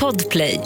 Podplay. 0.00 0.60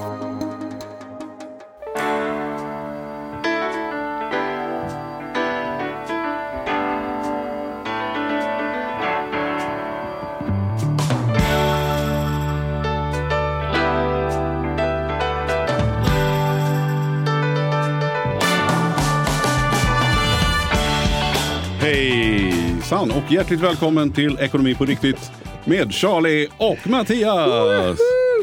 Hejsan 21.81 23.11
och 23.11 23.33
hjärtligt 23.33 23.61
välkommen 23.61 24.13
till 24.13 24.39
Ekonomi 24.41 24.75
på 24.75 24.85
riktigt 24.85 25.31
med 25.65 25.93
Charlie 25.95 26.49
och 26.57 26.87
Mattias. 26.91 27.99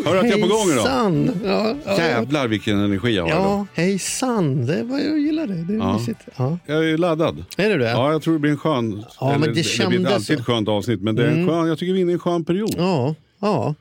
Hör 0.05 0.15
att 0.17 0.29
jag 0.29 0.39
är 0.39 0.41
på 0.41 0.47
gång 0.47 0.71
idag? 0.71 0.83
Hejsan! 0.83 1.31
Ja, 1.45 1.75
ja, 1.85 1.97
Jävlar 1.97 2.47
vilken 2.47 2.79
energi 2.79 3.15
jag 3.15 3.23
har 3.23 3.29
idag. 3.29 3.41
ja, 3.43 3.65
hejsan. 3.73 4.65
Det 4.65 4.83
var, 4.83 4.99
jag 4.99 5.19
gillar 5.19 5.47
det. 5.47 5.53
Det 5.63 5.73
är 5.73 5.77
Ja. 5.77 5.93
mysigt. 5.97 6.19
Ja. 6.35 6.57
Jag 6.65 6.89
är 6.89 6.97
laddad. 6.97 7.45
Är 7.57 7.69
det 7.69 7.77
det? 7.77 7.89
Ja, 7.89 8.11
jag 8.11 8.21
tror 8.21 8.33
det 8.33 8.39
blir 8.39 8.51
en 8.51 8.57
skön... 8.57 9.03
Ja, 9.19 9.29
men 9.31 9.41
det 9.41 9.47
det 9.47 9.51
blir 9.53 9.63
kändes 9.63 10.13
alltid 10.13 10.39
ett 10.39 10.45
skönt 10.45 10.69
avsnitt, 10.69 11.01
men 11.01 11.15
det 11.15 11.23
är 11.25 11.27
en 11.31 11.47
skön, 11.47 11.67
jag 11.67 11.77
tycker 11.79 11.93
vi 11.93 11.99
är 11.99 12.01
inne 12.01 12.11
i 12.11 12.13
en 12.13 12.19
skön 12.19 12.45
period. 12.45 12.75
Ja, 12.77 13.15
ja. 13.41 13.75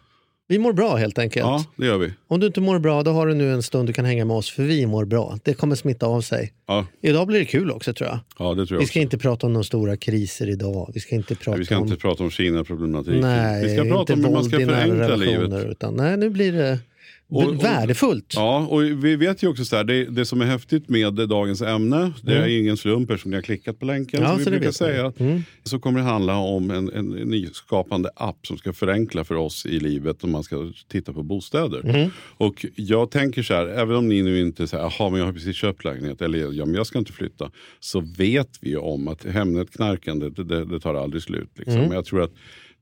Ja. 0.51 0.55
Vi 0.55 0.59
mår 0.59 0.73
bra 0.73 0.97
helt 0.97 1.19
enkelt. 1.19 1.47
det 1.77 1.87
gör 1.87 1.99
vi. 1.99 2.13
Om 2.29 2.41
du 2.41 2.47
inte 2.47 2.61
mår 2.61 2.79
bra, 2.79 3.03
då 3.03 3.11
har 3.11 3.27
du 3.27 3.35
nu 3.35 3.53
en 3.53 3.63
stund 3.63 3.89
du 3.89 3.93
kan 3.93 4.05
hänga 4.05 4.25
med 4.25 4.37
oss, 4.37 4.51
för 4.51 4.63
vi 4.63 4.87
mår 4.87 5.05
bra. 5.05 5.39
Det 5.45 5.55
kommer 5.55 5.75
smitta 5.77 6.07
av 6.07 6.21
sig. 6.21 6.53
Ja, 6.67 6.87
Idag 7.03 7.27
blir 7.27 7.39
det 7.39 7.45
kul 7.45 7.71
också 7.71 7.95
tror 7.95 8.09
jag. 8.09 8.19
ja 8.39 8.55
det 8.55 8.67
tror 8.67 8.77
jag 8.77 8.81
Vi 8.81 8.87
ska 8.87 8.93
också. 8.93 8.99
inte 8.99 9.19
prata 9.19 9.47
om 9.47 9.53
några 9.53 9.65
stora 9.65 9.97
kriser 9.97 10.49
idag. 10.49 10.91
Vi 10.95 11.01
ska 11.01 11.15
inte 11.15 11.35
prata 11.35 11.51
Nej, 11.51 11.59
Vi 11.59 11.65
ska 11.65 11.77
om... 11.79 11.85
inte 11.85 11.97
prata 11.97 12.23
om 12.25 12.31
Kina-problematiken. 12.31 13.21
Nej, 13.21 13.63
vi 13.67 13.77
ska 13.77 13.85
prata 13.85 14.13
om 14.13 14.25
hur 14.25 14.33
man 14.33 14.45
ska 14.45 14.57
förenkla 14.59 15.17
livet. 15.17 15.65
Utan, 15.67 15.95
nej, 15.97 16.17
nu 16.17 16.31
blir 16.31 16.53
det 16.53 16.79
Och- 17.31 17.65
värdefullt. 17.65 18.33
Ja, 18.37 18.67
och 18.71 18.83
vi 18.83 19.17
vet 19.17 19.43
ju 19.43 19.49
också 19.49 19.65
så 19.65 19.77
här, 19.77 19.85
det, 19.85 20.05
det 20.05 20.25
som 20.25 20.41
är 20.41 20.47
häftigt 20.47 20.89
med 20.89 21.15
dagens 21.15 21.63
ämne, 21.63 22.13
det 22.23 22.37
är 22.37 22.49
ingen 22.49 22.77
slump 22.77 23.11
eftersom 23.11 23.31
ni 23.31 23.37
har 23.37 23.43
klickat 23.43 23.79
på 23.79 23.85
länken, 23.87 24.21
Mm. 24.21 24.33
Ja, 24.33 24.45
som 24.45 24.53
vi 24.53 24.59
brukar 24.59 24.73
säga. 24.73 25.13
Mm. 25.19 25.43
Så 25.65 25.79
kommer 25.79 26.01
det 26.01 26.07
handla 26.07 26.37
om 26.37 26.71
en, 26.71 26.93
en, 26.93 27.07
nyskapande 27.09 28.11
app 28.17 28.47
som 28.47 28.59
ska 28.59 28.73
förenkla 28.73 29.25
för 29.25 29.35
oss 29.35 29.67
i 29.67 29.81
livet 29.81 30.25
om 30.25 30.31
man 30.31 30.43
ska 30.43 30.73
titta 30.89 31.13
på 31.13 31.23
bostäder. 31.23 31.81
Mm. 31.85 32.11
Och 32.17 32.67
jag 32.75 33.11
tänker 33.11 33.43
så 33.43 33.55
här, 33.55 33.67
även 33.67 33.97
om 33.97 34.09
ni 34.09 34.23
nu 34.23 34.41
inte 34.41 34.67
säger, 34.67 34.85
jaha 34.85 35.11
men 35.11 35.19
jag 35.19 35.27
har 35.27 35.33
precis 35.33 35.57
köpt 35.57 35.85
lägenhet, 35.85 36.23
eller 36.23 36.53
ja 36.53 36.67
men 36.67 36.75
jag 36.75 36.87
ska 36.87 36.99
inte 36.99 37.13
flytta. 37.13 37.51
Så 37.81 38.01
vet 38.01 38.59
vi 38.61 38.71
ju 38.71 38.77
om 38.77 39.09
att 39.09 39.25
Hemnet-knarkande, 39.25 40.31
det, 40.31 40.45
det, 40.45 40.65
det 40.65 40.81
tar 40.81 40.95
aldrig 40.95 41.23
slut. 41.23 41.51
Liksom. 41.57 41.77
Mm. 41.77 41.93
Jag 41.93 42.05
tror 42.05 42.23
att 42.23 42.33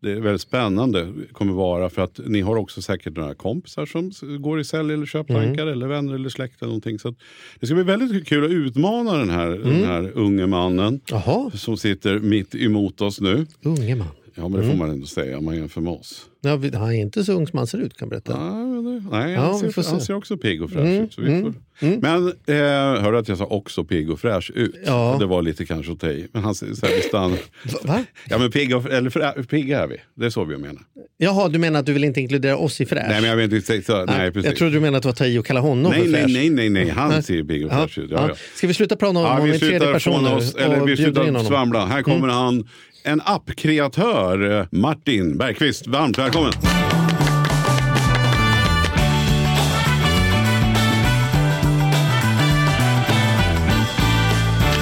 det 0.01 0.13
är 0.13 0.21
väldigt 0.21 0.41
spännande 0.43 1.13
kommer 1.33 1.53
vara 1.53 1.91
för 1.91 2.03
att 2.03 2.21
ni 2.27 2.41
har 2.41 2.57
också 2.57 2.83
säkert 2.83 3.17
några 3.17 3.35
kompisar 3.35 3.87
som 3.87 4.11
går 4.43 4.61
i 4.61 4.65
sälj 4.65 4.93
eller 4.95 5.07
köptankar 5.07 5.63
Mm. 5.63 5.69
eller 5.69 5.87
vänner 5.87 6.15
eller 6.15 6.29
släkt 6.29 6.63
eller 6.63 6.69
någonting. 6.69 6.99
Så 6.99 7.15
det 7.61 7.67
ska 7.67 7.75
bli 7.75 7.85
väldigt 7.85 8.27
kul 8.27 8.45
att 8.45 8.51
utmana 8.51 9.17
den 9.19 9.31
här, 9.31 9.47
Mm. 9.51 9.63
den 9.69 9.85
här 9.85 10.11
unge 10.15 10.47
mannen 10.47 11.01
Jaha, 11.11 11.51
som 11.55 11.77
sitter 11.77 12.19
mitt 12.19 12.55
emot 12.55 13.01
oss 13.01 13.21
nu. 13.21 13.47
unge 13.63 13.95
man. 13.97 14.07
Ja 14.39 14.49
men 14.49 14.53
det 14.61 14.67
Mm. 14.67 14.71
får 14.79 14.87
man 14.87 14.91
ändå 14.95 15.07
säga 15.07 15.39
om 15.39 15.45
man 15.45 15.57
jämför 15.57 15.81
med 15.81 15.93
oss. 15.93 16.23
Ja, 16.41 16.57
vi- 16.57 16.77
han 16.77 16.89
är 16.89 17.01
inte 17.01 17.25
så 17.25 17.33
ung 17.33 17.47
som 17.47 17.57
han 17.59 17.67
ser 17.67 17.79
ut 17.79 17.97
kan 17.97 18.07
jag 18.07 18.11
berätta. 18.11 18.41
Men 18.41 18.85
det- 18.85 19.11
Nej, 19.19 19.33
Ja, 19.33 19.41
han, 19.41 19.59
ser, 19.59 19.73
han 19.91 20.01
se. 20.01 20.07
ser 20.07 20.15
också 20.15 20.37
pigg 20.37 20.63
och 20.63 20.71
fräsch 20.71 20.85
Mm, 20.87 21.05
ut. 21.05 21.13
Så 21.15 21.21
vi 21.23 21.29
mm, 21.33 21.43
får. 21.43 21.87
mm. 21.87 22.01
Men 22.01 22.27
eh, 22.57 23.03
hörde 23.03 23.19
att 23.19 23.29
jag 23.29 23.39
sa 23.39 23.45
också 23.45 23.85
pigg 23.85 24.11
och 24.11 24.21
fräsch 24.21 24.51
ut? 24.55 24.75
Ja. 24.87 25.17
Det 25.21 25.27
var 25.27 25.43
lite 25.43 25.65
kanske 25.67 25.97
ta 25.97 26.09
i. 26.11 26.27
Men 26.33 26.43
han 26.43 26.55
ser 26.55 26.75
så 26.75 26.87
här, 26.87 27.01
stannar. 27.01 27.39
Va? 27.87 28.05
Ja 28.29 28.39
men 28.39 28.51
pigg, 28.51 28.77
och, 28.77 28.91
eller 28.93 29.11
frä, 29.11 29.33
pigga 29.43 29.81
är 29.83 29.87
vi. 29.87 29.97
Det 30.15 30.27
är 30.27 30.31
så 30.31 30.45
vi 30.45 30.57
menar. 30.57 30.83
Jaha, 31.19 31.49
du 31.49 31.59
menar 31.59 31.81
att 31.81 31.87
du 31.87 31.93
vill 31.93 32.05
inte 32.05 32.21
inkludera 32.21 32.57
oss 32.57 32.81
i 32.81 32.87
fräsch? 32.87 33.05
Nej 33.09 33.21
men 33.21 33.31
jag 33.31 33.37
vet 33.37 33.53
inte. 33.53 33.83
Så, 33.83 34.05
nej, 34.05 34.31
precis. 34.33 34.49
jag 34.51 34.57
trodde 34.57 34.73
du 34.73 34.81
menade 34.81 34.97
att 34.97 35.03
det 35.03 35.07
var 35.07 35.13
att 35.13 35.17
ta 35.19 35.27
i 35.27 35.39
och 35.39 35.47
kalla 35.47 35.61
honom 35.61 35.93
nej, 35.93 36.03
för 36.05 36.11
nej, 36.11 36.23
fräsch. 36.23 36.33
nej, 36.33 36.51
nej, 36.51 36.69
nej, 36.71 36.89
han 36.89 37.11
Nej. 37.11 37.23
ser 37.23 37.45
pigg 37.45 37.67
och 37.67 37.73
fräsch 37.73 37.99
ut. 37.99 38.11
Ja, 38.11 38.29
ja. 38.29 38.35
Ska 38.55 38.67
vi 38.67 38.75
sluta 38.75 38.97
prata 38.97 39.11
om 39.19 39.25
honom 39.25 39.47
i 39.53 39.59
tredje 39.59 39.93
person 39.93 40.27
oss, 40.27 40.55
eller 40.55 40.85
vi 40.87 40.97
slutar? 40.97 41.25
Mm. 41.25 41.45
svamla. 41.45 41.87
Här 41.87 42.03
kommer 42.03 42.29
han, 42.29 42.69
en 43.03 43.21
appkreatör, 43.25 44.59
eh, 44.61 44.67
Martin 44.71 45.39
Bergqvist. 45.39 45.87
Varmt 45.87 46.19
välkommen! 46.19 46.53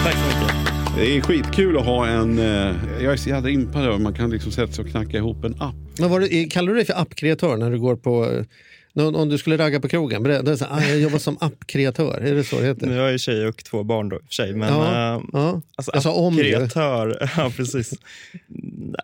Tack 0.05 0.15
så 0.15 0.27
mycket. 0.27 0.97
Det 0.97 1.17
är 1.17 1.21
skitkul 1.21 1.79
att 1.79 1.85
ha 1.85 2.07
en, 2.07 2.39
eh, 2.39 2.75
jag 3.03 3.13
är 3.13 3.17
så 3.17 3.29
jävla 3.29 3.51
impad 3.51 3.85
över 3.85 3.99
man 3.99 4.15
kan 4.15 4.31
liksom 4.31 4.53
sätta 4.53 4.73
sig 4.73 4.85
och 4.85 4.91
knacka 4.91 5.17
ihop 5.17 5.45
en 5.45 5.55
app. 5.63 5.75
Men 5.99 6.11
var 6.11 6.21
du, 6.21 6.49
kallar 6.49 6.69
du 6.69 6.75
dig 6.75 6.85
för 6.85 7.01
appkreatör 7.01 7.57
när 7.57 7.71
du 7.71 7.79
går 7.79 7.97
på... 7.97 8.45
Om 8.97 9.15
om 9.15 9.29
du 9.29 9.39
skulle 9.39 9.57
ragga 9.57 9.81
på 9.81 9.89
krogen, 9.89 10.23
berätta, 10.23 10.57
så 10.57 10.65
ah, 10.71 10.83
jag 10.83 10.99
jobbar 11.01 11.19
som 11.19 11.37
appkreatör. 11.41 12.21
Är 12.21 12.35
det 12.35 12.45
så 12.45 12.61
det 12.61 12.67
heter? 12.67 12.87
Nu 12.87 12.97
har 12.97 13.03
jag 13.03 13.13
ju 13.13 13.19
tjej 13.19 13.47
och 13.47 13.65
två 13.65 13.83
barn 13.85 14.09
då, 14.09 14.19
för 14.27 14.33
sig. 14.35 14.55
Men 14.55 14.69
Ja, 14.69 15.15
äh, 15.17 15.23
ja. 15.33 15.61
alltså, 15.77 15.91
Jag 15.95 16.03
sa 16.03 16.13
om 16.13 16.35
ju. 16.35 16.41
kreatör, 16.43 17.31
ja 17.37 17.53
precis. 17.57 17.95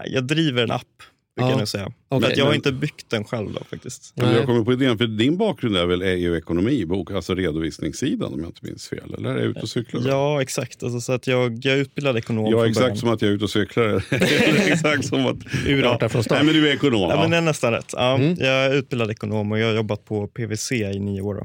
Jag 0.06 0.24
driver 0.24 0.62
en 0.62 0.70
app, 0.70 1.02
brukar 1.36 1.50
Ja, 1.52 1.58
jag 1.58 1.68
säga. 1.68 1.86
okej. 1.86 2.20
Men 2.20 2.24
att 2.30 2.36
jag 2.36 2.44
har 2.44 2.50
Men- 2.50 2.56
inte 2.56 2.72
byggt 2.72 3.10
den 3.10 3.24
själv 3.24 3.52
då 3.52 3.60
faktiskt. 3.70 4.12
Men 4.16 4.34
har 4.34 4.42
kommit 4.46 4.64
på 4.64 4.72
idén, 4.72 4.98
för 4.98 5.06
din 5.06 5.36
bakgrund 5.36 5.76
är 5.76 5.86
väl 5.86 6.02
är 6.02 6.14
ju 6.14 6.36
ekonomibok, 6.36 7.10
alltså 7.10 7.34
redovisningssidan 7.34 8.32
om 8.34 8.40
jag 8.40 8.48
inte 8.48 8.60
minns 8.66 8.88
fel. 8.88 9.14
Eller 9.18 9.30
är 9.30 9.36
jag 9.38 9.46
ute 9.46 9.60
och 9.60 9.68
cyklar? 9.68 10.02
Ja, 10.06 10.42
exakt. 10.42 10.82
Alltså, 10.82 11.00
så 11.00 11.12
att 11.12 11.26
jag, 11.26 11.58
jag 11.64 11.74
är 11.74 11.78
utbildad 11.80 12.16
ekonom 12.16 12.46
Ja, 12.50 12.66
exakt 12.66 12.80
början. 12.84 12.96
som 12.96 13.08
att 13.08 13.22
jag 13.22 13.30
är 13.30 13.34
ute 13.34 13.44
och 13.44 13.50
cyklar. 13.50 14.04
Exakt 14.72 15.04
som 15.06 15.26
att... 15.26 15.36
Urartar 15.66 16.08
från 16.08 16.24
start. 16.24 16.38
Nej, 16.38 16.44
men 16.46 16.54
du 16.54 16.68
är 16.70 16.74
ekonom. 16.74 17.00
Ja, 17.00 17.10
Ja, 17.14 17.20
men 17.20 17.30
det 17.30 17.36
är 17.36 17.40
nästan 17.40 17.72
rätt. 17.72 17.90
Ja, 17.92 18.14
Mm. 18.14 18.36
Jag 18.40 18.48
är 18.64 18.74
utbildad 18.74 19.10
ekonom 19.10 19.52
och 19.52 19.58
jag 19.58 19.66
har 19.66 19.74
jobbat 19.74 20.04
på 20.04 20.26
PWC 20.28 20.72
i 20.74 20.98
nio 20.98 21.20
år. 21.20 21.34
Då. 21.34 21.44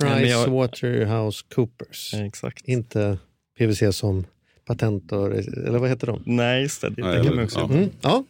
men 0.00 0.28
jag- 0.28 0.44
Pricewaterhouse 0.44 1.44
Coopers. 1.54 2.14
Exakt. 2.14 2.68
Inte 2.68 3.18
PVC 3.58 3.82
som 3.96 4.24
patent 4.66 5.12
och, 5.12 5.26
eller 5.26 5.78
vad 5.78 5.88
heter 5.88 6.06
de? 6.06 6.22
Nej, 6.26 6.62
just 6.62 6.80
det. 6.80 6.90
Det, 6.90 7.02
Nej, 7.02 7.16
det 7.18 7.24
kan 7.24 7.34
man 7.36 7.44
också 7.44 7.58
ja. 7.60 7.74
Mm. 7.76 7.90
Ja. 8.00 8.24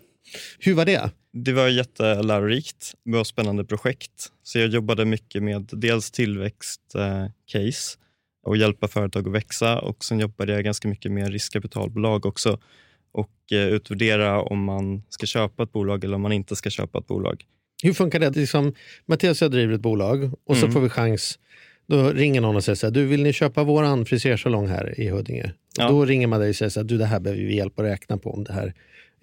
Hur 0.58 0.74
var 0.74 0.84
det? 0.84 1.10
Det 1.32 1.52
var 1.52 1.68
jättelärorikt. 1.68 2.94
Det 3.04 3.12
var 3.12 3.24
spännande 3.24 3.64
projekt. 3.64 4.28
Så 4.42 4.58
jag 4.58 4.68
jobbade 4.68 5.04
mycket 5.04 5.42
med 5.42 5.68
dels 5.72 6.10
tillväxtcase 6.10 7.98
eh, 7.98 8.46
och 8.46 8.56
hjälpa 8.56 8.88
företag 8.88 9.26
att 9.28 9.34
växa 9.34 9.78
och 9.78 10.04
sen 10.04 10.20
jobbade 10.20 10.52
jag 10.52 10.64
ganska 10.64 10.88
mycket 10.88 11.12
med 11.12 11.32
riskkapitalbolag 11.32 12.26
också 12.26 12.58
och 13.12 13.52
eh, 13.52 13.66
utvärdera 13.66 14.42
om 14.42 14.64
man 14.64 15.02
ska 15.08 15.26
köpa 15.26 15.62
ett 15.62 15.72
bolag 15.72 16.04
eller 16.04 16.14
om 16.14 16.22
man 16.22 16.32
inte 16.32 16.56
ska 16.56 16.70
köpa 16.70 16.98
ett 16.98 17.06
bolag. 17.06 17.44
Hur 17.82 17.92
funkar 17.92 18.20
det? 18.20 18.30
Liksom, 18.30 18.74
Mattias 19.06 19.42
och 19.42 19.44
jag 19.44 19.52
driver 19.52 19.74
ett 19.74 19.80
bolag 19.80 20.24
och 20.46 20.56
så 20.56 20.62
Mm. 20.62 20.72
får 20.72 20.80
vi 20.80 20.88
chans. 20.88 21.38
Då 21.86 22.10
ringer 22.10 22.40
någon 22.40 22.56
och 22.56 22.64
säger 22.64 22.76
så 22.76 22.86
här, 22.86 22.90
du 22.94 23.06
vill 23.06 23.22
ni 23.22 23.32
köpa 23.32 23.64
våran 23.64 24.06
frisersalong 24.06 24.68
här 24.68 25.00
i 25.00 25.08
Huddinge? 25.08 25.52
Ja. 25.78 25.88
Då 25.88 26.04
ringer 26.04 26.26
man 26.26 26.40
dig 26.40 26.48
och 26.50 26.56
säger 26.56 26.70
så 26.70 26.80
här, 26.80 26.84
du 26.84 26.98
det 26.98 27.06
här 27.06 27.20
behöver 27.20 27.42
vi 27.42 27.56
hjälp 27.56 27.78
att 27.78 27.84
räkna 27.84 28.16
på 28.18 28.30
om 28.34 28.44
det 28.44 28.52
här 28.52 28.74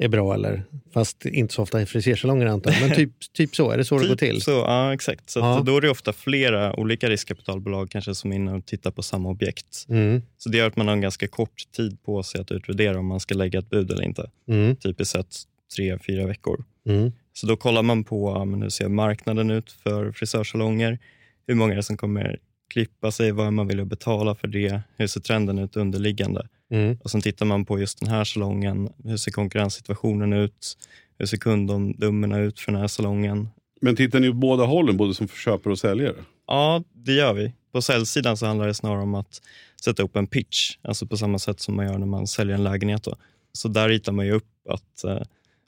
är 0.01 0.07
bra 0.07 0.33
eller, 0.33 0.63
fast 0.93 1.25
inte 1.25 1.53
så 1.53 1.61
ofta 1.61 1.81
i 1.81 1.85
frisersalonger 1.85 2.45
antar 2.45 2.71
jag, 2.71 2.81
men 2.81 2.95
typ, 2.95 3.11
typ 3.33 3.55
så, 3.55 3.71
är 3.71 3.77
det 3.77 3.85
så 3.85 3.99
det 3.99 4.07
går 4.07 4.15
till? 4.15 4.41
Så, 4.41 4.51
ja, 4.51 4.93
exakt. 4.93 5.29
Så 5.29 5.39
Ja. 5.39 5.61
då 5.65 5.77
är 5.77 5.81
det 5.81 5.89
ofta 5.89 6.13
flera 6.13 6.79
olika 6.79 7.09
riskkapitalbolag 7.09 7.89
kanske 7.91 8.15
som 8.15 8.31
är 8.31 8.35
inne 8.35 8.53
och 8.53 8.65
tittar 8.65 8.91
på 8.91 9.01
samma 9.03 9.29
objekt. 9.29 9.85
Mm, 9.89 10.21
Så 10.37 10.49
det 10.49 10.57
gör 10.57 10.67
att 10.67 10.75
man 10.75 10.87
har 10.87 10.93
en 10.93 11.01
ganska 11.01 11.27
kort 11.27 11.63
tid 11.75 12.03
på 12.03 12.23
sig 12.23 12.41
att 12.41 12.51
utvärdera 12.51 12.99
om 12.99 13.05
man 13.05 13.19
ska 13.19 13.35
lägga 13.35 13.59
ett 13.59 13.69
bud 13.69 13.91
eller 13.91 14.03
inte. 14.03 14.29
mm, 14.47 14.75
Typiskt 14.75 15.11
sett 15.13 15.35
tre, 15.75 15.99
fyra 16.07 16.27
veckor. 16.27 16.63
mm. 16.87 17.11
Så 17.33 17.47
då 17.47 17.55
kollar 17.57 17.83
man 17.83 18.03
på 18.03 18.45
men 18.45 18.61
hur 18.61 18.69
ser 18.69 18.87
marknaden 18.89 19.51
ut 19.51 19.71
för 19.71 20.11
frisörsalonger. 20.11 20.99
Hur 21.47 21.55
många 21.55 21.71
är 21.71 21.75
det 21.77 21.83
som 21.83 21.97
kommer 21.97 22.37
klippa 22.73 23.11
sig? 23.11 23.31
Vad 23.31 23.47
är 23.47 23.51
man 23.51 23.67
vill 23.67 23.85
betala 23.85 24.35
för 24.35 24.47
det? 24.47 24.81
Hur 24.97 25.07
ser 25.07 25.21
trenden 25.21 25.59
ut 25.59 25.75
underliggande? 25.75 26.47
Mm. 26.71 26.97
Och 27.03 27.11
Sen 27.11 27.21
tittar 27.21 27.45
man 27.45 27.65
på 27.65 27.79
just 27.79 27.99
den 27.99 28.09
här 28.09 28.23
salongen. 28.23 28.89
Hur 29.03 29.17
ser 29.17 29.31
konkurrenssituationen 29.31 30.33
ut? 30.33 30.77
Hur 31.17 31.25
ser 31.25 31.37
kundomdömena 31.37 32.39
ut 32.39 32.59
för 32.59 32.71
den 32.71 32.81
här 32.81 32.87
salongen? 32.87 33.49
Men 33.81 33.95
tittar 33.95 34.19
ni 34.19 34.29
åt 34.29 34.35
båda 34.35 34.65
hållen, 34.65 34.97
både 34.97 35.13
som 35.13 35.27
köpare 35.27 35.71
och 35.71 35.79
säljare? 35.79 36.15
Ja, 36.47 36.83
det 36.93 37.13
gör 37.13 37.33
vi. 37.33 37.53
På 37.71 37.81
säljsidan 37.81 38.37
så 38.37 38.45
handlar 38.45 38.67
det 38.67 38.73
snarare 38.73 39.01
om 39.01 39.15
att 39.15 39.41
sätta 39.83 40.03
upp 40.03 40.15
en 40.15 40.27
pitch, 40.27 40.77
alltså 40.81 41.07
på 41.07 41.17
samma 41.17 41.39
sätt 41.39 41.59
som 41.59 41.75
man 41.75 41.85
gör 41.85 41.97
när 41.97 42.05
man 42.05 42.27
säljer 42.27 42.55
en 42.55 42.63
lägenhet. 42.63 43.03
Då. 43.03 43.15
Så 43.53 43.67
där 43.67 43.89
ritar 43.89 44.11
man 44.11 44.25
ju 44.25 44.31
upp 44.31 44.67
att 44.69 45.03
eh, 45.03 45.21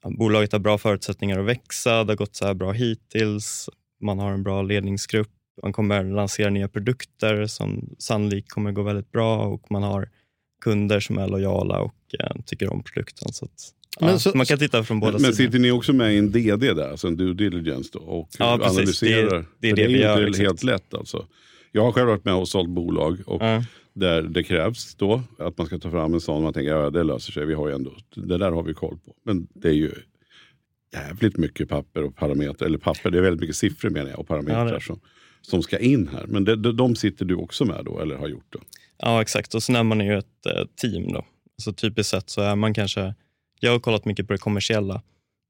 bolaget 0.09 0.51
har 0.51 0.59
bra 0.59 0.77
förutsättningar 0.77 1.39
att 1.39 1.45
växa, 1.45 2.03
det 2.03 2.11
har 2.11 2.17
gått 2.17 2.35
så 2.35 2.45
här 2.45 2.53
bra 2.53 2.71
hittills, 2.71 3.69
man 4.01 4.19
har 4.19 4.31
en 4.31 4.43
bra 4.43 4.61
ledningsgrupp, 4.61 5.29
man 5.63 5.73
kommer 5.73 6.03
lansera 6.03 6.49
nya 6.49 6.67
produkter 6.67 7.45
som 7.45 7.95
sannolikt 7.97 8.49
kommer 8.49 8.71
gå 8.71 8.83
väldigt 8.83 9.11
bra 9.11 9.45
och 9.45 9.71
man 9.71 9.83
har 9.83 10.09
kunder 10.61 10.99
som 10.99 11.17
är 11.17 11.27
lojala 11.27 11.79
och 11.79 11.95
eh, 12.19 12.41
tycker 12.45 12.73
om 12.73 12.83
produkten. 12.83 13.33
Så 13.33 13.45
att, 13.45 13.51
Men 13.99 14.09
ja, 14.09 14.19
så- 14.19 14.31
man 14.37 14.45
kan 14.45 14.57
titta 14.59 14.83
från 14.83 14.99
båda 14.99 15.11
Men, 15.11 15.21
men 15.21 15.33
sidor. 15.33 15.47
sitter 15.47 15.59
ni 15.59 15.71
också 15.71 15.93
med 15.93 16.13
i 16.13 16.17
en 16.17 16.31
DD 16.31 16.73
där, 16.73 16.89
alltså 16.91 17.07
en 17.07 17.17
due 17.17 17.33
diligence 17.33 17.89
då, 17.93 17.99
och 17.99 18.29
Ja, 18.39 18.53
analyserar? 18.53 19.37
Det- 19.39 19.45
det 19.59 19.67
är 19.67 19.69
För 19.69 19.75
det 19.75 19.83
är 19.83 19.89
ju 19.89 19.97
gör, 19.97 20.17
inte 20.17 20.29
exakt. 20.29 20.47
helt 20.47 20.63
lätt 20.63 20.93
alltså. 20.93 21.25
Jag 21.71 21.83
har 21.83 21.91
själv 21.91 22.07
varit 22.07 22.25
med 22.25 22.33
och 22.33 22.47
sålt 22.47 22.69
bolag 22.69 23.17
och 23.25 23.41
Ja. 23.43 23.63
där 23.93 24.21
det 24.21 24.43
krävs 24.43 24.95
då 24.95 25.21
att 25.39 25.57
man 25.57 25.67
ska 25.67 25.77
ta 25.79 25.91
fram 25.91 26.13
en 26.13 26.21
sån. 26.21 26.43
Man 26.43 26.53
tänker 26.53 26.71
ja, 26.71 26.89
det 26.89 27.03
löser 27.03 27.31
sig, 27.31 27.45
vi 27.45 27.53
har 27.53 27.67
ju 27.67 27.75
ändå, 27.75 27.91
det 28.15 28.37
där 28.37 28.51
har 28.51 28.63
vi 28.63 28.73
koll 28.73 28.97
på. 29.05 29.15
Men 29.25 29.47
det 29.53 29.67
är 29.67 29.73
ju 29.73 29.91
jävligt 30.93 31.37
mycket 31.37 31.69
papper 31.69 32.03
och 32.03 32.15
parametrar. 32.15 32.67
Eller 32.67 32.77
papper, 32.77 33.11
det 33.11 33.17
är 33.17 33.21
väldigt 33.21 33.41
mycket 33.41 33.55
siffror 33.55 33.89
menar 33.89 34.09
jag 34.09 34.19
och 34.19 34.27
parametrar 34.27 34.73
det- 34.73 34.81
som, 34.81 34.99
som 35.41 35.63
ska 35.63 35.77
in 35.79 36.07
här. 36.13 36.25
Men 36.27 36.43
det, 36.43 36.55
de, 36.55 36.77
de 36.77 36.95
sitter 36.95 37.25
du 37.25 37.35
också 37.35 37.65
med 37.65 37.85
då 37.85 37.99
eller 37.99 38.15
har 38.15 38.27
gjort 38.27 38.53
det? 38.53 38.59
Ja, 39.01 39.21
exakt. 39.21 39.55
Och 39.55 39.63
sen 39.63 39.75
är 39.75 39.83
man 39.83 40.05
ju 40.05 40.17
ett 40.17 40.45
eh, 40.45 40.65
team. 40.81 41.13
Då. 41.13 41.25
Så 41.57 41.73
typiskt 41.73 42.11
sett 42.11 42.29
så 42.29 42.41
är 42.41 42.55
man 42.55 42.73
kanske... 42.73 43.13
Jag 43.59 43.71
har 43.71 43.79
kollat 43.79 44.05
mycket 44.05 44.27
på 44.27 44.33
det 44.33 44.39
kommersiella. 44.39 45.01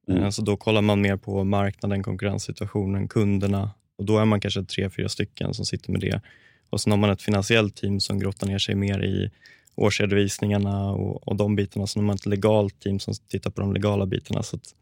Mm. 0.08 0.24
Eh, 0.24 0.30
Så 0.30 0.42
då 0.42 0.58
kollar 0.58 0.82
man 0.82 1.02
mer 1.02 1.18
på 1.18 1.44
marknaden, 1.44 2.04
konkurrenssituationen, 2.04 3.08
kunderna. 3.08 3.72
Och 3.98 4.06
Då 4.06 4.18
är 4.18 4.26
man 4.26 4.42
kanske 4.42 4.64
tre, 4.64 4.90
fyra 4.90 5.10
stycken 5.10 5.54
som 5.54 5.66
sitter 5.66 5.92
med 5.92 6.02
det. 6.02 6.22
Och 6.70 6.82
Sen 6.82 6.92
har 6.92 6.98
man 6.98 7.10
ett 7.10 7.22
finansiellt 7.22 7.76
team 7.76 8.00
som 8.00 8.20
grottar 8.20 8.48
ner 8.48 8.58
sig 8.60 8.76
mer 8.76 9.04
i 9.04 9.32
årsredovisningarna 9.76 10.92
och, 10.92 11.28
och 11.28 11.36
de 11.36 11.56
bitarna. 11.56 11.88
Sen 11.88 12.02
har 12.02 12.08
man 12.08 12.16
ett 12.16 12.26
legalt 12.26 12.80
team 12.80 13.00
som 13.00 13.14
tittar 13.28 13.52
på 13.52 13.62
de 13.62 13.74
legala 13.74 14.06
bitarna. 14.06 14.44
Så 14.44 14.56
att 14.56 14.76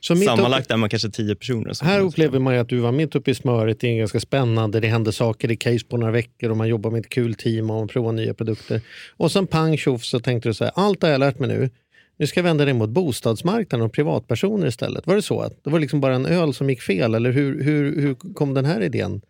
Sammanlagt 0.00 0.70
är 0.70 0.76
man 0.76 0.88
kanske 0.88 1.10
tio 1.10 1.34
personer. 1.34 1.84
Här 1.84 2.00
upplever 2.00 2.38
man 2.38 2.58
att 2.58 2.68
du 2.68 2.78
var 2.78 2.92
mitt 2.92 3.14
uppe 3.14 3.30
i 3.30 3.34
smöret. 3.34 3.80
Det 3.80 3.88
är 3.88 3.98
ganska 3.98 4.20
spännande. 4.20 4.80
Det 4.80 4.88
händer 4.88 5.12
saker 5.12 5.50
i 5.50 5.56
case 5.56 5.84
på 5.88 5.96
några 5.96 6.12
veckor 6.12 6.50
och 6.50 6.56
man 6.56 6.68
jobbar 6.68 6.90
med 6.90 7.00
ett 7.00 7.08
kul 7.08 7.34
team 7.34 7.70
och 7.70 7.76
man 7.76 7.88
provar 7.88 8.12
nya 8.12 8.34
produkter. 8.34 8.80
Och 9.16 9.32
sen 9.32 9.46
pang 9.46 9.76
tjoff 9.76 10.04
så 10.04 10.20
tänkte 10.20 10.48
du 10.48 10.54
så 10.54 10.64
här, 10.64 10.72
allt 10.76 11.02
har 11.02 11.10
jag 11.10 11.18
lärt 11.18 11.38
mig 11.38 11.48
nu. 11.48 11.70
Nu 12.18 12.26
ska 12.26 12.40
jag 12.40 12.44
vända 12.44 12.64
det 12.64 12.74
mot 12.74 12.90
bostadsmarknaden 12.90 13.86
och 13.86 13.92
privatpersoner 13.92 14.66
istället. 14.66 15.06
Var 15.06 15.14
det 15.14 15.22
så? 15.22 15.40
att 15.40 15.64
Det 15.64 15.70
var 15.70 15.80
liksom 15.80 16.00
bara 16.00 16.14
en 16.14 16.26
öl 16.26 16.54
som 16.54 16.70
gick 16.70 16.82
fel 16.82 17.14
eller 17.14 17.30
hur, 17.32 17.62
hur, 17.62 18.00
hur 18.00 18.14
kom 18.34 18.54
den 18.54 18.64
här 18.64 18.80
idén 18.80 19.20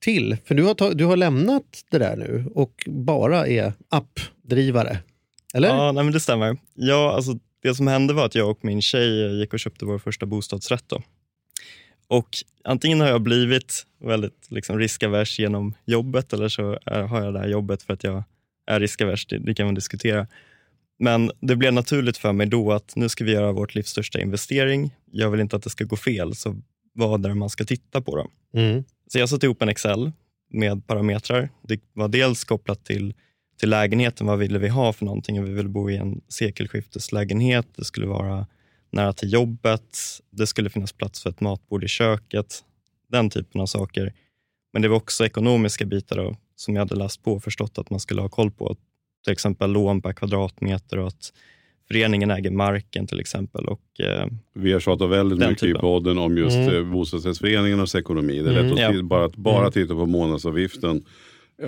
till? 0.00 0.36
För 0.44 0.54
du 0.54 0.62
har, 0.62 0.74
tag, 0.74 0.96
du 0.96 1.04
har 1.04 1.16
lämnat 1.16 1.84
det 1.90 1.98
där 1.98 2.16
nu 2.16 2.44
och 2.54 2.84
bara 2.86 3.46
är 3.46 3.72
appdrivare. 3.88 4.98
Eller? 5.54 5.68
Ja, 5.68 5.92
nej, 5.92 6.04
men 6.04 6.12
det 6.12 6.20
stämmer. 6.20 6.56
Ja, 6.74 7.12
alltså, 7.12 7.38
det 7.62 7.74
som 7.74 7.86
hände 7.86 8.14
var 8.14 8.26
att 8.26 8.34
jag 8.34 8.50
och 8.50 8.64
min 8.64 8.82
tjej 8.82 9.38
gick 9.40 9.52
och 9.52 9.60
köpte 9.60 9.84
vår 9.84 9.98
första 9.98 10.26
bostadsrätt. 10.26 10.84
Då. 10.86 11.02
Och 12.08 12.28
antingen 12.64 13.00
har 13.00 13.08
jag 13.08 13.22
blivit 13.22 13.86
väldigt 14.00 14.46
liksom, 14.50 14.78
riskavers 14.78 15.38
genom 15.38 15.74
jobbet 15.84 16.32
eller 16.32 16.48
så 16.48 16.78
är, 16.86 17.02
har 17.02 17.24
jag 17.24 17.34
det 17.34 17.38
här 17.38 17.48
jobbet 17.48 17.82
för 17.82 17.92
att 17.92 18.04
jag 18.04 18.22
är 18.66 18.80
riskavers. 18.80 19.26
Det, 19.26 19.38
det 19.38 19.54
kan 19.54 19.66
man 19.66 19.74
diskutera. 19.74 20.26
Men 20.98 21.30
det 21.40 21.56
blev 21.56 21.72
naturligt 21.72 22.16
för 22.16 22.32
mig 22.32 22.46
då 22.46 22.72
att 22.72 22.96
nu 22.96 23.08
ska 23.08 23.24
vi 23.24 23.32
göra 23.32 23.52
vårt 23.52 23.74
livs 23.74 23.88
största 23.88 24.20
investering. 24.20 24.90
Jag 25.10 25.30
vill 25.30 25.40
inte 25.40 25.56
att 25.56 25.62
det 25.62 25.70
ska 25.70 25.84
gå 25.84 25.96
fel, 25.96 26.34
så 26.34 26.56
vad 26.92 27.24
är 27.24 27.28
det 27.28 27.34
man 27.34 27.50
ska 27.50 27.64
titta 27.64 28.00
på? 28.00 28.16
Då? 28.16 28.30
Mm. 28.60 28.84
Så 29.06 29.18
jag 29.18 29.28
satte 29.28 29.46
ihop 29.46 29.62
en 29.62 29.68
Excel 29.68 30.12
med 30.50 30.86
parametrar. 30.86 31.48
Det 31.62 31.80
var 31.92 32.08
dels 32.08 32.44
kopplat 32.44 32.84
till, 32.84 33.14
till 33.62 33.70
lägenheten. 33.70 34.26
Vad 34.26 34.38
ville 34.38 34.58
vi 34.58 34.68
ha 34.68 34.92
för 34.92 35.04
någonting? 35.04 35.44
Vi 35.44 35.52
ville 35.52 35.68
bo 35.68 35.90
i 35.90 35.96
en 35.96 36.20
sekelskifteslägenhet. 36.28 37.66
Det 37.76 37.84
skulle 37.84 38.06
vara 38.06 38.46
nära 38.92 39.12
till 39.12 39.32
jobbet. 39.32 39.98
Det 40.30 40.46
skulle 40.46 40.70
finnas 40.70 40.92
plats 40.92 41.22
för 41.22 41.30
ett 41.30 41.40
matbord 41.40 41.84
i 41.84 41.88
köket. 41.88 42.64
Den 43.08 43.30
typen 43.30 43.60
av 43.60 43.66
saker. 43.66 44.12
Men 44.72 44.82
det 44.82 44.88
var 44.88 44.96
också 44.96 45.24
ekonomiska 45.26 45.84
bitar 45.84 46.16
då, 46.16 46.36
som 46.56 46.74
jag 46.74 46.80
hade 46.80 46.94
läst 46.94 47.22
på 47.22 47.32
och 47.32 47.42
förstått 47.44 47.78
att 47.78 47.90
man 47.90 48.00
skulle 48.00 48.20
ha 48.22 48.28
koll 48.28 48.50
på. 48.50 48.76
Till 49.24 49.32
exempel 49.32 49.70
lån 49.72 50.02
per 50.02 50.12
kvadratmeter 50.12 50.98
och 50.98 51.06
att 51.08 51.32
föreningen 51.88 52.30
äger 52.30 52.50
marken 52.50 53.06
till 53.06 53.20
exempel. 53.20 53.64
Och, 53.66 54.00
eh, 54.00 54.26
Vi 54.54 54.72
har 54.72 54.80
tjatat 54.80 55.10
väldigt 55.10 55.38
mycket 55.38 55.52
i 55.62 55.66
typen. 55.66 55.80
podden 55.80 56.18
om 56.18 56.38
just 56.38 56.56
Mm. 56.56 56.68
mm. 56.68 56.90
bostadsrättsföreningarnas 56.92 57.94
ekonomi. 57.94 58.40
Det 58.42 58.50
är 58.50 58.54
Mm. 58.58 58.64
lätt 58.64 58.72
att 58.72 58.78
Ja. 58.80 58.90
ti- 58.92 59.02
bara, 59.02 59.28
bara 59.36 59.58
Mm. 59.58 59.72
titta 59.72 59.94
på 59.94 60.06
månadsavgiften 60.06 60.96
eh, 60.96 61.02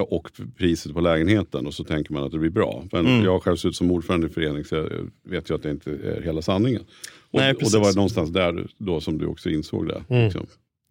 och 0.00 0.30
priset 0.56 0.92
på 0.94 1.00
lägenheten 1.00 1.66
och 1.66 1.74
så 1.74 1.84
tänker 1.84 2.12
man 2.12 2.24
att 2.24 2.32
det 2.32 2.38
blir 2.38 2.50
bra. 2.50 2.84
Men 2.92 3.06
Mm. 3.06 3.24
jag 3.24 3.42
själv 3.42 3.56
suttit 3.56 3.76
som 3.76 3.90
ordförande 3.90 4.26
i 4.26 4.30
förening 4.30 4.64
så 4.64 4.74
jag 4.74 5.10
vet 5.30 5.50
ju 5.50 5.54
att 5.54 5.62
det 5.62 5.70
inte 5.70 5.90
är 5.90 6.22
hela 6.24 6.42
sanningen. 6.42 6.82
Och, 7.30 7.40
Nej, 7.40 7.52
och 7.54 7.70
det 7.72 7.78
var 7.78 7.94
någonstans 7.94 8.30
där 8.30 8.66
då 8.78 9.00
som 9.00 9.18
du 9.18 9.26
också 9.26 9.50
insåg 9.50 9.88
det. 9.88 10.02
Mm. 10.08 10.24
Liksom. 10.24 10.46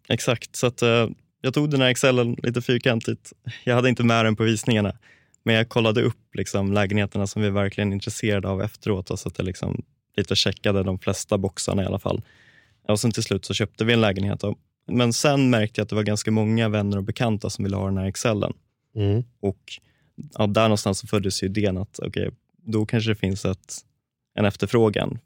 Exakt, 0.08 0.56
så 0.56 0.66
att, 0.66 0.82
eh, 0.82 1.08
jag 1.40 1.54
tog 1.54 1.70
den 1.70 1.80
här 1.80 1.88
excellen 1.88 2.36
lite 2.42 2.62
fyrkantigt. 2.62 3.32
Jag 3.64 3.74
hade 3.74 3.88
inte 3.88 4.02
med 4.04 4.24
den 4.24 4.36
på 4.36 4.42
visningarna, 4.44 4.92
men 5.42 5.54
jag 5.54 5.68
kollade 5.68 6.02
upp 6.02 6.34
liksom, 6.34 6.72
lägenheterna 6.72 7.26
som 7.26 7.42
vi 7.42 7.50
verkligen 7.50 7.88
är 7.88 7.94
intresserade 7.94 8.48
av 8.48 8.62
efteråt, 8.62 9.10
och 9.10 9.18
så 9.18 9.28
att 9.28 9.38
jag 9.38 9.44
liksom, 9.44 9.82
lite 10.16 10.36
checkade 10.36 10.82
de 10.82 10.98
flesta 10.98 11.38
boxarna 11.38 11.82
i 11.82 11.86
alla 11.86 11.98
fall. 11.98 12.22
Och 12.88 13.00
sen 13.00 13.10
till 13.12 13.22
slut 13.22 13.44
så 13.44 13.54
köpte 13.54 13.84
vi 13.84 13.92
en 13.92 14.00
lägenhet. 14.00 14.42
Men 14.86 15.12
sen 15.12 15.50
märkte 15.50 15.80
jag 15.80 15.82
att 15.84 15.88
det 15.88 15.94
var 15.96 16.02
ganska 16.02 16.30
många 16.30 16.68
vänner 16.68 16.96
och 16.96 17.04
bekanta 17.04 17.50
som 17.50 17.64
ville 17.64 17.76
ha 17.76 17.86
den 17.86 17.98
här 17.98 18.06
excellen. 18.06 18.52
Mm. 18.94 19.24
Och 19.40 19.60
ja, 20.38 20.46
där 20.46 20.62
någonstans 20.62 21.02
föddes 21.10 21.42
ju 21.42 21.46
idén 21.46 21.78
att 21.78 22.00
okay, 22.00 22.30
då 22.66 22.86
kanske 22.86 23.10
det 23.10 23.16
finns 23.16 23.44
ett, 23.44 23.74
en 24.38 24.44
efterfrågan. 24.44 25.18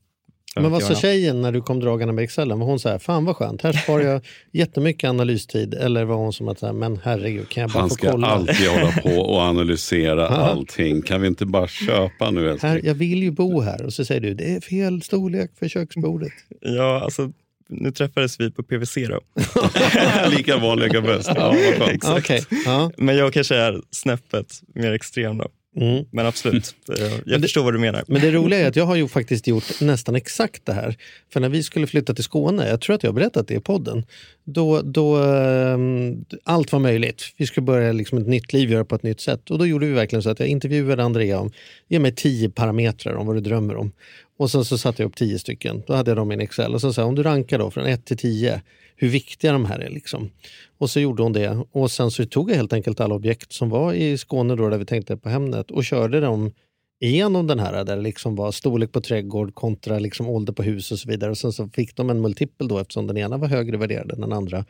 Men 0.56 0.70
vad 0.70 0.82
sa 0.82 0.94
tjejen 0.94 1.42
när 1.42 1.52
du 1.52 1.62
kom 1.62 1.80
dragande 1.80 2.14
med 2.14 2.24
Excelen? 2.24 2.58
Var 2.58 2.66
hon 2.66 2.78
så 2.78 2.88
här, 2.88 2.98
fan 2.98 3.24
vad 3.24 3.36
skönt, 3.36 3.62
här 3.62 3.72
sparar 3.72 4.04
jag 4.04 4.26
jättemycket 4.52 5.10
analystid? 5.10 5.74
Eller 5.74 6.04
var 6.04 6.16
hon 6.16 6.32
som 6.32 6.48
att, 6.48 6.76
men 6.76 7.00
herregud, 7.02 7.48
kan 7.48 7.60
jag 7.60 7.70
bara 7.70 7.80
Han 7.80 7.88
få 7.88 7.94
ska 7.94 8.10
kolla? 8.10 8.26
alltid 8.26 8.68
hålla 8.68 8.92
på 8.92 9.20
och 9.20 9.40
analysera 9.42 10.28
allting. 10.28 11.02
Kan 11.02 11.20
vi 11.20 11.26
inte 11.28 11.46
bara 11.46 11.68
köpa 11.68 12.30
nu 12.30 12.50
älskling? 12.50 12.72
Här, 12.72 12.80
jag 12.84 12.94
vill 12.94 13.22
ju 13.22 13.30
bo 13.30 13.60
här. 13.60 13.84
Och 13.84 13.92
så 13.92 14.04
säger 14.04 14.20
du, 14.20 14.34
det 14.34 14.54
är 14.54 14.60
fel 14.60 15.02
storlek 15.02 15.50
för 15.58 15.68
köksbordet. 15.68 16.32
Ja, 16.60 17.00
alltså, 17.04 17.32
nu 17.68 17.90
träffades 17.90 18.40
vi 18.40 18.50
på 18.50 18.62
PVC 18.62 18.94
då. 18.94 19.20
Lika 20.36 20.56
vanliga 20.56 21.00
bäst. 21.00 21.30
Ja. 21.34 21.56
Exakt. 21.90 22.18
Okej, 22.24 22.44
ja. 22.64 22.90
Men 22.96 23.16
jag 23.16 23.32
kanske 23.32 23.56
är 23.56 23.80
snäppet 23.90 24.60
mer 24.74 24.92
extrem 24.92 25.38
då. 25.38 25.48
Mm. 25.80 26.04
Men 26.10 26.26
absolut, 26.26 26.74
eh, 26.98 27.04
jag 27.26 27.40
det- 27.40 27.42
förstår 27.42 27.64
vad 27.64 27.74
du 27.74 27.78
menar. 27.78 28.04
Men 28.08 28.20
det 28.22 28.30
roliga 28.30 28.60
är 28.60 28.68
att 28.68 28.76
jag 28.76 28.84
har 28.84 28.96
ju 28.96 29.08
faktiskt 29.08 29.46
gjort 29.46 29.80
nästan 29.80 30.14
exakt 30.16 30.66
det 30.66 30.72
här. 30.72 30.96
För 31.32 31.40
när 31.40 31.48
vi 31.48 31.62
skulle 31.62 31.86
flytta 31.86 32.14
till 32.14 32.24
Skåne, 32.24 32.68
jag 32.68 32.80
tror 32.80 32.96
att 32.96 33.02
jag 33.02 33.10
har 33.10 33.14
berättat 33.14 33.48
det 33.48 33.54
i 33.54 33.60
podden, 33.60 34.04
då, 34.44 34.82
då 34.82 35.16
ehm, 35.16 36.24
allt 36.44 36.72
var 36.72 36.80
möjligt. 36.80 37.22
Vi 37.36 37.46
skulle 37.46 37.64
börja 37.64 37.92
liksom 37.92 38.18
ett 38.18 38.26
nytt 38.26 38.52
liv, 38.52 38.70
göra 38.70 38.84
på 38.84 38.94
ett 38.94 39.02
nytt 39.02 39.20
sätt. 39.20 39.50
Och 39.50 39.58
då 39.58 39.66
gjorde 39.66 39.86
vi 39.86 39.92
verkligen 39.92 40.22
så 40.22 40.30
att 40.30 40.40
jag 40.40 40.48
intervjuade 40.48 41.04
Andrea 41.04 41.38
om, 41.40 41.52
ge 41.88 41.98
mig 41.98 42.14
tio 42.14 42.50
parametrar 42.50 43.14
om 43.14 43.26
vad 43.26 43.36
du 43.36 43.40
drömmer 43.40 43.76
om. 43.76 43.92
Och 44.38 44.50
sen 44.50 44.64
så 44.64 44.78
satte 44.78 45.02
jag 45.02 45.08
upp 45.08 45.16
tio 45.16 45.38
stycken. 45.38 45.82
Då 45.86 45.94
hade 45.94 46.10
jag 46.10 46.16
dem 46.18 46.30
i 46.30 46.34
en 46.34 46.40
Excel. 46.40 46.74
Och 46.74 46.80
så 46.80 46.92
sa 46.92 47.02
jag, 47.02 47.08
om 47.08 47.14
du 47.14 47.22
rankar 47.22 47.58
då 47.58 47.70
från 47.70 47.86
1 47.86 48.04
till 48.04 48.16
10, 48.18 48.62
hur 48.96 49.08
viktiga 49.08 49.52
de 49.52 49.64
här 49.64 49.78
är. 49.78 49.90
Liksom. 49.90 50.30
Och 50.78 50.90
så 50.90 51.00
gjorde 51.00 51.22
hon 51.22 51.32
det. 51.32 51.64
Och 51.72 51.90
sen 51.90 52.10
så 52.10 52.26
tog 52.26 52.50
jag 52.50 52.56
helt 52.56 52.72
enkelt 52.72 53.00
alla 53.00 53.14
objekt 53.14 53.52
som 53.52 53.70
var 53.70 53.92
i 53.92 54.18
Skåne 54.18 54.56
då, 54.56 54.68
där 54.68 54.78
vi 54.78 54.84
tänkte 54.84 55.16
på 55.16 55.28
Hemnet 55.28 55.70
och 55.70 55.84
körde 55.84 56.20
dem 56.20 56.52
igenom 57.00 57.46
den 57.46 57.58
här 57.58 57.84
där 57.84 57.96
det 57.96 58.02
liksom 58.02 58.36
var 58.36 58.52
storlek 58.52 58.92
på 58.92 59.00
trädgård 59.00 59.54
kontra 59.54 59.98
liksom 59.98 60.28
ålder 60.28 60.52
på 60.52 60.62
hus 60.62 60.92
och 60.92 60.98
så 60.98 61.08
vidare. 61.08 61.30
Och 61.30 61.38
sen 61.38 61.52
så 61.52 61.68
fick 61.68 61.96
de 61.96 62.10
en 62.10 62.20
multipel 62.20 62.68
då 62.68 62.78
eftersom 62.78 63.06
den 63.06 63.16
ena 63.16 63.36
var 63.36 63.48
högre 63.48 63.76
värderad 63.76 64.12
än 64.12 64.20
den 64.20 64.32
andra. 64.32 64.64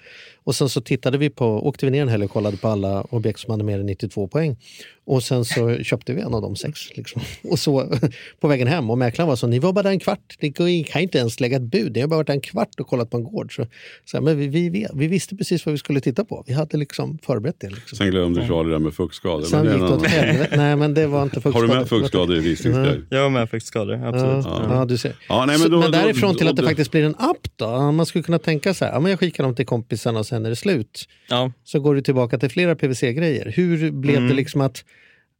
Och 0.44 0.54
sen 0.54 0.68
så 0.68 0.80
tittade 0.80 1.18
vi 1.18 1.30
på, 1.30 1.46
åkte 1.46 1.86
vi 1.86 1.90
ner 1.92 2.02
en 2.02 2.08
helg 2.08 2.24
och 2.24 2.30
kollade 2.30 2.56
på 2.56 2.68
alla 2.68 3.02
objekt 3.02 3.40
som 3.40 3.50
hade 3.50 3.64
mer 3.64 3.80
än 3.80 3.86
92 3.86 4.28
poäng. 4.28 4.56
Och 5.04 5.22
sen 5.22 5.44
så 5.44 5.76
köpte 5.82 6.12
vi 6.12 6.20
en 6.20 6.34
av 6.34 6.42
de 6.42 6.56
sex. 6.56 6.80
Liksom. 6.96 7.22
Och 7.50 7.58
så 7.58 7.92
på 8.40 8.48
vägen 8.48 8.68
hem 8.68 8.90
och 8.90 8.98
mäklaren 8.98 9.28
var 9.28 9.36
så, 9.36 9.46
ni 9.46 9.58
var 9.58 9.72
bara 9.72 9.82
där 9.82 9.90
en 9.90 10.00
kvart, 10.00 10.36
ni 10.40 10.84
kan 10.84 11.02
inte 11.02 11.18
ens 11.18 11.40
lägga 11.40 11.56
ett 11.56 11.62
bud, 11.62 11.94
ni 11.94 12.00
har 12.00 12.08
bara 12.08 12.16
varit 12.16 12.26
där 12.26 12.34
en 12.34 12.40
kvart 12.40 12.80
och 12.80 12.86
kollat 12.86 13.10
på 13.10 13.16
en 13.16 13.24
gård. 13.24 13.56
Så, 13.56 13.66
så 14.04 14.20
men 14.20 14.38
vi, 14.38 14.48
vi, 14.48 14.68
vi, 14.68 14.86
vi 14.94 15.06
visste 15.06 15.36
precis 15.36 15.66
vad 15.66 15.72
vi 15.72 15.78
skulle 15.78 16.00
titta 16.00 16.24
på, 16.24 16.44
vi 16.46 16.52
hade 16.52 16.76
liksom 16.76 17.18
förberett 17.22 17.60
det. 17.60 17.70
Liksom. 17.70 17.96
Sen 17.96 18.10
glömde 18.10 18.46
Charlie 18.46 18.68
det 18.68 18.74
där 18.74 18.78
med 18.78 18.94
fuktskador. 18.94 19.40
men 19.40 19.46
Sen 19.50 19.66
är 19.66 19.72
gick 19.72 19.80
det 19.80 19.94
åt 19.94 20.06
helvete. 20.06 20.56
Nej 20.56 20.76
men 20.76 20.94
det 20.94 21.06
var 21.06 21.22
inte 21.22 21.36
Har 21.36 21.40
fuktskador. 21.40 21.68
du 21.68 21.74
med 21.74 21.88
fuktskador 21.88 22.17
i 22.26 22.40
visningsguide? 22.40 23.06
Jag 23.10 23.22
har 23.22 23.30
med 23.30 23.50
fuktskador, 23.50 23.94
absolut. 23.94 24.44
Ja, 24.46 24.62
Ja. 24.68 24.74
ja, 24.74 24.84
du 24.84 24.98
ser. 24.98 25.14
Ja, 25.28 25.44
nej, 25.46 25.56
Så- 25.58 25.62
men 25.62 25.70
men, 25.70 25.80
då- 25.80 25.86
då- 25.86 25.92
därifrån 26.04 26.36
till 26.36 26.46
då- 26.46 26.50
att 26.50 26.56
det 26.56 26.62
faktiskt 26.62 26.90
blir 26.90 27.04
en 27.04 27.14
app 27.18 27.48
då? 27.56 27.92
Man 27.92 28.06
skulle 28.06 28.22
kunna 28.24 28.38
tänka 28.38 28.74
så 28.74 28.84
här, 28.84 28.92
ja, 28.92 29.00
men 29.00 29.10
jag 29.10 29.20
skickar 29.20 29.44
dem 29.44 29.54
till 29.54 29.66
kompisarna 29.66 30.18
och 30.18 30.26
sen 30.26 30.46
är 30.46 30.50
det 30.50 30.56
slut. 30.56 31.08
Ja. 31.28 31.52
Så 31.64 31.80
går 31.80 31.94
du 31.94 32.00
tillbaka 32.02 32.38
till 32.38 32.48
flera 32.50 32.74
PVC-grejer. 32.76 33.52
Hur 33.56 33.90
blev 33.90 34.16
Mm. 34.16 34.28
det 34.28 34.34
liksom 34.34 34.60
att 34.60 34.84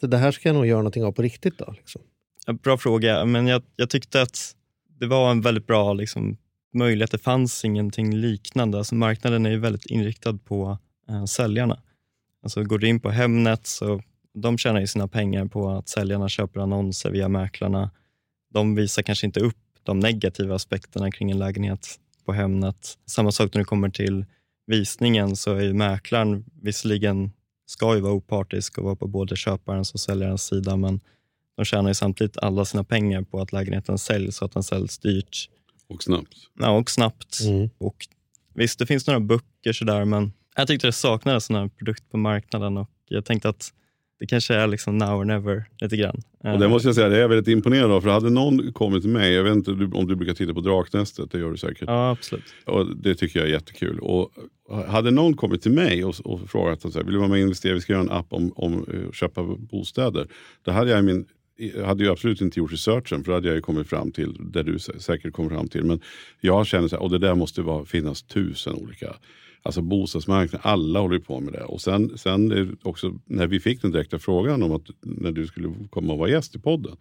det 0.01 0.07
det 0.07 0.17
här 0.17 0.31
ska 0.33 0.49
jag 0.49 0.57
nog 0.57 0.67
göra 0.67 0.79
någonting 0.79 1.05
av 1.05 1.13
på 1.13 1.23
riktigt 1.23 1.59
då? 1.59 1.75
Liksom? 1.77 2.01
Bra 2.63 2.79
fråga, 2.79 3.25
men 3.25 3.47
jag, 3.47 3.63
jag 3.77 3.91
tyckte 3.91 4.23
att 4.23 4.55
det 5.01 5.07
var 5.07 5.31
en 5.31 5.41
väldigt 5.41 5.67
bra 5.67 5.93
liksom, 5.95 6.37
möjlighet. 6.75 7.11
Det 7.11 7.19
fanns 7.19 7.65
ingenting 7.65 8.17
liknande. 8.17 8.79
Alltså, 8.79 8.95
marknaden 8.95 9.47
är 9.47 9.51
ju 9.51 9.59
väldigt 9.59 9.87
inriktad 9.87 10.39
på 10.45 10.79
eh, 11.09 11.25
säljarna. 11.25 11.79
Alltså, 12.43 12.63
går 12.63 12.79
du 12.79 12.89
in 12.89 13.01
på 13.01 13.11
Hemnet 13.11 13.67
så 13.67 14.03
de 14.35 14.59
tjänar 14.59 14.81
ju 14.81 14.87
sina 14.87 15.09
pengar 15.09 15.47
på 15.47 15.71
att 15.71 15.89
säljarna 15.89 16.29
köper 16.29 16.61
annonser 16.61 17.11
via 17.11 17.29
mäklarna. 17.29 17.91
De 18.53 18.75
visar 18.75 19.03
kanske 19.03 19.27
inte 19.27 19.41
upp 19.41 19.57
de 19.83 20.01
negativa 20.01 20.55
aspekterna 20.55 21.11
kring 21.11 21.31
en 21.31 21.39
lägenhet 21.39 21.99
på 22.25 22.33
Hemnet. 22.33 22.99
Samma 23.07 23.33
sak 23.33 23.55
när 23.55 23.59
det 23.59 23.65
kommer 23.65 23.89
till 23.89 24.25
visningen 24.67 25.37
så 25.37 25.55
är 25.55 25.63
ju 25.63 25.73
mäklaren 25.73 26.45
visserligen 26.63 27.31
ska 27.67 27.95
ju 27.95 28.01
vara 28.01 28.13
opartisk 28.13 28.79
och 28.79 28.85
vara 28.85 28.97
på 28.97 29.07
både 29.07 29.37
köparens 29.37 29.95
och 29.95 30.01
säljarens 30.01 30.43
sida, 30.43 30.77
men 30.77 31.01
de 31.57 31.65
tjänar 31.65 31.91
ju 31.91 31.95
samtidigt 31.95 32.39
alla 32.39 32.65
sina 32.65 32.85
pengar 32.85 33.23
på 33.23 33.41
att 33.41 33.53
lägenheten 33.53 33.99
säljs 33.99 34.37
så 34.37 34.45
att 34.45 34.53
den 34.53 34.63
säljs 34.63 34.99
dyrt 34.99 35.49
Och 35.89 36.03
snabbt. 36.03 36.35
ja, 36.59 36.71
och 36.71 36.91
snabbt. 36.91 37.41
Mm. 37.41 37.71
Och 37.79 38.07
visst, 38.55 38.79
det 38.79 38.87
finns 38.87 39.07
några 39.07 39.21
böcker 39.21 39.73
sådär, 39.73 40.05
men 40.05 40.33
jag 40.57 40.67
tyckte 40.67 40.87
det 40.87 40.93
saknades 40.93 41.49
här 41.49 41.69
produkt 41.69 42.11
på 42.11 42.17
marknaden 42.17 42.77
och 42.77 42.91
jag 43.09 43.25
tänkte 43.25 43.49
att 43.49 43.73
det 44.21 44.27
kanske 44.27 44.55
är 44.55 44.67
liksom 44.67 44.99
now 44.99 45.21
or 45.21 45.25
never 45.25 45.65
lite 45.81 45.97
grann. 45.97 46.23
Och 46.45 46.59
det 46.59 46.69
måste 46.69 46.89
jag 46.89 46.95
säga, 46.95 47.09
det 47.09 47.17
är 47.17 47.21
jag 47.21 47.29
väldigt 47.29 47.49
imponerad 47.49 47.91
av. 47.91 48.01
För 48.01 48.11
hade 48.11 48.31
någon 48.31 48.73
kommit 48.73 49.03
till 49.03 49.11
mig, 49.11 49.33
jag 49.33 49.45
vet 49.45 49.55
inte 49.55 49.71
om 49.71 50.07
du 50.07 50.17
brukar 50.17 50.35
titta 50.35 50.55
på 50.55 50.61
Draknästet, 50.61 51.31
det 51.31 51.39
gör 51.39 51.51
du 51.51 51.57
säkert. 51.57 51.85
Ja, 51.87 52.11
absolut. 52.11 52.45
Och 52.65 52.97
det 52.97 53.15
tycker 53.15 53.39
jag 53.39 53.49
är 53.49 53.53
jättekul. 53.53 53.99
Och 53.99 54.31
hade 54.87 55.11
någon 55.11 55.37
kommit 55.37 55.63
till 55.63 55.73
mig 55.73 56.05
och, 56.05 56.15
och 56.25 56.51
frågat 56.51 56.85
att 56.85 56.97
vill 56.97 57.13
du 57.13 57.19
vara 57.19 57.29
med 57.29 57.35
och 57.35 57.43
investera, 57.43 57.75
vi 57.75 57.81
ska 57.81 57.93
göra 57.93 58.03
en 58.03 58.11
app 58.11 58.27
om, 58.33 58.53
om 58.57 58.87
att 59.09 59.15
köpa 59.15 59.43
bostäder. 59.43 60.27
Då 60.63 60.71
hade 60.71 60.91
jag 60.91 61.05
min 61.05 61.27
hade 61.85 62.05
ju 62.05 62.11
absolut 62.11 62.41
inte 62.41 62.59
gjort 62.59 62.73
researchen 62.73 63.25
för 63.25 63.33
då 63.33 63.37
hade 63.37 63.49
jag 63.49 63.55
ju 63.55 63.61
kommit 63.61 63.89
fram 63.89 64.13
till 64.13 64.37
det 64.41 64.63
du 64.63 64.79
säkert 64.79 65.33
kommer 65.33 65.51
fram 65.51 65.69
till. 65.69 65.85
Men 65.85 66.01
jag 66.41 66.67
känner 66.67 67.05
att 67.05 67.11
det 67.11 67.19
där 67.19 67.35
måste 67.35 67.63
vara, 67.63 67.85
finnas 67.85 68.23
tusen 68.23 68.75
olika 68.75 69.17
Alltså 69.63 69.83
bostadsmarknaden, 69.83 70.71
alla 70.71 71.01
håller 71.01 71.19
på 71.19 71.41
med 71.41 71.53
det. 71.53 71.65
Och 71.65 71.81
sen, 71.81 72.19
sen 72.19 72.77
också 72.83 73.19
när 73.25 73.47
vi 73.47 73.61
fick 73.61 73.83
den 73.83 73.91
direkta 73.91 74.19
frågan 74.19 74.63
om 74.63 74.73
att 74.73 74.87
när 75.01 75.33
du 75.33 75.47
skulle 75.47 75.75
komma 75.91 76.13
och 76.13 76.19
vara 76.19 76.31
gäst 76.31 76.55
i 76.55 76.59
podden. 76.59 76.97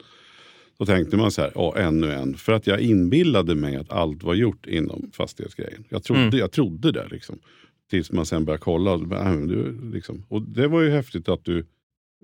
Då 0.77 0.85
tänkte 0.85 1.17
man 1.17 1.31
så 1.31 1.41
här, 1.41 1.51
ja 1.55 1.77
ännu 1.77 2.11
en. 2.11 2.37
För 2.37 2.53
att 2.53 2.67
jag 2.67 2.79
inbillade 2.79 3.55
mig 3.55 3.75
att 3.75 3.91
allt 3.91 4.23
var 4.23 4.33
gjort 4.33 4.65
inom 4.65 5.09
fastighetsgrejen. 5.13 5.83
Jag 5.89 6.03
trodde, 6.03 6.21
mm. 6.21 6.37
jag 6.37 6.51
trodde 6.51 6.91
det 6.91 7.07
liksom. 7.11 7.39
Tills 7.89 8.11
man 8.11 8.25
sen 8.25 8.45
började 8.45 8.63
kolla. 8.63 8.91
Och, 8.91 9.47
du, 9.47 9.91
liksom. 9.93 10.25
och 10.29 10.41
det 10.41 10.67
var 10.67 10.81
ju 10.81 10.89
häftigt 10.89 11.29
att 11.29 11.45
du 11.45 11.65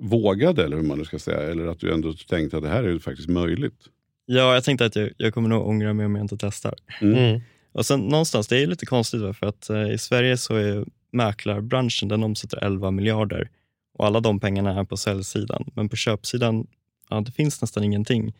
vågade, 0.02 0.64
eller 0.64 0.78
hur 0.78 0.84
man 0.84 0.98
nu 0.98 1.06
ska 1.06 1.20
säga. 1.20 1.52
Eller 1.52 1.68
att 1.68 1.80
du 1.80 1.94
ändå 1.94 2.14
tänkte 2.14 2.58
att 2.58 2.64
det 2.64 2.70
här 2.70 2.84
är 2.84 3.00
faktiskt 3.00 3.30
möjligt. 3.30 3.90
Ja, 4.26 4.54
jag 4.54 4.64
tänkte 4.64 4.86
att 4.86 4.96
jag, 4.96 5.10
jag 5.18 5.34
kommer 5.34 5.50
nog 5.50 5.68
ångra 5.68 5.94
mig 5.94 6.06
om 6.06 6.16
jag 6.16 6.24
inte 6.24 6.38
testar. 6.40 6.74
Mm. 7.02 7.42
Och 7.74 7.86
sen 7.86 8.00
någonstans, 8.00 8.48
det 8.48 8.64
är 8.64 8.68
lite 8.68 8.86
konstigt 8.86 9.38
för 9.38 9.46
att 9.46 9.70
eh, 9.70 9.92
i 9.92 9.98
Sverige 9.98 10.38
så 10.38 10.56
är 10.56 10.86
mäklarbranschen, 11.12 12.10
den 12.10 12.24
omsätter 12.24 12.64
11 12.64 12.92
miljarder 12.92 13.50
och 13.94 14.06
alla 14.06 14.20
de 14.20 14.40
pengarna 14.40 14.80
är 14.80 14.84
på 14.84 14.98
säljsidan. 14.98 15.72
Men 15.76 15.90
på 15.90 15.96
köpsidan, 15.96 16.68
ja, 17.10 17.22
det 17.22 17.32
finns 17.32 17.62
nästan 17.62 17.84
ingenting. 17.84 18.34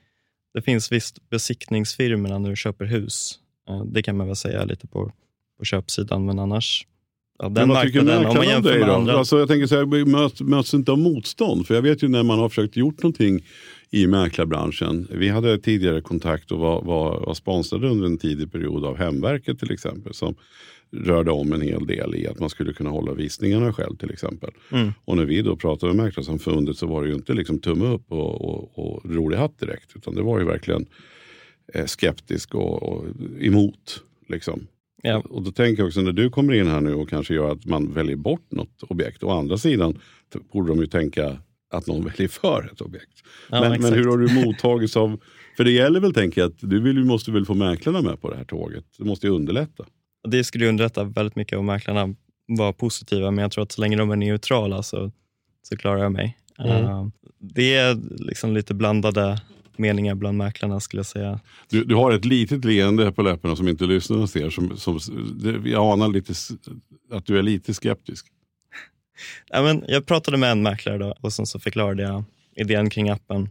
Det 0.54 0.62
finns 0.62 0.92
visst 0.92 1.30
besiktningsfirmorna 1.30 2.38
när 2.40 2.50
du 2.50 2.56
köper 2.56 2.86
hus. 2.86 3.40
Eh, 3.70 3.84
det 3.84 4.04
kan 4.04 4.18
man 4.18 4.28
väl 4.28 4.36
säga 4.36 4.64
lite 4.64 4.88
på, 4.88 5.12
på 5.58 5.66
köpsidan, 5.66 6.26
men 6.26 6.40
annars 6.40 6.88
Ja, 7.44 7.50
den 7.50 7.68
men 7.68 7.76
vad 7.76 7.86
tycker 7.86 8.02
mäklarna 8.02 8.58
om 8.58 8.64
dig 8.64 8.80
då? 8.80 8.92
Andra... 8.92 9.14
Alltså, 9.14 9.40
jag 9.40 9.48
tänker 9.48 9.68
så 9.68 9.76
här, 9.76 10.06
möts, 10.06 10.42
möts 10.42 10.74
inte 10.74 10.92
av 10.92 10.98
motstånd? 10.98 11.68
För 11.68 11.76
jag 11.76 11.82
vet 11.82 12.04
ju 12.04 12.08
när 12.08 12.24
man 12.24 12.40
har 12.40 12.50
försökt 12.50 12.76
gjort 12.76 13.04
någonting 13.04 13.46
i 13.92 14.08
mäklarbranschen. 14.08 15.08
Vi 15.12 15.30
hade 15.30 15.58
tidigare 15.58 16.02
kontakt 16.02 16.52
och 16.52 16.60
var, 16.60 16.82
var, 16.82 17.20
var 17.26 17.34
sponsrade 17.34 17.88
under 17.88 18.06
en 18.06 18.18
tidig 18.18 18.52
period 18.52 18.86
av 18.86 18.98
Hemverket 18.98 19.60
till 19.60 19.72
exempel. 19.72 20.14
Som 20.14 20.36
rörde 20.92 21.32
om 21.32 21.54
en 21.54 21.62
hel 21.62 21.88
del 21.88 22.16
i 22.16 22.28
att 22.28 22.40
man 22.40 22.50
skulle 22.50 22.74
kunna 22.74 22.90
hålla 22.90 23.14
visningarna 23.14 23.74
själv 23.74 23.96
till 23.96 24.12
exempel. 24.12 24.52
Mm. 24.72 24.92
Och 25.06 25.18
när 25.18 25.26
vi 25.26 25.42
då 25.42 25.56
pratade 25.56 25.94
med 25.94 26.06
Mäklarsamfundet 26.06 26.78
så 26.78 26.88
var 26.88 27.02
det 27.02 27.10
ju 27.10 27.16
inte 27.16 27.34
liksom 27.34 27.60
tumme 27.60 27.86
upp 27.86 28.12
och, 28.12 28.42
och, 28.42 28.80
och 28.80 29.06
rolig 29.06 29.38
hatt 29.38 29.60
direkt. 29.60 29.96
Utan 29.96 30.16
det 30.16 30.22
var 30.22 30.40
ju 30.40 30.46
verkligen 30.46 30.86
eh, 31.74 31.86
skeptisk 31.86 32.56
och, 32.56 32.84
och 32.84 33.06
emot. 33.40 34.04
Liksom. 34.30 34.68
Ja. 35.06 35.24
Och 35.30 35.44
då 35.44 35.52
tänker 35.52 35.82
jag 35.82 35.88
också 35.88 36.02
när 36.02 36.12
du 36.12 36.30
kommer 36.30 36.54
in 36.54 36.68
här 36.68 36.82
nu 36.82 36.94
och 36.94 37.10
kanske 37.10 37.34
gör 37.34 37.52
att 37.52 37.66
man 37.66 37.94
väljer 37.94 38.16
bort 38.16 38.52
något 38.52 38.84
objekt. 38.84 39.24
Å 39.24 39.30
andra 39.30 39.58
sidan 39.58 40.00
borde 40.54 40.68
de 40.68 40.80
ju 40.80 40.88
tänka 40.88 41.38
att 41.72 41.88
någon 41.88 42.06
väljer 42.18 42.28
för 42.28 42.70
ett 42.74 42.82
objekt. 42.82 43.24
Ja, 43.50 43.62
men, 43.62 43.82
men, 43.82 43.94
hur 43.94 44.06
har 44.06 44.18
du 44.18 44.34
mottagits 44.46 44.98
av... 44.98 45.20
För 45.58 45.64
det 45.64 45.72
gäller 45.72 46.00
väl, 46.00 46.14
tänker 46.14 46.42
jag, 46.42 46.52
att 46.52 46.60
du 46.60 46.82
vill, 46.82 47.06
måste 47.06 47.32
väl 47.32 47.46
få 47.46 47.54
mäklarna 47.54 48.02
med 48.02 48.22
på 48.22 48.30
det 48.30 48.38
här 48.38 48.44
tåget? 48.44 48.86
Det 48.98 49.06
måste 49.06 49.28
ju 49.28 49.34
underlätta. 49.34 49.86
Det 50.28 50.44
skulle 50.44 50.68
underlätta 50.68 51.04
väldigt 51.04 51.36
mycket 51.36 51.58
om 51.58 51.66
mäklarna 51.66 52.16
var 52.48 52.74
positiva, 52.74 53.32
men 53.32 53.42
jag 53.42 53.52
tror 53.52 53.64
att 53.64 53.72
så 53.72 53.82
länge 53.82 53.98
de 53.98 54.12
är 54.12 54.16
neutrala 54.16 54.84
så, 54.84 55.12
så 55.64 55.78
klarar 55.78 56.04
jag 56.04 56.12
mig. 56.12 56.38
Mm. 56.60 56.86
Uh, 56.86 57.08
det 57.40 57.76
är 57.76 57.98
liksom 58.24 58.54
lite 58.54 58.74
blandade 58.74 59.42
meningar 59.78 60.16
bland 60.16 60.38
mäklarna 60.38 60.80
skulle 60.80 61.00
jag 61.00 61.06
säga. 61.06 61.40
Du, 61.70 61.84
du 61.84 61.96
har 61.96 62.12
ett 62.12 62.26
litet 62.26 62.66
leende 62.66 63.12
på 63.12 63.22
läpparna 63.22 63.56
som 63.56 63.68
inte 63.68 63.86
lyssnarna 63.86 64.28
ser. 64.28 64.50
Som, 64.50 64.78
som, 64.78 65.00
jag 65.66 65.94
anar 65.94 66.08
lite 66.08 66.34
att 67.12 67.26
du 67.26 67.38
är 67.38 67.42
lite 67.42 67.74
skeptisk. 67.74 68.28
ja, 69.50 69.62
men 69.62 69.84
jag 69.88 70.06
pratade 70.06 70.38
med 70.38 70.52
en 70.52 70.64
mäklare 70.64 70.98
då, 70.98 71.16
och 71.22 71.34
sen 71.34 71.46
så 71.46 71.60
förklarade 71.60 72.04
jag 72.04 72.24
idén 72.56 72.90
kring 72.90 73.10
appen. 73.10 73.50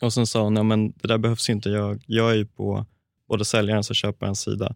Och 0.00 0.12
Sen 0.12 0.26
sa 0.26 0.42
hon, 0.42 0.56
ja, 0.56 0.62
men 0.62 0.90
det 0.90 1.08
där 1.08 1.18
behövs 1.18 1.50
inte. 1.50 1.70
Jag, 1.70 2.02
jag 2.06 2.30
är 2.30 2.34
ju 2.34 2.46
på 2.46 2.86
både 3.28 3.44
säljarens 3.44 3.90
och 3.90 3.96
köparens 3.96 4.40
sida. 4.40 4.74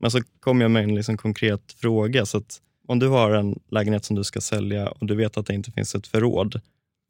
Men 0.00 0.10
så 0.10 0.20
kom 0.40 0.60
jag 0.60 0.70
med 0.70 0.84
en 0.84 0.94
liksom 0.94 1.16
konkret 1.16 1.72
fråga. 1.72 2.26
Så 2.26 2.38
att 2.38 2.60
om 2.86 2.98
du 2.98 3.08
har 3.08 3.30
en 3.30 3.58
lägenhet 3.70 4.04
som 4.04 4.16
du 4.16 4.24
ska 4.24 4.40
sälja 4.40 4.88
och 4.88 5.06
du 5.06 5.14
vet 5.14 5.36
att 5.36 5.46
det 5.46 5.54
inte 5.54 5.72
finns 5.72 5.94
ett 5.94 6.06
förråd 6.06 6.60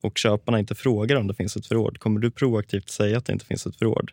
och 0.05 0.19
köparna 0.19 0.59
inte 0.59 0.75
frågar 0.75 1.17
om 1.17 1.27
det 1.27 1.35
finns 1.35 1.57
ett 1.57 1.67
förråd, 1.67 1.99
kommer 1.99 2.21
du 2.21 2.31
proaktivt 2.31 2.91
säga 2.91 3.19
att 3.19 3.25
det 3.25 3.33
inte 3.33 3.47
finns 3.47 3.67
ett 3.67 3.77
förråd? 3.77 4.11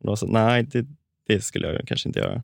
Och 0.00 0.06
då 0.06 0.16
sa, 0.16 0.26
Nej, 0.26 0.62
det, 0.62 0.86
det, 1.26 1.44
skulle 1.44 1.72
jag 1.72 1.86
kanske 1.86 2.08
inte 2.08 2.20
göra. 2.20 2.42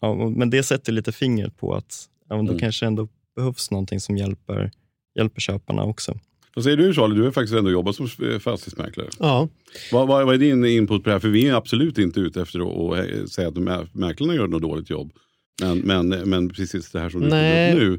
Ja, 0.00 0.14
men 0.14 0.50
det 0.50 0.62
sätter 0.62 0.92
lite 0.92 1.12
fingret 1.12 1.56
på 1.56 1.74
att 1.74 2.08
ja, 2.28 2.36
då 2.36 2.40
mm. 2.40 2.58
kanske 2.58 2.86
ändå 2.86 3.08
behövs 3.36 3.70
någonting 3.70 4.00
som 4.00 4.16
hjälper, 4.16 4.70
hjälper 5.14 5.40
köparna 5.40 5.84
också. 5.84 6.18
Vad 6.54 6.64
säger 6.64 6.76
du 6.76 6.94
Charlie? 6.94 7.14
Du 7.14 7.22
har 7.22 7.30
faktiskt 7.30 7.54
ändå 7.54 7.70
jobbat 7.70 7.96
som 7.96 8.08
fastighetsmäklare. 8.40 9.08
Ja. 9.18 9.48
Vad, 9.92 10.08
vad, 10.08 10.26
vad, 10.26 10.34
är 10.34 10.38
din 10.38 10.64
input 10.64 11.04
på 11.04 11.08
det 11.08 11.14
här? 11.14 11.20
För 11.20 11.28
vi 11.28 11.48
är 11.48 11.54
absolut 11.54 11.98
inte 11.98 12.20
ute 12.20 12.42
efter 12.42 12.60
att 12.60 13.30
säga 13.30 13.48
att 13.48 13.94
mäklarna 13.94 14.34
gör 14.34 14.46
något 14.46 14.62
dåligt 14.62 14.90
jobb. 14.90 15.12
Men, 15.60 15.78
men, 15.78 16.08
men 16.08 16.48
precis 16.48 16.90
det 16.90 17.00
här 17.00 17.10
som 17.10 17.20
du 17.20 17.30
tog 17.30 17.38
upp 17.38 17.78
nu 17.82 17.98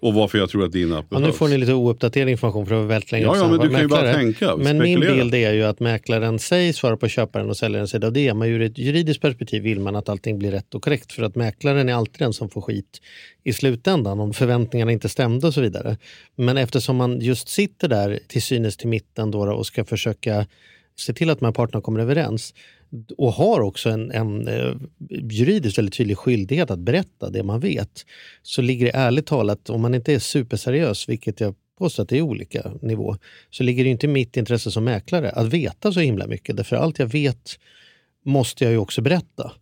och 0.00 0.14
varför 0.14 0.38
jag 0.38 0.50
tror 0.50 0.64
att 0.64 0.72
din 0.72 0.92
app 0.92 1.06
ja, 1.10 1.18
Nu 1.18 1.32
får 1.32 1.48
ni 1.48 1.58
lite 1.58 1.74
ouppdaterad 1.74 2.28
information 2.28 2.66
för 2.66 2.74
det 2.74 2.80
var 2.80 2.88
väldigt 2.88 3.12
länge 3.12 3.24
ja, 3.24 3.36
ja, 3.36 3.48
men 3.48 3.60
du 3.60 3.68
kan 3.68 3.80
ju 3.80 3.88
bara 3.88 4.12
tänka. 4.12 4.56
Men 4.56 4.78
min 4.78 5.00
bild 5.00 5.34
är 5.34 5.52
ju 5.52 5.64
att 5.64 5.80
mäklaren 5.80 6.38
säger 6.38 6.72
svara 6.72 6.96
på 6.96 7.08
köparen 7.08 7.50
och 7.50 7.56
säljaren 7.56 7.88
sida. 7.88 8.06
Och 8.06 8.12
det 8.12 8.28
är 8.28 8.34
man 8.34 8.48
ju 8.48 8.54
ur 8.54 8.62
ett 8.62 8.78
juridiskt 8.78 9.22
perspektiv 9.22 9.62
vill 9.62 9.80
man 9.80 9.96
att 9.96 10.08
allting 10.08 10.38
blir 10.38 10.50
rätt 10.50 10.74
och 10.74 10.82
korrekt. 10.82 11.12
För 11.12 11.22
att 11.22 11.34
mäklaren 11.34 11.88
är 11.88 11.94
alltid 11.94 12.18
den 12.18 12.32
som 12.32 12.50
får 12.50 12.60
skit 12.60 13.00
i 13.44 13.52
slutändan 13.52 14.20
om 14.20 14.34
förväntningarna 14.34 14.92
inte 14.92 15.08
stämde 15.08 15.46
och 15.46 15.54
så 15.54 15.60
vidare. 15.60 15.96
Men 16.36 16.56
eftersom 16.56 16.96
man 16.96 17.20
just 17.20 17.48
sitter 17.48 17.88
där 17.88 18.18
till 18.26 18.42
synes 18.42 18.76
till 18.76 18.88
mitten 18.88 19.30
då 19.30 19.40
och 19.40 19.66
ska 19.66 19.84
försöka 19.84 20.46
se 20.96 21.12
till 21.12 21.30
att 21.30 21.38
de 21.38 21.44
här 21.44 21.52
parterna 21.52 21.80
kommer 21.80 22.00
överens 22.00 22.54
och 23.16 23.32
har 23.32 23.60
också 23.60 23.90
en, 23.90 24.10
en 24.10 24.48
eh, 24.48 24.74
juridiskt 25.30 25.78
väldigt 25.78 25.94
tydlig 25.94 26.18
skyldighet 26.18 26.70
att 26.70 26.78
berätta 26.78 27.30
det 27.30 27.42
man 27.42 27.60
vet, 27.60 28.06
så 28.42 28.62
ligger 28.62 28.86
det 28.86 28.92
ärligt 28.92 29.26
talat, 29.26 29.70
om 29.70 29.80
man 29.80 29.94
inte 29.94 30.14
är 30.14 30.18
superseriös, 30.18 31.08
vilket 31.08 31.40
jag 31.40 31.54
påstår 31.78 32.02
att 32.02 32.08
det 32.08 32.18
är 32.18 32.22
olika 32.22 32.72
nivå, 32.82 33.16
så 33.50 33.62
ligger 33.62 33.84
det 33.84 33.90
inte 33.90 34.06
i 34.06 34.10
mitt 34.10 34.36
intresse 34.36 34.70
som 34.70 34.84
mäklare 34.84 35.30
att 35.30 35.46
veta 35.46 35.92
så 35.92 36.00
himla 36.00 36.26
mycket. 36.26 36.56
Därför 36.56 36.76
allt 36.76 36.98
jag 36.98 37.06
vet 37.06 37.58
måste 38.24 38.64
jag 38.64 38.72
ju 38.72 38.78
också 38.78 39.02
berätta. 39.02 39.52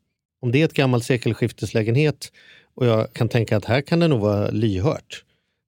Om 0.40 0.52
det 0.52 0.61
är 0.61 0.64
ett 0.64 0.73
gammalt 0.73 1.04
sekelskifteslägenhet 1.04 2.33
och 2.75 2.87
jag 2.87 3.12
kan 3.12 3.28
tänka 3.28 3.56
att 3.56 3.64
här 3.64 3.80
kan 3.80 4.00
det 4.00 4.09
nog 4.09 4.21
vara 4.21 4.50
lyhört. 4.50 5.25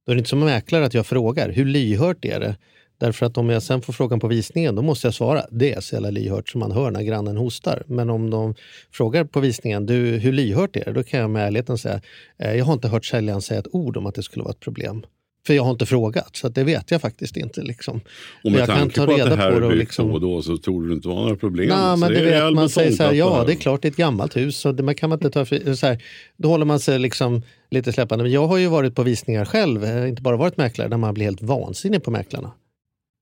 Då 0.07 0.13
är 0.13 0.17
det 0.17 0.19
inte 0.19 0.31
som 0.31 0.41
mäklare 0.41 0.85
att 0.85 0.95
jag 0.95 1.07
frågar, 1.07 1.53
hur 1.53 1.65
lyhört 1.65 2.25
är 2.25 2.41
det? 2.41 2.57
Därför 2.99 3.27
att 3.27 3.39
om 3.39 3.51
jag 3.51 3.63
sen 3.63 3.83
får 3.83 3.93
frågan 3.93 4.21
på 4.21 4.29
visningen, 4.29 4.75
då 4.75 4.83
måste 4.83 5.07
jag 5.07 5.15
svara. 5.15 5.45
Det 5.51 5.73
är 5.73 5.81
så 5.81 5.95
jävla 5.95 6.11
lyhört 6.11 6.49
som 6.49 6.59
man 6.61 6.73
hör 6.73 6.91
när 6.91 7.03
grannen 7.03 7.37
hostar. 7.37 7.83
Men 7.87 8.11
om 8.11 8.31
de 8.31 8.55
frågar 8.93 9.25
på 9.25 9.41
visningen, 9.41 9.87
du, 9.87 9.95
hur 9.95 10.33
lyhört 10.33 10.77
är 10.77 10.85
det? 10.85 10.93
Då 10.93 11.03
kan 11.03 11.21
jag 11.21 11.31
med 11.31 11.47
ärligheten 11.47 11.79
säga, 11.79 12.01
eh, 12.39 12.55
jag 12.55 12.65
har 12.65 12.73
inte 12.73 12.89
hört 12.89 13.05
säljaren 13.05 13.43
säga 13.43 13.61
ett 13.61 13.75
ord 13.75 13.97
om 13.97 14.07
att 14.07 14.15
det 14.15 14.23
skulle 14.23 14.43
vara 14.43 14.53
ett 14.53 14.61
problem. 14.61 15.03
För 15.47 15.55
jag 15.55 15.63
har 15.63 15.71
inte 15.71 15.87
frågat, 15.87 16.37
så 16.37 16.49
det 16.49 16.65
vet 16.65 16.91
jag 16.91 17.01
faktiskt 17.01 17.37
inte. 17.37 17.63
Liksom. 17.63 18.01
Och 18.45 18.53
med 18.53 18.61
jag 18.61 18.67
tanke 18.67 18.95
kan 18.95 19.07
ta 19.07 19.13
reda 19.13 19.27
på 19.27 19.33
att 19.33 19.39
det 19.39 19.45
här 19.45 19.53
på 19.53 19.69
det 19.69 19.75
liksom... 19.75 20.11
och 20.11 20.21
då 20.21 20.43
så 20.43 20.57
tror 20.57 20.89
du 20.89 20.95
inte 20.95 21.09
var 21.09 21.15
några 21.15 21.37
problem? 21.37 21.69
Nej, 21.69 21.97
men 21.97 22.13
det 22.13 22.23
vet, 22.23 22.55
man 22.55 22.69
säger 22.69 22.93
så 22.93 23.03
här, 23.03 23.13
ja 23.13 23.45
det 23.47 23.53
är 23.53 23.57
klart 23.57 23.83
det 23.83 23.89
är 23.89 23.91
ett 23.91 23.97
gammalt 23.97 24.37
hus. 24.37 24.57
Så 24.59 24.73
det, 24.73 24.83
man 24.83 24.95
kan 24.95 25.13
inte 25.13 25.31
ta 25.31 25.45
för, 25.45 25.75
så 25.75 25.87
här, 25.87 26.03
då 26.37 26.49
håller 26.49 26.65
man 26.65 26.81
sig 26.81 26.99
liksom 26.99 27.43
lite 27.71 27.93
släppande. 27.93 28.25
Men 28.25 28.33
jag 28.33 28.47
har 28.47 28.57
ju 28.57 28.67
varit 28.67 28.95
på 28.95 29.03
visningar 29.03 29.45
själv, 29.45 29.85
eh, 29.85 30.09
inte 30.09 30.23
bara 30.23 30.37
varit 30.37 30.57
mäklare, 30.57 30.89
där 30.89 30.97
man 30.97 31.15
blir 31.15 31.25
helt 31.25 31.43
vansinnig 31.43 32.03
på 32.03 32.11
mäklarna. 32.11 32.53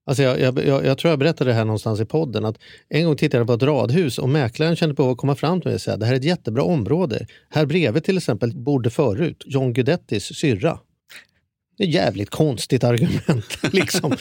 Alltså 0.09 0.23
jag, 0.23 0.41
jag, 0.41 0.67
jag, 0.67 0.85
jag, 0.87 0.99
tror 0.99 1.11
jag 1.11 1.19
berättade 1.19 1.51
det 1.51 1.55
här 1.55 1.65
någonstans 1.65 2.01
i 2.01 2.05
podden. 2.05 2.45
att 2.45 2.59
En 2.89 3.05
gång 3.05 3.17
tittade 3.17 3.41
jag 3.41 3.47
på 3.47 3.53
ett 3.53 3.63
radhus 3.63 4.19
och 4.19 4.29
mäklaren 4.29 4.77
kände 4.77 4.95
på 4.95 5.11
att 5.11 5.17
komma 5.17 5.35
fram 5.35 5.61
till 5.61 5.69
mig 5.69 5.75
och 5.75 5.81
säga 5.81 5.97
det 5.97 6.07
här 6.07 6.13
är 6.13 6.17
ett 6.17 6.25
jättebra 6.25 6.63
område. 6.63 7.27
Här 7.51 7.67
bredvid 7.67 8.05
till 8.05 8.17
exempel 8.17 8.57
bodde 8.57 8.91
förut 8.91 9.43
John 9.47 9.73
Guidettis 9.73 10.25
syrra. 10.25 10.79
Det 11.79 11.85
är 11.85 11.89
ett 11.89 11.95
jävligt 11.95 12.31
konstigt 12.31 12.85
argument. 12.85 13.59
liksom. 13.73 14.17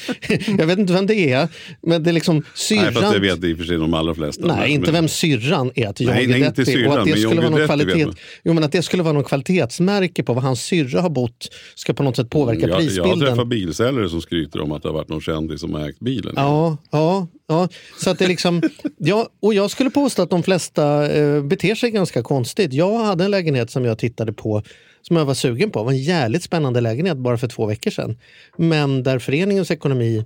Jag 0.58 0.68
vet 0.68 0.80
inte 0.80 0.94
vem 0.94 1.06
det 1.06 1.32
är, 1.32 1.48
men 1.82 2.04
det 2.04 2.12
är 2.12 2.14
liksom 2.14 2.44
syrran... 2.56 2.84
Nej, 2.84 2.94
fast 2.94 3.14
det 3.14 3.20
vet 3.20 3.44
i 3.44 3.54
och 3.54 3.58
för 3.58 3.66
sig 3.66 3.78
de 3.78 3.94
allra 3.94 4.16
flesta. 4.16 4.48
Nej, 4.48 4.72
inte 4.72 4.92
vem 4.92 5.08
syrran 5.08 5.72
är 5.76 5.94
till 5.94 6.06
John 6.06 6.16
nej, 6.16 6.26
Guidetti. 6.26 6.40
Nej, 6.40 6.48
inte 6.48 6.66
syrran, 6.66 6.92
och 6.92 7.00
att 7.00 7.06
det 7.06 7.18
skulle 7.18 7.42
vara 7.42 7.50
någon 7.50 7.66
kvalitet, 7.66 8.08
jo, 8.44 8.54
men 8.54 8.64
att 8.64 8.72
det 8.72 8.82
skulle 8.82 9.04
vara 9.04 9.14
någon 9.14 9.24
kvalitetsmärke 9.24 10.24
på 10.24 10.34
vad 10.34 10.44
hans 10.44 10.62
syrra 10.62 11.02
har 11.02 11.10
bott 11.10 11.50
ska 11.76 11.94
på 11.94 12.04
något 12.04 12.16
sätt 12.16 12.30
påverka 12.30 12.60
mm, 12.60 12.70
jag, 12.70 12.80
prisbilden. 12.80 13.20
Jag 13.20 13.28
har 13.28 13.36
träffat 13.36 13.48
bilsäljare 13.48 14.10
som 14.10 14.22
skryter 14.22 14.62
om 14.62 14.72
att 14.72 14.84
det 14.84 14.90
har 14.90 14.94
varit 14.94 15.10
någon 15.10 15.22
kändis 15.22 15.62
som 15.62 15.74
har 15.74 15.90
ägt 15.90 16.00
bilen. 16.00 16.34
Ja, 16.36 16.78
ja, 16.92 17.28
ja. 17.48 17.70
Så 18.00 18.10
att 18.10 18.20
det 18.20 18.28
liksom, 18.28 18.62
ja, 18.98 19.30
och 19.42 19.54
jag 19.54 19.72
skulle 19.72 19.90
påstå 19.90 20.22
att 20.22 20.30
de 20.30 20.44
flesta 20.44 21.12
eh, 21.12 21.44
beter 21.44 21.76
sig 21.76 21.92
ganska 21.92 22.24
konstigt. 22.24 22.74
Jag 22.74 22.98
hade 22.98 23.24
en 23.24 23.32
lägenhet 23.32 23.72
som 23.72 23.86
jag 23.86 23.98
tittade 23.98 24.34
på 24.34 24.64
som 25.08 25.16
jag 25.16 25.26
var 25.26 25.34
sugen 25.34 25.72
på. 25.72 25.80
Det 25.80 25.86
var 25.86 25.92
en 25.92 25.98
jävligt 25.98 26.44
spännande 26.44 26.82
lägenhet 26.82 27.18
bara 27.18 27.38
för 27.38 27.48
två 27.48 27.66
veckor 27.66 27.92
sedan. 27.92 28.18
Men 28.58 29.04
där 29.04 29.20
föreningens 29.20 29.72
ekonomi 29.72 30.26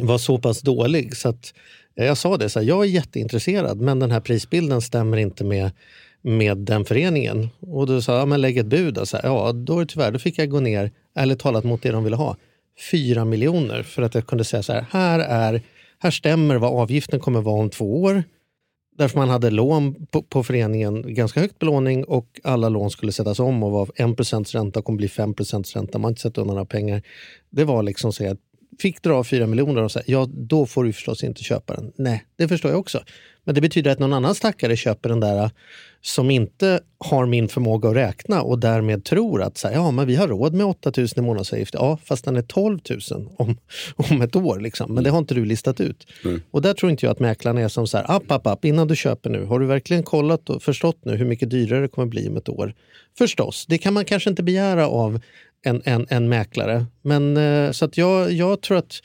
var 0.00 0.18
så 0.18 0.38
pass 0.38 0.60
dålig 0.60 1.16
så 1.16 1.28
att 1.28 1.54
eh, 1.96 2.06
jag 2.06 2.16
sa 2.16 2.36
det, 2.36 2.48
så 2.48 2.60
här, 2.60 2.66
jag 2.66 2.84
är 2.84 2.88
jätteintresserad 2.88 3.80
men 3.80 3.98
den 3.98 4.10
här 4.10 4.20
prisbilden 4.20 4.80
stämmer 4.80 5.16
inte 5.16 5.44
med, 5.44 5.70
med 6.22 6.58
den 6.58 6.84
föreningen. 6.84 7.48
Och 7.60 7.86
då 7.86 8.02
sa 8.02 8.18
jag, 8.18 8.28
men 8.28 8.40
lägg 8.40 8.58
ett 8.58 8.66
bud. 8.66 8.94
Då. 8.94 9.06
Så 9.06 9.16
här, 9.16 9.24
ja, 9.24 9.52
då 9.52 9.84
tyvärr, 9.84 10.12
då 10.12 10.18
fick 10.18 10.38
jag 10.38 10.50
gå 10.50 10.60
ner, 10.60 10.90
ärligt 11.14 11.38
talat 11.38 11.64
mot 11.64 11.82
det 11.82 11.90
de 11.90 12.04
ville 12.04 12.16
ha, 12.16 12.36
4 12.90 13.24
miljoner 13.24 13.82
för 13.82 14.02
att 14.02 14.14
jag 14.14 14.26
kunde 14.26 14.44
säga 14.44 14.62
så 14.62 14.72
här, 14.72 14.86
här, 14.90 15.18
är, 15.18 15.62
här 15.98 16.10
stämmer 16.10 16.56
vad 16.56 16.72
avgiften 16.82 17.20
kommer 17.20 17.40
vara 17.40 17.60
om 17.60 17.70
två 17.70 18.02
år. 18.02 18.24
Därför 18.96 19.18
man 19.18 19.28
hade 19.28 19.50
lån 19.50 20.06
på, 20.06 20.22
på 20.22 20.44
föreningen, 20.44 21.14
ganska 21.14 21.40
högt 21.40 21.58
belåning 21.58 22.04
och 22.04 22.40
alla 22.44 22.68
lån 22.68 22.90
skulle 22.90 23.12
sättas 23.12 23.40
om 23.40 23.62
och 23.62 23.70
var 23.70 23.86
1% 23.86 24.52
ränta 24.52 24.82
kommer 24.82 24.96
bli 24.96 25.08
5 25.08 25.34
ränta. 25.74 25.98
Man 25.98 26.04
har 26.04 26.10
inte 26.10 26.20
sett 26.20 26.38
undan 26.38 26.54
några 26.54 26.66
pengar. 26.66 27.02
Det 27.50 27.64
var 27.64 27.82
liksom 27.82 28.12
så 28.12 28.30
att 28.30 28.38
fick 28.78 29.02
dra 29.02 29.24
4 29.24 29.46
miljoner 29.46 29.82
och 29.82 29.92
säga 29.92 30.04
ja, 30.06 30.28
då 30.30 30.66
får 30.66 30.84
du 30.84 30.92
förstås 30.92 31.24
inte 31.24 31.42
köpa 31.42 31.74
den. 31.74 31.92
Nej, 31.96 32.24
det 32.36 32.48
förstår 32.48 32.70
jag 32.70 32.80
också. 32.80 33.02
Men 33.44 33.54
det 33.54 33.60
betyder 33.60 33.90
att 33.90 33.98
någon 33.98 34.12
annan 34.12 34.34
stackare 34.34 34.76
köper 34.76 35.08
den 35.08 35.20
där 35.20 35.50
som 36.00 36.30
inte 36.30 36.80
har 36.98 37.26
min 37.26 37.48
förmåga 37.48 37.88
att 37.88 37.96
räkna 37.96 38.42
och 38.42 38.58
därmed 38.58 39.04
tror 39.04 39.42
att 39.42 39.58
så 39.58 39.68
här, 39.68 39.74
ja, 39.74 39.90
men 39.90 40.06
vi 40.06 40.16
har 40.16 40.28
råd 40.28 40.54
med 40.54 40.66
8 40.66 40.92
000 40.96 41.06
i 41.16 41.20
månadsavgift. 41.20 41.74
Ja, 41.74 41.98
fast 42.04 42.24
den 42.24 42.36
är 42.36 42.42
12 42.42 42.78
000 43.10 43.28
om, 43.36 43.56
om 43.96 44.22
ett 44.22 44.36
år. 44.36 44.60
Liksom. 44.60 44.94
Men 44.94 45.04
det 45.04 45.10
har 45.10 45.18
inte 45.18 45.34
du 45.34 45.44
listat 45.44 45.80
ut. 45.80 46.06
Mm. 46.24 46.42
Och 46.50 46.62
där 46.62 46.74
tror 46.74 46.90
inte 46.90 47.06
jag 47.06 47.10
att 47.12 47.20
mäklaren 47.20 47.58
är 47.58 47.68
som 47.68 47.86
så 47.86 47.96
här, 47.96 48.16
app, 48.16 48.30
app, 48.30 48.46
app, 48.46 48.64
innan 48.64 48.88
du 48.88 48.96
köper 48.96 49.30
nu, 49.30 49.44
har 49.44 49.60
du 49.60 49.66
verkligen 49.66 50.02
kollat 50.02 50.50
och 50.50 50.62
förstått 50.62 50.98
nu 51.04 51.16
hur 51.16 51.26
mycket 51.26 51.50
dyrare 51.50 51.80
det 51.80 51.88
kommer 51.88 52.08
bli 52.08 52.28
om 52.28 52.36
ett 52.36 52.48
år? 52.48 52.74
Förstås, 53.18 53.66
det 53.66 53.78
kan 53.78 53.94
man 53.94 54.04
kanske 54.04 54.30
inte 54.30 54.42
begära 54.42 54.88
av 54.88 55.20
en, 55.62 55.82
en, 55.84 56.06
en 56.10 56.28
mäklare. 56.28 56.86
Men, 57.02 57.36
eh, 57.36 57.70
så 57.70 57.84
att 57.84 57.96
jag, 57.96 58.32
jag 58.32 58.60
tror 58.60 58.76
att 58.76 59.00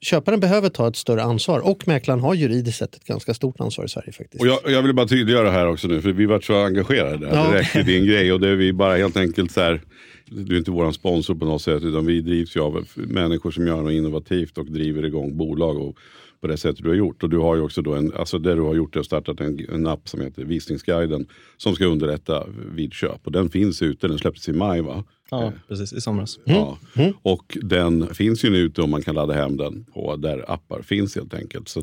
köparen 0.00 0.40
behöver 0.40 0.68
ta 0.68 0.88
ett 0.88 0.96
större 0.96 1.22
ansvar 1.22 1.60
och 1.60 1.88
mäklaren 1.88 2.20
har 2.20 2.34
juridiskt 2.34 2.78
sett 2.78 2.94
ett 2.94 3.04
ganska 3.04 3.34
stort 3.34 3.60
ansvar 3.60 3.84
i 3.84 3.88
Sverige. 3.88 4.12
faktiskt. 4.12 4.40
Och 4.40 4.46
jag, 4.46 4.58
jag 4.64 4.82
vill 4.82 4.94
bara 4.94 5.06
tydliggöra 5.06 5.50
här 5.50 5.66
också 5.66 5.88
nu, 5.88 6.02
för 6.02 6.12
vi 6.12 6.26
var 6.26 6.40
så 6.40 6.64
engagerade. 6.64 7.28
Ja. 7.32 7.50
Direkt 7.50 7.76
i 7.76 7.82
din 7.82 8.06
grej 8.06 8.32
och 8.32 8.40
det 8.40 8.48
är 8.48 8.56
vi 8.56 8.72
bara 8.72 8.96
helt 8.96 9.16
enkelt 9.16 9.52
så 9.52 9.60
här, 9.60 9.80
du 10.26 10.54
är 10.54 10.58
inte 10.58 10.70
vår 10.70 10.92
sponsor 10.92 11.34
på 11.34 11.44
något 11.44 11.62
sätt 11.62 11.82
utan 11.82 12.06
vi 12.06 12.20
drivs 12.20 12.56
ju 12.56 12.60
av 12.60 12.86
människor 12.94 13.50
som 13.50 13.66
gör 13.66 13.82
något 13.82 13.92
innovativt 13.92 14.58
och 14.58 14.66
driver 14.66 15.04
igång 15.04 15.36
bolag 15.36 15.78
och 15.78 15.96
på 16.40 16.46
det 16.46 16.56
sättet 16.56 16.82
du 16.82 16.88
har 16.88 16.96
gjort. 16.96 17.22
Och 17.22 17.30
du 17.30 17.38
har 17.38 17.56
ju 17.56 17.62
också 17.62 17.82
då 17.82 17.94
en, 17.94 18.12
alltså 18.14 18.38
det 18.38 18.54
du 18.54 18.60
har 18.60 18.74
gjort 18.74 18.96
är 18.96 19.00
att 19.00 19.06
startat 19.06 19.40
en, 19.40 19.66
en 19.72 19.86
app 19.86 20.08
som 20.08 20.20
heter 20.20 20.44
Visningsguiden 20.44 21.26
som 21.56 21.74
ska 21.74 21.86
underlätta 21.86 22.46
vid 22.74 22.92
köp. 22.92 23.20
Och 23.24 23.32
den 23.32 23.48
finns 23.48 23.82
ute, 23.82 24.08
den 24.08 24.18
släpptes 24.18 24.48
i 24.48 24.52
maj 24.52 24.80
va? 24.80 25.04
Ja, 25.30 25.44
eh. 25.44 25.52
precis. 25.68 25.92
I 25.92 26.00
somras. 26.00 26.38
Mm. 26.46 26.58
Ja. 26.58 26.78
Mm. 26.96 27.12
Och 27.22 27.58
den 27.62 28.14
finns 28.14 28.44
ju 28.44 28.50
nu 28.50 28.58
ute 28.58 28.82
om 28.82 28.90
man 28.90 29.02
kan 29.02 29.14
ladda 29.14 29.34
hem 29.34 29.56
den 29.56 29.84
på 29.84 30.16
där 30.16 30.44
appar 30.48 30.82
finns 30.82 31.16
helt 31.16 31.34
enkelt. 31.34 31.68
Så 31.68 31.80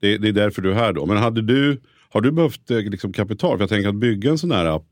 det, 0.00 0.18
det 0.18 0.28
är 0.28 0.32
därför 0.32 0.62
du 0.62 0.70
är 0.70 0.74
här 0.74 0.92
då. 0.92 1.06
Men 1.06 1.16
hade 1.16 1.42
du, 1.42 1.80
har 2.08 2.20
du 2.20 2.30
behövt 2.32 2.70
eh, 2.70 2.78
liksom, 2.78 3.12
kapital? 3.12 3.56
För 3.56 3.62
jag 3.62 3.70
tänker 3.70 3.88
att 3.88 3.94
bygga 3.94 4.30
en 4.30 4.38
sån 4.38 4.50
här 4.50 4.66
app 4.66 4.84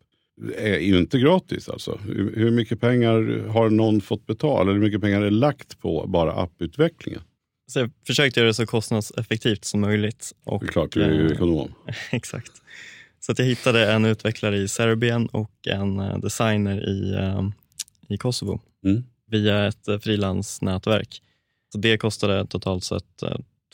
är 0.56 0.78
ju 0.78 0.98
inte 0.98 1.18
gratis. 1.18 1.68
Alltså. 1.68 1.98
Hur, 2.06 2.36
hur 2.36 2.50
mycket 2.50 2.80
pengar 2.80 3.48
har 3.48 3.70
någon 3.70 4.00
fått 4.00 4.26
betala? 4.26 4.60
Eller 4.60 4.72
hur 4.72 4.80
mycket 4.80 5.00
pengar 5.00 5.22
är 5.22 5.30
lagt 5.30 5.80
på 5.80 6.06
bara 6.06 6.32
apputvecklingen? 6.32 7.22
Så 7.66 7.78
jag 7.78 7.90
försökte 8.06 8.40
göra 8.40 8.48
det 8.48 8.54
så 8.54 8.66
kostnadseffektivt 8.66 9.64
som 9.64 9.80
möjligt. 9.80 10.32
Och, 10.44 10.60
det 10.60 10.66
är 10.66 10.72
klart, 10.72 10.92
du 10.92 11.02
är 11.02 11.12
ju 11.12 11.26
eh, 11.26 11.32
ekonom. 11.32 11.74
exakt. 12.10 12.52
Så 13.20 13.32
att 13.32 13.38
jag 13.38 13.46
hittade 13.46 13.92
en 13.92 14.04
utvecklare 14.04 14.56
i 14.56 14.68
Serbien 14.68 15.26
och 15.26 15.52
en 15.66 16.20
designer 16.20 16.88
i 16.88 17.16
i 18.08 18.16
Kosovo 18.16 18.60
mm. 18.84 19.04
via 19.26 19.66
ett 19.66 19.88
eh, 19.88 19.98
frilansnätverk. 19.98 21.22
Så 21.72 21.78
det 21.78 21.98
kostade 21.98 22.46
totalt 22.46 22.84
sett 22.84 23.22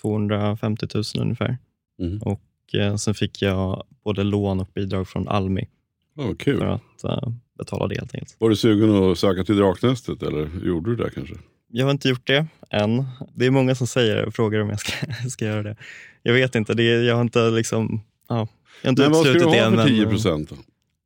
250 0.02 0.87
eh, 0.87 0.94
000 0.94 1.04
ungefär. 1.18 1.58
Mm. 2.00 2.22
Och 2.22 2.75
eh, 2.75 2.96
Sen 2.96 3.14
fick 3.14 3.42
jag 3.42 3.84
både 4.04 4.22
lån 4.25 4.61
och 4.61 4.70
bidrag 4.75 5.08
från 5.08 5.28
Almi 5.28 5.68
oh, 6.16 6.34
kul. 6.34 6.58
för 6.58 6.66
att 6.66 7.25
betala 7.58 7.88
det 7.88 7.94
helt 7.94 8.14
enkelt. 8.14 8.37
Var 8.38 8.50
du 8.50 8.56
sugen 8.56 8.90
att 8.90 9.18
söka 9.18 9.44
till 9.44 9.56
Draknästet 9.56 10.22
eller 10.22 10.66
gjorde 10.66 10.90
du 10.90 10.96
det 10.96 11.11
kanske? 11.11 11.34
Jag 11.74 11.84
har 11.86 11.90
inte 11.90 12.08
gjort 12.08 12.26
det 12.26 12.46
än. 12.70 13.04
Det 13.34 13.46
är 13.46 13.50
många 13.50 13.74
som 13.74 13.86
säger 13.86 14.24
och 14.24 14.35
frågar 14.35 14.61
om 14.61 14.70
jag 14.70 14.80
ska, 14.80 14.92
ska 15.30 15.44
göra 15.44 15.62
det. 15.62 15.76
Jag 16.22 16.35
vet 16.35 16.54
inte, 16.54 16.74
det 16.74 16.82
är, 16.82 17.02
jag 17.02 17.14
har 17.14 17.22
inte 17.22 17.50
liksom... 17.50 18.02
Ja, 18.28 18.48
jag 18.82 18.88
har 18.88 18.90
inte 18.90 19.02
men 19.02 19.12
vad 19.12 19.26
ska 19.26 19.32
du 19.32 19.44
ha 19.44 19.70
för 19.70 19.88
10 19.88 20.06
procent? 20.06 20.52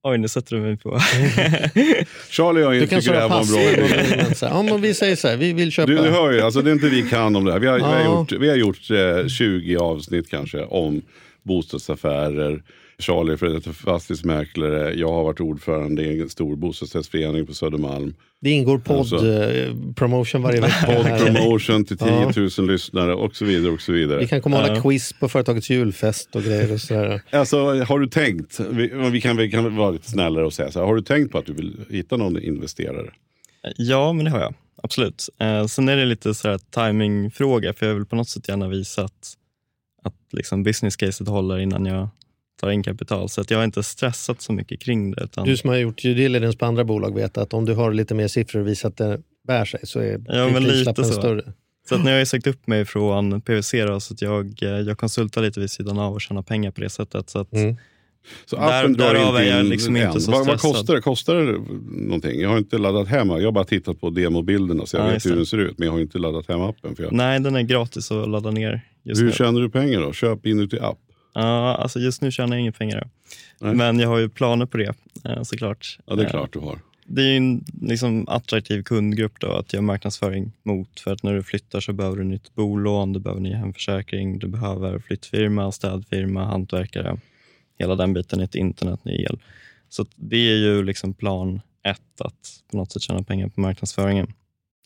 Oj, 0.02 0.18
nu 0.18 0.28
sätter 0.28 0.56
du 0.56 0.62
mig 0.62 0.76
på... 0.76 0.90
Charlie 2.30 2.64
och 2.64 2.76
jag 2.76 2.90
tycker 2.90 3.12
det 3.12 3.20
här 3.20 3.28
var 3.28 3.40
en 3.40 3.46
bra 3.46 3.60
idé. 3.60 4.34
Ja, 4.40 4.62
men 4.62 4.80
vi 4.80 4.94
säger 4.94 5.16
så 5.16 5.28
här, 5.28 5.36
vi 5.36 5.52
vill 5.52 5.72
köpa... 5.72 5.86
Du, 5.86 5.96
du 5.96 6.10
hör 6.10 6.32
ju, 6.32 6.40
alltså, 6.40 6.62
det 6.62 6.70
är 6.70 6.72
inte 6.72 6.88
vi 6.88 7.02
kan 7.02 7.36
om 7.36 7.44
det 7.44 7.52
här. 7.52 7.58
Vi 7.58 7.66
har, 7.66 7.78
ja. 7.78 7.86
vi 7.86 7.94
har 7.94 8.04
gjort, 8.04 8.32
vi 8.32 8.48
har 8.48 8.56
gjort 8.56 8.90
eh, 8.90 9.28
20 9.28 9.76
avsnitt 9.76 10.30
kanske 10.30 10.64
om 10.64 11.02
bostadsaffärer, 11.42 12.62
Charlie 12.98 13.36
för 13.36 13.72
fastighetsmäklare. 13.72 14.94
Jag 14.94 15.12
har 15.12 15.24
varit 15.24 15.40
ordförande 15.40 16.02
i 16.02 16.20
en 16.20 16.28
stor 16.28 16.56
bostadsrättsförening 16.56 17.46
på 17.46 17.54
Södermalm. 17.54 18.14
Det 18.40 18.50
ingår 18.50 18.78
podd-promotion 18.78 20.18
alltså, 20.18 20.38
varje 20.38 20.60
vecka. 20.60 20.86
Podd-promotion 20.86 21.84
till 21.84 21.98
10 21.98 22.32
000 22.36 22.50
ja. 22.56 22.62
lyssnare 22.62 23.14
och 23.14 23.36
så 23.36 23.44
vidare. 23.44 23.72
och 23.72 23.80
så 23.80 23.92
vidare. 23.92 24.18
Vi 24.18 24.26
kan 24.26 24.40
komma 24.40 24.56
och 24.56 24.68
hålla 24.68 24.82
quiz 24.82 25.12
på 25.12 25.28
företagets 25.28 25.70
julfest 25.70 26.36
och 26.36 26.42
grejer. 26.42 26.72
Och 26.72 26.80
sådär. 26.80 27.22
Alltså, 27.30 27.84
har 27.84 27.98
du 27.98 28.06
tänkt, 28.06 28.60
vi, 28.70 28.92
vi, 29.10 29.20
kan, 29.20 29.36
vi 29.36 29.50
kan 29.50 29.76
vara 29.76 29.90
lite 29.90 30.10
snällare 30.10 30.46
och 30.46 30.52
säga 30.52 30.70
så 30.70 30.78
här, 30.78 30.86
har 30.86 30.94
du 30.94 31.02
tänkt 31.02 31.32
på 31.32 31.38
att 31.38 31.46
du 31.46 31.52
vill 31.52 31.76
hitta 31.90 32.16
någon 32.16 32.42
investerare? 32.42 33.10
Ja, 33.76 34.12
men 34.12 34.24
det 34.24 34.30
har 34.30 34.40
jag. 34.40 34.54
Absolut. 34.82 35.28
Eh, 35.40 35.66
sen 35.66 35.88
är 35.88 35.96
det 35.96 36.04
lite 36.04 36.34
så 36.34 36.48
här 36.48 36.58
timingfråga, 36.58 37.72
för 37.72 37.86
jag 37.86 37.94
vill 37.94 38.06
på 38.06 38.16
något 38.16 38.28
sätt 38.28 38.48
gärna 38.48 38.68
visa 38.68 39.04
att, 39.04 39.34
att 40.02 40.14
liksom 40.32 40.62
business 40.62 40.96
caset 40.96 41.28
håller 41.28 41.58
innan 41.58 41.86
jag 41.86 42.08
tar 42.60 42.70
in 42.70 42.82
kapital. 42.82 43.28
Så 43.28 43.40
att 43.40 43.50
jag 43.50 43.58
har 43.58 43.64
inte 43.64 43.82
stressat 43.82 44.40
så 44.40 44.52
mycket 44.52 44.80
kring 44.80 45.10
det. 45.10 45.24
Utan... 45.24 45.46
Du 45.46 45.56
som 45.56 45.70
har 45.70 45.76
gjort 45.76 46.02
due 46.02 46.14
diligence 46.14 46.58
på 46.58 46.66
andra 46.66 46.84
bolag 46.84 47.14
vet 47.14 47.38
att 47.38 47.54
om 47.54 47.64
du 47.64 47.74
har 47.74 47.92
lite 47.92 48.14
mer 48.14 48.28
siffror 48.28 48.60
och 48.60 48.68
visar 48.68 48.88
att 48.88 48.96
det 48.96 49.20
bär 49.46 49.64
sig 49.64 49.80
så 49.82 50.00
är 50.00 50.22
ja, 50.26 50.48
men 50.48 50.64
lite 50.64 51.04
så. 51.04 51.12
större. 51.12 51.52
Så 51.88 51.94
att 51.94 52.04
när 52.04 52.12
jag 52.12 52.18
har 52.18 52.24
sagt 52.24 52.46
upp 52.46 52.66
mig 52.66 52.84
från 52.84 53.40
PWC 53.40 53.72
då, 53.86 54.00
så 54.00 54.14
att 54.14 54.22
jag, 54.22 54.62
eh, 54.62 54.68
jag 54.68 54.98
konsultar 54.98 55.42
lite 55.42 55.60
vid 55.60 55.70
sidan 55.70 55.98
av 55.98 56.14
och 56.14 56.20
tjänar 56.20 56.42
pengar 56.42 56.70
på 56.70 56.80
det 56.80 56.90
sättet. 56.90 57.30
Så 57.30 57.38
att 57.38 57.52
mm. 57.52 57.76
Så 58.46 58.56
appen 58.56 58.92
där, 58.92 59.14
drar 59.14 59.28
inte 59.28 59.60
in 59.60 59.68
liksom 59.68 59.96
inte 59.96 60.20
så 60.20 60.30
vad, 60.30 60.46
vad, 60.46 60.60
kostar 60.60 60.94
det? 60.94 61.00
Kostar 61.00 61.34
det 61.34 61.58
någonting? 62.06 62.40
Jag 62.40 62.48
har 62.48 62.58
inte 62.58 62.78
laddat 62.78 63.08
hem 63.08 63.28
Jag 63.28 63.44
har 63.44 63.52
bara 63.52 63.64
tittat 63.64 64.00
på 64.00 64.10
demobilderna 64.10 64.86
så 64.86 64.96
jag 64.96 65.06
ja, 65.06 65.10
vet 65.10 65.26
hur 65.26 65.36
den 65.36 65.46
ser 65.46 65.58
ut. 65.58 65.78
Men 65.78 65.86
jag 65.86 65.92
har 65.92 66.00
inte 66.00 66.18
laddat 66.18 66.48
hem 66.48 66.60
appen. 66.60 66.96
För 66.96 67.02
jag... 67.02 67.12
Nej, 67.12 67.40
den 67.40 67.56
är 67.56 67.62
gratis 67.62 68.10
att 68.10 68.28
ladda 68.28 68.50
ner. 68.50 68.80
hur 69.04 69.24
nu. 69.24 69.32
tjänar 69.32 69.60
du 69.60 69.70
pengar 69.70 70.00
då? 70.00 70.12
Köp 70.12 70.46
inuti 70.46 70.78
app. 70.78 70.98
Ja, 71.38 71.74
alltså 71.74 71.98
just 71.98 72.22
nu 72.22 72.30
tjänar 72.30 72.56
jag 72.56 72.60
inga 72.60 72.72
pengar. 72.72 73.08
Nej. 73.60 73.74
Men 73.74 73.98
jag 73.98 74.08
har 74.08 74.18
ju 74.18 74.28
planer 74.28 74.66
på 74.66 74.76
det 74.76 74.94
eh, 75.24 75.42
såklart. 75.42 75.98
Ja, 76.06 76.14
det 76.14 76.24
är 76.24 76.28
klart 76.28 76.52
du 76.52 76.58
har. 76.58 76.78
Det 77.04 77.22
är 77.22 77.36
en 77.36 77.64
liksom, 77.82 78.28
attraktiv 78.28 78.82
kundgrupp 78.82 79.40
då, 79.40 79.52
att 79.52 79.72
göra 79.72 79.82
marknadsföring 79.82 80.52
mot. 80.62 81.00
För 81.00 81.12
att 81.12 81.22
när 81.22 81.34
du 81.34 81.42
flyttar 81.42 81.80
så 81.80 81.92
behöver 81.92 82.16
du 82.16 82.24
nytt 82.24 82.54
bolån, 82.54 83.12
du 83.12 83.20
behöver 83.20 83.40
ny 83.40 83.52
hemförsäkring, 83.52 84.38
du 84.38 84.46
behöver 84.46 84.98
flyttfirma, 84.98 85.72
städfirma, 85.72 86.44
hantverkare. 86.44 87.18
Hela 87.78 87.94
den 87.94 88.12
biten, 88.14 88.40
ett 88.40 88.54
internet, 88.54 89.04
ny 89.04 89.22
el. 89.22 89.38
Så 89.88 90.06
det 90.14 90.36
är 90.36 90.56
ju 90.56 90.82
liksom 90.82 91.14
plan 91.14 91.60
ett, 91.82 92.20
att 92.20 92.62
på 92.70 92.76
något 92.76 92.92
sätt 92.92 93.02
tjäna 93.02 93.22
pengar 93.22 93.48
på 93.48 93.60
marknadsföringen. 93.60 94.32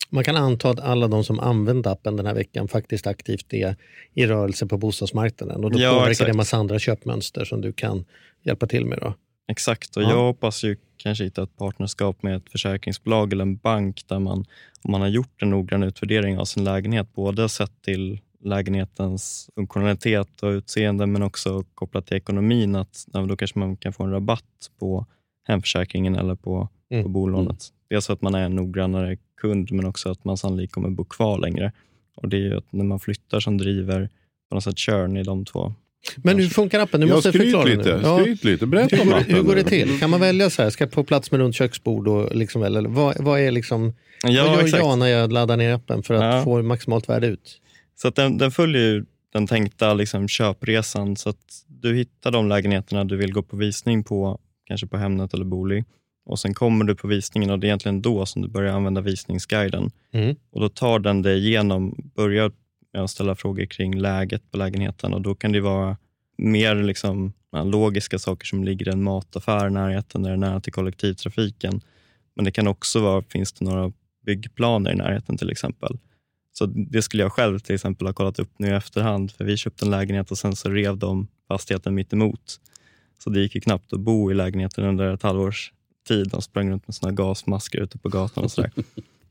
Man 0.09 0.23
kan 0.23 0.35
anta 0.35 0.69
att 0.69 0.79
alla 0.79 1.07
de 1.07 1.23
som 1.23 1.39
använt 1.39 1.87
appen 1.87 2.15
den 2.15 2.25
här 2.25 2.33
veckan 2.33 2.67
faktiskt 2.67 3.07
aktivt 3.07 3.53
är 3.53 3.75
i 4.13 4.25
rörelse 4.25 4.65
på 4.65 4.77
bostadsmarknaden 4.77 5.63
och 5.63 5.71
då 5.71 5.79
ja, 5.79 5.89
påverkar 5.89 6.11
exakt. 6.11 6.27
det 6.27 6.31
en 6.31 6.37
massa 6.37 6.57
andra 6.57 6.79
köpmönster 6.79 7.45
som 7.45 7.61
du 7.61 7.73
kan 7.73 8.05
hjälpa 8.43 8.67
till 8.67 8.85
med. 8.85 8.99
Då. 9.01 9.13
Exakt, 9.51 9.97
och 9.97 10.03
ja. 10.03 10.09
jag 10.09 10.23
hoppas 10.23 10.63
ju 10.63 10.77
kanske 10.97 11.23
hitta 11.23 11.43
ett 11.43 11.57
partnerskap 11.57 12.23
med 12.23 12.35
ett 12.35 12.49
försäkringsbolag 12.51 13.33
eller 13.33 13.41
en 13.41 13.57
bank 13.57 14.07
där 14.07 14.19
man, 14.19 14.45
om 14.81 14.91
man 14.91 15.01
har 15.01 15.07
gjort 15.07 15.41
en 15.41 15.49
noggrann 15.49 15.83
utvärdering 15.83 16.39
av 16.39 16.45
sin 16.45 16.63
lägenhet, 16.63 17.13
både 17.13 17.49
sett 17.49 17.81
till 17.81 18.19
lägenhetens 18.43 19.49
funktionalitet 19.55 20.43
och 20.43 20.49
utseende 20.49 21.07
men 21.07 21.23
också 21.23 21.63
kopplat 21.75 22.07
till 22.07 22.17
ekonomin, 22.17 22.75
att 22.75 23.05
då 23.07 23.37
kanske 23.37 23.59
man 23.59 23.77
kan 23.77 23.93
få 23.93 24.03
en 24.03 24.11
rabatt 24.11 24.71
på 24.79 25.05
hemförsäkringen 25.47 26.15
eller 26.15 26.35
på, 26.35 26.69
mm. 26.91 27.03
på 27.03 27.09
bolånet. 27.09 27.49
Mm. 27.49 27.59
Dels 27.89 28.09
att 28.09 28.21
man 28.21 28.35
är 28.35 28.43
en 28.43 28.55
noggrannare 28.55 29.17
kund, 29.41 29.71
men 29.71 29.85
också 29.85 30.09
att 30.09 30.25
man 30.25 30.37
sannolikt 30.37 30.73
kommer 30.73 30.89
bo 30.89 31.05
kvar 31.05 31.37
längre. 31.37 31.71
Och 32.15 32.29
Det 32.29 32.37
är 32.37 32.41
ju 32.41 32.57
att 32.57 32.73
när 32.73 32.83
man 32.83 32.99
flyttar 32.99 33.39
som 33.39 33.57
driver 33.57 34.09
på 34.49 34.55
något 34.55 34.63
sätt 34.63 34.77
körn 34.77 35.17
i 35.17 35.23
de 35.23 35.45
två. 35.45 35.73
Men 36.15 36.39
hur 36.39 36.47
funkar 36.47 36.79
appen? 36.79 37.01
Du 37.01 37.07
måste 37.07 37.29
skryt 37.29 37.43
förklara 37.43 37.63
lite, 37.63 37.97
nu. 37.97 38.01
Ja. 38.03 38.19
Skryt 38.19 38.43
lite, 38.43 38.65
berätta 38.65 38.95
hur, 38.95 39.03
om 39.03 39.13
appen. 39.13 39.35
Hur 39.35 39.43
går 39.43 39.55
det 39.55 39.63
till? 39.63 39.99
Kan 39.99 40.09
man 40.09 40.19
välja 40.19 40.49
så 40.49 40.61
här, 40.61 40.69
ska 40.69 40.83
jag 40.83 40.91
på 40.91 41.03
plats 41.03 41.31
med 41.31 41.39
runt 41.39 41.55
köksbord? 41.55 42.07
Och 42.07 42.35
liksom, 42.35 42.63
eller 42.63 42.81
vad, 42.81 43.23
vad, 43.23 43.39
är 43.39 43.51
liksom, 43.51 43.93
ja, 44.23 44.43
vad 44.43 44.53
gör 44.53 44.63
exakt. 44.63 44.83
jag 44.83 44.97
när 44.99 45.07
jag 45.07 45.31
laddar 45.31 45.57
ner 45.57 45.73
appen 45.73 46.03
för 46.03 46.13
att 46.13 46.35
ja. 46.35 46.43
få 46.43 46.61
maximalt 46.61 47.09
värde 47.09 47.27
ut? 47.27 47.61
Så 47.95 48.07
att 48.07 48.15
den, 48.15 48.37
den 48.37 48.51
följer 48.51 49.05
den 49.33 49.47
tänkta 49.47 49.93
liksom, 49.93 50.27
köpresan 50.27 51.15
så 51.15 51.29
att 51.29 51.65
du 51.67 51.95
hittar 51.95 52.31
de 52.31 52.49
lägenheterna 52.49 53.03
du 53.03 53.17
vill 53.17 53.33
gå 53.33 53.41
på 53.41 53.57
visning 53.57 54.03
på, 54.03 54.39
kanske 54.65 54.87
på 54.87 54.97
Hemnet 54.97 55.33
eller 55.33 55.45
Booli 55.45 55.83
och 56.25 56.39
sen 56.39 56.53
kommer 56.53 56.85
du 56.85 56.95
på 56.95 57.07
visningen 57.07 57.49
och 57.49 57.59
det 57.59 57.65
är 57.65 57.69
egentligen 57.69 58.01
då 58.01 58.25
som 58.25 58.41
du 58.41 58.47
börjar 58.47 58.73
använda 58.73 59.01
visningsguiden. 59.01 59.91
Mm. 60.11 60.35
Och 60.51 60.61
Då 60.61 60.69
tar 60.69 60.99
den 60.99 61.21
dig 61.21 61.47
igenom, 61.47 62.11
börjar 62.15 62.51
med 62.93 63.01
att 63.03 63.09
ställa 63.09 63.35
frågor 63.35 63.65
kring 63.65 63.99
läget 63.99 64.51
på 64.51 64.57
lägenheten 64.57 65.13
och 65.13 65.21
då 65.21 65.35
kan 65.35 65.51
det 65.51 65.61
vara 65.61 65.97
mer 66.37 66.75
liksom, 66.75 67.33
logiska 67.63 68.19
saker 68.19 68.45
som 68.45 68.63
ligger 68.63 68.87
i 68.87 68.91
en 68.91 69.03
mataffär 69.03 69.67
i 69.67 69.71
närheten 69.71 70.25
eller 70.25 70.37
nära 70.37 70.59
till 70.59 70.73
kollektivtrafiken. 70.73 71.81
Men 72.35 72.45
det 72.45 72.51
kan 72.51 72.67
också 72.67 73.01
vara, 73.01 73.21
finns 73.21 73.53
det 73.53 73.65
några 73.65 73.91
byggplaner 74.25 74.91
i 74.91 74.95
närheten 74.95 75.37
till 75.37 75.49
exempel? 75.51 75.97
Så 76.53 76.65
det 76.65 77.01
skulle 77.01 77.23
jag 77.23 77.31
själv 77.31 77.59
till 77.59 77.75
exempel 77.75 78.07
ha 78.07 78.13
kollat 78.13 78.39
upp 78.39 78.51
nu 78.57 78.67
i 78.67 78.71
efterhand, 78.71 79.31
för 79.31 79.45
vi 79.45 79.57
köpte 79.57 79.85
en 79.85 79.91
lägenhet 79.91 80.31
och 80.31 80.37
sen 80.37 80.55
så 80.55 80.69
rev 80.69 80.97
de 80.97 81.27
fastigheten 81.47 81.95
mitt 81.95 82.13
emot. 82.13 82.59
Så 83.23 83.29
det 83.29 83.39
gick 83.39 83.55
ju 83.55 83.61
knappt 83.61 83.93
att 83.93 83.99
bo 83.99 84.31
i 84.31 84.33
lägenheten 84.33 84.85
under 84.85 85.13
ett 85.13 85.23
halvårs 85.23 85.73
tid. 86.07 86.29
De 86.29 86.41
sprang 86.41 86.69
runt 86.71 86.87
med 86.87 86.95
såna 86.95 87.11
gasmasker 87.11 87.81
ute 87.81 87.97
på 87.97 88.09
gatan 88.09 88.43
och 88.43 88.51
sådär. 88.51 88.71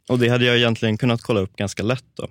och 0.09 0.19
det 0.19 0.29
hade 0.29 0.45
jag 0.45 0.57
egentligen 0.57 0.99
kunnat 0.99 1.23
kolla 1.23 1.41
upp 1.41 1.57
ganska 1.57 1.83
lätt 1.83 2.05
då. 2.15 2.29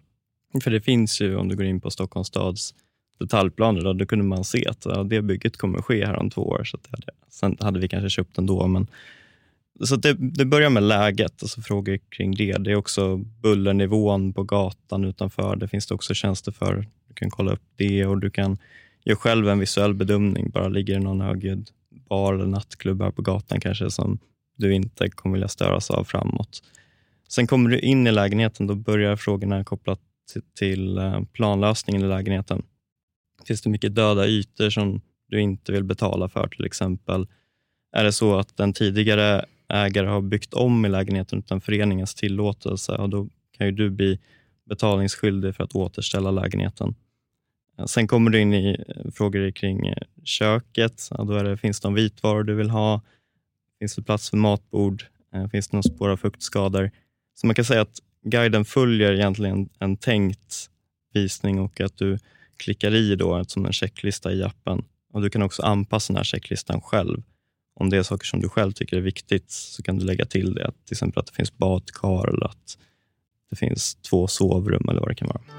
För 0.63 0.71
det 0.71 0.81
finns 0.81 1.21
ju, 1.21 1.35
om 1.35 1.47
du 1.47 1.55
går 1.55 1.65
in 1.65 1.81
på 1.81 1.91
Stockholms 1.91 2.27
stads 2.27 2.73
detaljplaner, 3.19 3.81
då, 3.81 3.93
då 3.93 4.05
kunde 4.05 4.25
man 4.25 4.43
se 4.43 4.67
att 4.67 4.85
ja, 4.85 5.03
det 5.03 5.21
bygget 5.21 5.57
kommer 5.57 5.79
att 5.79 5.85
ske 5.85 6.05
här 6.05 6.15
om 6.15 6.29
två 6.29 6.41
år. 6.41 6.63
Så 6.63 6.77
det 6.77 6.89
hade, 6.91 7.11
sen 7.29 7.57
hade 7.59 7.79
vi 7.79 7.87
kanske 7.87 8.09
köpt 8.09 8.37
ändå, 8.37 8.67
men 8.67 8.87
så 9.83 9.95
det, 9.95 10.13
det, 10.13 10.45
börjar 10.45 10.69
med 10.69 10.83
läget, 10.83 11.43
alltså 11.43 11.61
frågor 11.61 11.99
kring 12.09 12.35
det. 12.35 12.57
Det 12.57 12.71
är 12.71 12.75
också 12.75 13.17
bullernivån 13.17 14.33
på 14.33 14.43
gatan 14.43 15.05
utanför. 15.05 15.55
Det 15.55 15.67
finns 15.67 15.87
det 15.87 15.95
också 15.95 16.13
tjänster 16.13 16.51
för. 16.51 16.87
Du 17.07 17.13
kan 17.13 17.29
kolla 17.29 17.51
upp 17.51 17.63
det 17.75 18.05
och 18.05 18.17
du 18.17 18.29
kan 18.29 18.57
göra 19.03 19.15
själv 19.17 19.49
en 19.49 19.59
visuell 19.59 19.93
bedömning. 19.93 20.49
Bara 20.49 20.67
ligger 20.67 20.93
det 20.93 20.99
någon 20.99 21.21
högljudd 21.21 21.69
bar 22.09 22.33
eller 22.33 22.45
nattklubb 22.45 23.01
här 23.01 23.11
på 23.11 23.21
gatan 23.21 23.59
kanske 23.59 23.89
som 23.89 24.19
du 24.57 24.73
inte 24.73 25.09
kommer 25.09 25.33
vilja 25.33 25.47
störas 25.47 25.91
av 25.91 26.03
framåt. 26.03 26.63
Sen 27.29 27.47
kommer 27.47 27.69
du 27.69 27.79
in 27.79 28.07
i 28.07 28.11
lägenheten, 28.11 28.67
då 28.67 28.75
börjar 28.75 29.15
frågorna 29.15 29.63
kopplat 29.63 29.99
till 30.59 30.97
eh, 30.97 31.21
planlösningen 31.33 32.03
i 32.03 32.07
lägenheten. 32.07 32.61
Finns 33.45 33.61
det 33.61 33.69
mycket 33.69 33.95
döda 33.95 34.27
ytor 34.27 34.69
som 34.69 35.01
du 35.27 35.41
inte 35.41 35.71
vill 35.71 35.83
betala 35.83 36.29
för 36.29 36.47
till 36.47 36.65
exempel? 36.65 37.27
Är 37.91 38.03
det 38.03 38.11
så 38.11 38.35
att 38.35 38.57
den 38.57 38.73
tidigare 38.73 39.45
ägare 39.69 40.07
har 40.07 40.21
byggt 40.21 40.53
om 40.53 40.85
i 40.85 40.89
lägenheten 40.89 41.39
utan 41.39 41.61
föreningens 41.61 42.15
tillåtelse, 42.15 42.95
och 42.95 43.09
då 43.09 43.29
kan 43.57 43.67
ju 43.67 43.71
du 43.71 43.89
bli 43.89 44.19
betalningsskyldig 44.69 45.55
för 45.55 45.63
att 45.63 45.75
återställa 45.75 46.31
lägenheten. 46.31 46.95
Sen 47.85 48.07
kommer 48.07 48.31
du 48.31 48.39
in 48.39 48.53
i 48.53 48.85
eh, 48.87 49.11
frågor 49.11 49.51
kring 49.51 49.87
eh, 49.87 49.97
köket. 50.23 51.07
Ja, 51.11 51.23
då 51.23 51.33
är 51.33 51.43
det, 51.43 51.57
finns 51.57 51.79
det 51.79 51.87
någon 51.87 51.95
vitvaror 51.95 52.43
du 52.43 52.55
vill 52.55 52.69
ha? 52.69 53.01
Finns 53.79 53.95
det 53.95 54.03
plats 54.03 54.29
för 54.29 54.37
matbord? 54.37 55.03
Eh, 55.33 55.47
finns 55.47 55.67
det 55.67 55.77
någon 55.77 55.83
spår 55.83 56.09
av 56.09 56.17
fuktskador? 56.17 56.91
Så 57.35 57.47
man 57.47 57.55
kan 57.55 57.65
säga 57.65 57.81
att 57.81 57.99
guiden 58.23 58.65
följer 58.65 59.13
egentligen 59.13 59.69
en 59.79 59.97
tänkt 59.97 60.69
visning 61.13 61.59
och 61.59 61.81
att 61.81 61.97
du 61.97 62.17
klickar 62.57 62.95
i 62.95 63.15
då 63.15 63.43
som 63.47 63.65
en 63.65 63.73
checklista 63.73 64.31
i 64.31 64.43
appen. 64.43 64.85
Och 65.13 65.21
Du 65.21 65.29
kan 65.29 65.41
också 65.41 65.63
anpassa 65.63 66.13
den 66.13 66.17
här 66.17 66.23
checklistan 66.23 66.81
själv. 66.81 67.23
Om 67.75 67.89
det 67.89 67.97
är 67.97 68.03
saker 68.03 68.25
som 68.25 68.41
du 68.41 68.49
själv 68.49 68.71
tycker 68.71 68.97
är 68.97 69.01
viktigt 69.01 69.51
så 69.51 69.83
kan 69.83 69.97
du 69.97 70.05
lägga 70.05 70.25
till 70.25 70.53
det. 70.53 70.71
Till 70.85 70.93
exempel 70.93 71.19
att 71.19 71.27
det 71.27 71.33
finns 71.33 71.57
badkar 71.57 72.27
eller 72.27 72.45
att 72.45 72.77
det 73.49 73.55
finns 73.55 73.95
två 73.95 74.27
sovrum 74.27 74.89
eller 74.89 74.99
vad 74.99 75.09
det 75.09 75.15
kan 75.15 75.27
vara. 75.27 75.58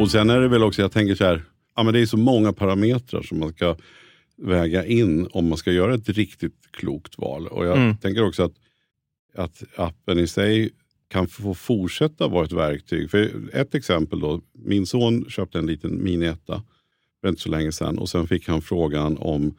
Och 0.00 0.10
sen 0.10 0.30
är 0.30 0.40
det 0.40 0.48
väl 0.48 0.62
också, 0.62 0.82
jag 0.82 0.92
tänker 0.92 1.14
så 1.14 1.24
här, 1.24 1.42
ja, 1.76 1.82
men 1.82 1.94
det 1.94 2.00
är 2.00 2.06
så 2.06 2.16
många 2.16 2.52
parametrar 2.52 3.22
som 3.22 3.38
man 3.38 3.52
ska 3.52 3.76
väga 4.36 4.86
in 4.86 5.28
om 5.30 5.48
man 5.48 5.58
ska 5.58 5.72
göra 5.72 5.94
ett 5.94 6.08
riktigt 6.08 6.54
klokt 6.70 7.18
val. 7.18 7.46
Och 7.46 7.66
jag 7.66 7.76
mm. 7.76 7.96
tänker 7.96 8.24
också 8.24 8.42
att, 8.42 8.54
att 9.34 9.62
appen 9.76 10.18
i 10.18 10.26
sig 10.26 10.70
kan 11.08 11.28
få 11.28 11.54
fortsätta 11.54 12.28
vara 12.28 12.44
ett 12.44 12.52
verktyg. 12.52 13.10
För 13.10 13.30
ett 13.52 13.74
exempel 13.74 14.20
då, 14.20 14.40
min 14.52 14.86
son 14.86 15.24
köpte 15.28 15.58
en 15.58 15.66
liten 15.66 16.04
mini-etta 16.04 16.62
för 17.20 17.28
inte 17.28 17.42
så 17.42 17.48
länge 17.48 17.72
sedan 17.72 17.98
och 17.98 18.08
sen 18.08 18.26
fick 18.26 18.48
han 18.48 18.62
frågan 18.62 19.18
om 19.18 19.54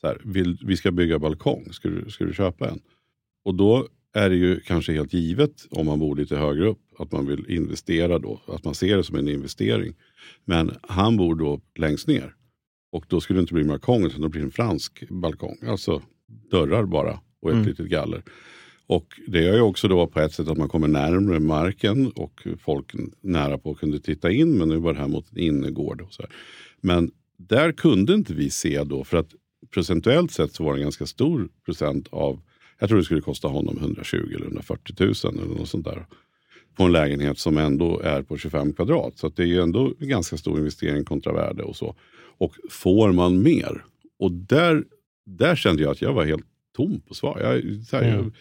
så 0.00 0.06
här, 0.06 0.20
vill, 0.24 0.58
vi 0.62 0.76
ska 0.76 0.90
bygga 0.90 1.18
balkong, 1.18 1.72
ska 1.72 1.88
du, 1.88 2.10
ska 2.10 2.24
du 2.24 2.34
köpa 2.34 2.68
en? 2.68 2.80
Och 3.44 3.54
då 3.54 3.88
är 4.16 4.30
det 4.30 4.36
ju 4.36 4.60
kanske 4.60 4.92
helt 4.92 5.12
givet 5.12 5.66
om 5.70 5.86
man 5.86 5.98
bor 5.98 6.16
lite 6.16 6.36
högre 6.36 6.66
upp 6.66 6.80
att 6.98 7.12
man 7.12 7.26
vill 7.26 7.50
investera 7.50 8.18
då, 8.18 8.40
att 8.46 8.64
man 8.64 8.74
ser 8.74 8.96
det 8.96 9.04
som 9.04 9.16
en 9.16 9.28
investering. 9.28 9.94
Men 10.44 10.70
han 10.82 11.16
bor 11.16 11.34
då 11.34 11.60
längst 11.78 12.08
ner 12.08 12.34
och 12.92 13.04
då 13.08 13.20
skulle 13.20 13.38
det 13.38 13.40
inte 13.40 13.54
bli 13.54 13.62
en 13.62 13.68
balkong 13.68 14.06
utan 14.06 14.20
det 14.20 14.28
blir 14.28 14.42
en 14.42 14.50
fransk 14.50 15.08
balkong. 15.08 15.58
Alltså 15.66 16.02
dörrar 16.50 16.84
bara 16.84 17.20
och 17.42 17.50
ett 17.50 17.54
mm. 17.54 17.66
litet 17.66 17.86
galler. 17.86 18.22
Och 18.86 19.20
det 19.26 19.42
gör 19.42 19.54
ju 19.54 19.60
också 19.60 19.88
då 19.88 20.06
på 20.06 20.20
ett 20.20 20.32
sätt 20.32 20.48
att 20.48 20.58
man 20.58 20.68
kommer 20.68 20.88
närmare 20.88 21.40
marken 21.40 22.06
och 22.06 22.46
folk 22.58 22.92
nära 23.20 23.58
på 23.58 23.74
kunde 23.74 24.00
titta 24.00 24.30
in 24.30 24.58
men 24.58 24.68
nu 24.68 24.76
var 24.76 24.92
det 24.92 25.00
här 25.00 25.08
mot 25.08 25.32
en 25.32 25.38
innergård. 25.38 26.00
Och 26.00 26.12
så 26.12 26.22
här. 26.22 26.30
Men 26.80 27.10
där 27.36 27.72
kunde 27.72 28.14
inte 28.14 28.34
vi 28.34 28.50
se 28.50 28.84
då 28.84 29.04
för 29.04 29.16
att 29.16 29.30
procentuellt 29.70 30.32
sett 30.32 30.52
så 30.52 30.64
var 30.64 30.72
det 30.72 30.78
en 30.78 30.82
ganska 30.82 31.06
stor 31.06 31.48
procent 31.64 32.08
av, 32.10 32.40
jag 32.78 32.88
tror 32.88 32.98
det 32.98 33.04
skulle 33.04 33.20
kosta 33.20 33.48
honom 33.48 33.76
120 33.78 34.16
eller 34.16 34.46
140 34.46 34.94
000 34.98 35.14
eller 35.24 35.54
något 35.54 35.68
sånt 35.68 35.84
där. 35.84 36.06
På 36.74 36.82
en 36.82 36.92
lägenhet 36.92 37.38
som 37.38 37.58
ändå 37.58 38.00
är 38.00 38.22
på 38.22 38.38
25 38.38 38.72
kvadrat. 38.72 39.18
Så 39.18 39.28
det 39.28 39.42
är 39.42 39.46
ju 39.46 39.60
ändå 39.60 39.94
en 40.00 40.08
ganska 40.08 40.36
stor 40.36 40.58
investering 40.58 41.04
kontra 41.04 41.32
värde 41.32 41.62
och 41.62 41.76
så. 41.76 41.96
Och 42.38 42.54
får 42.70 43.12
man 43.12 43.42
mer? 43.42 43.84
Och 44.18 44.32
där, 44.32 44.84
där 45.26 45.56
kände 45.56 45.82
jag 45.82 45.92
att 45.92 46.02
jag 46.02 46.12
var 46.12 46.24
helt 46.24 46.46
tom 46.76 47.00
på 47.00 47.14
svar. 47.14 47.40
Jag, 47.40 47.84
så 47.86 47.96
här, 47.96 48.04
mm. 48.04 48.32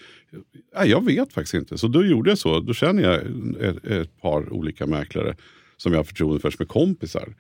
jag, 0.73 0.87
jag, 0.87 1.05
vet 1.05 1.33
faktiskt 1.33 1.53
inte. 1.53 1.77
Så 1.77 1.87
då 1.87 2.05
gjorde 2.05 2.31
jag 2.31 2.37
så. 2.37 2.59
Då 2.59 2.73
känner 2.73 3.03
jag 3.03 3.21
ett, 3.61 3.85
ett 3.85 4.21
par 4.21 4.53
olika 4.53 4.85
mäklare 4.85 5.35
som 5.77 5.91
jag 5.91 5.99
har 5.99 6.03
förtroende 6.03 6.39
för 6.39 6.51
som 6.51 6.63
är 6.63 6.67
kompisar. 6.67 7.35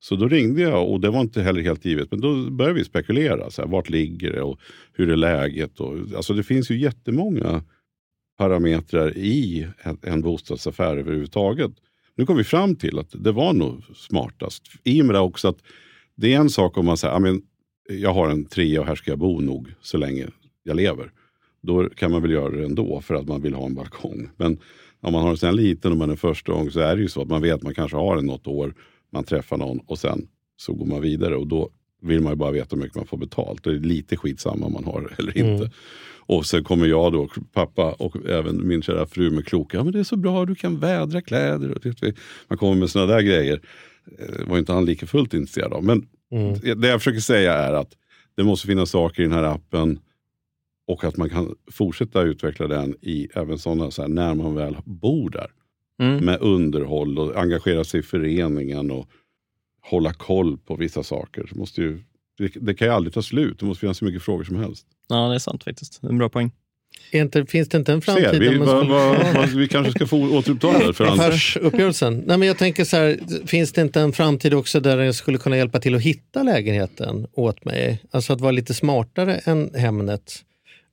Så 0.00 0.16
då 0.16 0.28
ringde 0.28 0.62
jag 0.62 0.90
och 0.90 1.00
det 1.00 1.10
var 1.10 1.20
inte 1.20 1.42
heller 1.42 1.62
helt 1.62 1.84
givet. 1.84 2.10
Men 2.10 2.20
då 2.20 2.50
började 2.50 2.78
vi 2.78 2.84
spekulera. 2.84 3.50
Så 3.50 3.62
här, 3.62 3.68
vart 3.68 3.88
ligger 3.88 4.32
det 4.32 4.42
och 4.42 4.60
hur 4.92 5.10
är 5.10 5.16
läget? 5.16 5.80
Och, 5.80 5.96
alltså 6.16 6.34
det 6.34 6.42
finns 6.42 6.70
ju 6.70 6.78
jättemånga 6.78 7.64
parametrar 8.38 9.16
i 9.16 9.66
en 10.02 10.22
bostadsaffär 10.22 10.96
överhuvudtaget. 10.96 11.72
Nu 12.16 12.26
kom 12.26 12.36
vi 12.36 12.44
fram 12.44 12.76
till 12.76 12.98
att 12.98 13.24
det 13.24 13.32
var 13.32 13.52
nog 13.52 13.82
smartast. 13.94 14.62
I 14.84 15.02
och 15.02 15.06
med 15.06 15.14
det 15.14 15.20
också 15.20 15.48
att 15.48 15.58
det 16.14 16.34
är 16.34 16.38
en 16.40 16.50
sak 16.50 16.78
om 16.78 16.86
man 16.86 16.96
säger 16.96 17.40
jag 17.88 18.14
har 18.14 18.30
en 18.30 18.44
trea 18.44 18.80
och 18.80 18.86
här 18.86 18.94
ska 18.94 19.10
jag 19.10 19.18
bo 19.18 19.40
nog 19.40 19.74
så 19.80 19.98
länge 19.98 20.26
jag 20.62 20.76
lever. 20.76 21.10
Då 21.62 21.88
kan 21.88 22.10
man 22.10 22.22
väl 22.22 22.30
göra 22.30 22.56
det 22.56 22.64
ändå 22.64 23.00
för 23.00 23.14
att 23.14 23.28
man 23.28 23.42
vill 23.42 23.54
ha 23.54 23.66
en 23.66 23.74
balkong. 23.74 24.30
Men 24.36 24.58
om 25.00 25.12
man 25.12 25.22
har 25.22 25.30
en 25.30 25.36
sån 25.36 25.46
här 25.46 25.56
liten 25.56 25.92
och 25.92 25.98
man 25.98 26.10
är 26.10 26.16
första 26.16 26.52
gång 26.52 26.70
så 26.70 26.80
är 26.80 26.96
det 26.96 27.02
ju 27.02 27.08
så 27.08 27.22
att 27.22 27.28
man 27.28 27.42
vet 27.42 27.54
att 27.54 27.62
man 27.62 27.74
kanske 27.74 27.96
har 27.96 28.16
en 28.16 28.26
något 28.26 28.46
år. 28.46 28.74
Man 29.12 29.24
träffar 29.24 29.56
någon 29.56 29.80
och 29.86 29.98
sen 29.98 30.28
så 30.56 30.72
går 30.72 30.86
man 30.86 31.00
vidare 31.00 31.36
och 31.36 31.46
då 31.46 31.70
vill 32.02 32.20
man 32.20 32.32
ju 32.32 32.36
bara 32.36 32.50
veta 32.50 32.76
hur 32.76 32.82
mycket 32.82 32.96
man 32.96 33.06
får 33.06 33.16
betalt. 33.16 33.64
Det 33.64 33.70
är 33.70 33.74
lite 33.74 34.16
skitsamma 34.16 34.66
om 34.66 34.72
man 34.72 34.84
har 34.84 35.12
eller 35.18 35.38
inte. 35.38 35.64
Mm. 35.64 35.70
Och 36.28 36.46
sen 36.46 36.64
kommer 36.64 36.86
jag 36.86 37.12
då, 37.12 37.28
pappa 37.52 37.92
och 37.92 38.26
även 38.26 38.68
min 38.68 38.82
kära 38.82 39.06
fru 39.06 39.30
med 39.30 39.46
kloka, 39.46 39.76
ja 39.76 39.84
men 39.84 39.92
det 39.92 39.98
är 39.98 40.04
så 40.04 40.16
bra, 40.16 40.44
du 40.44 40.54
kan 40.54 40.78
vädra 40.78 41.20
kläder. 41.20 41.78
Man 42.48 42.58
kommer 42.58 42.74
med 42.74 42.90
sådana 42.90 43.12
där 43.12 43.20
grejer. 43.20 43.60
Det 44.18 44.40
eh, 44.40 44.48
var 44.48 44.58
inte 44.58 44.72
han 44.72 44.84
lika 44.84 45.06
fullt 45.06 45.34
intresserad 45.34 45.72
av. 45.72 45.84
Men 45.84 46.08
mm. 46.32 46.80
det 46.80 46.88
jag 46.88 47.00
försöker 47.00 47.20
säga 47.20 47.54
är 47.54 47.72
att 47.72 47.92
det 48.36 48.44
måste 48.44 48.66
finnas 48.66 48.90
saker 48.90 49.22
i 49.22 49.26
den 49.26 49.34
här 49.34 49.42
appen 49.42 49.98
och 50.86 51.04
att 51.04 51.16
man 51.16 51.30
kan 51.30 51.54
fortsätta 51.72 52.22
utveckla 52.22 52.66
den 52.66 52.96
i 53.00 53.28
även 53.34 53.58
sådana, 53.58 53.90
så 53.90 54.02
här, 54.02 54.08
när 54.08 54.34
man 54.34 54.54
väl 54.54 54.76
bor 54.84 55.30
där. 55.30 55.50
Mm. 55.98 56.24
Med 56.24 56.40
underhåll 56.40 57.18
och 57.18 57.36
engagera 57.36 57.84
sig 57.84 58.00
i 58.00 58.02
föreningen 58.02 58.90
och 58.90 59.08
hålla 59.80 60.12
koll 60.12 60.58
på 60.58 60.76
vissa 60.76 61.02
saker. 61.02 61.46
Det, 61.50 61.58
måste 61.58 61.80
ju, 61.80 62.02
det, 62.38 62.52
det 62.54 62.74
kan 62.74 62.88
ju 62.88 62.94
aldrig 62.94 63.14
ta 63.14 63.22
slut. 63.22 63.58
Det 63.58 63.66
måste 63.66 63.80
finnas 63.80 64.02
hur 64.02 64.06
mycket 64.06 64.22
frågor 64.22 64.44
som 64.44 64.56
helst. 64.56 64.86
Ja, 65.08 65.28
det 65.28 65.34
är 65.34 65.38
sant 65.38 65.64
faktiskt. 65.64 66.02
En 66.02 66.18
bra 66.18 66.28
poäng. 66.28 66.50
Inte, 67.12 67.46
finns 67.46 67.68
det 67.68 67.78
inte 67.78 67.92
en 67.92 68.00
framtid? 68.00 68.24
Ser, 68.24 68.40
vi, 68.40 68.58
va, 68.58 68.84
va, 68.84 69.14
va, 69.34 69.46
vi 69.56 69.68
kanske 69.68 69.92
ska 69.92 70.06
få 70.06 70.38
återuppta 70.38 70.78
det 70.78 70.94
för 70.94 71.06
Affärsuppgörelsen. 71.06 72.22
Nej, 72.26 72.38
men 72.38 72.48
jag 72.48 72.58
tänker 72.58 72.84
så 72.84 72.96
här, 72.96 73.18
finns 73.46 73.72
det 73.72 73.82
inte 73.82 74.00
en 74.00 74.12
framtid 74.12 74.54
också 74.54 74.80
där 74.80 74.98
jag 74.98 75.14
skulle 75.14 75.38
kunna 75.38 75.56
hjälpa 75.56 75.80
till 75.80 75.94
att 75.94 76.02
hitta 76.02 76.42
lägenheten 76.42 77.26
åt 77.32 77.64
mig? 77.64 78.02
Alltså 78.10 78.32
att 78.32 78.40
vara 78.40 78.52
lite 78.52 78.74
smartare 78.74 79.34
än 79.34 79.70
Hemnet 79.74 80.32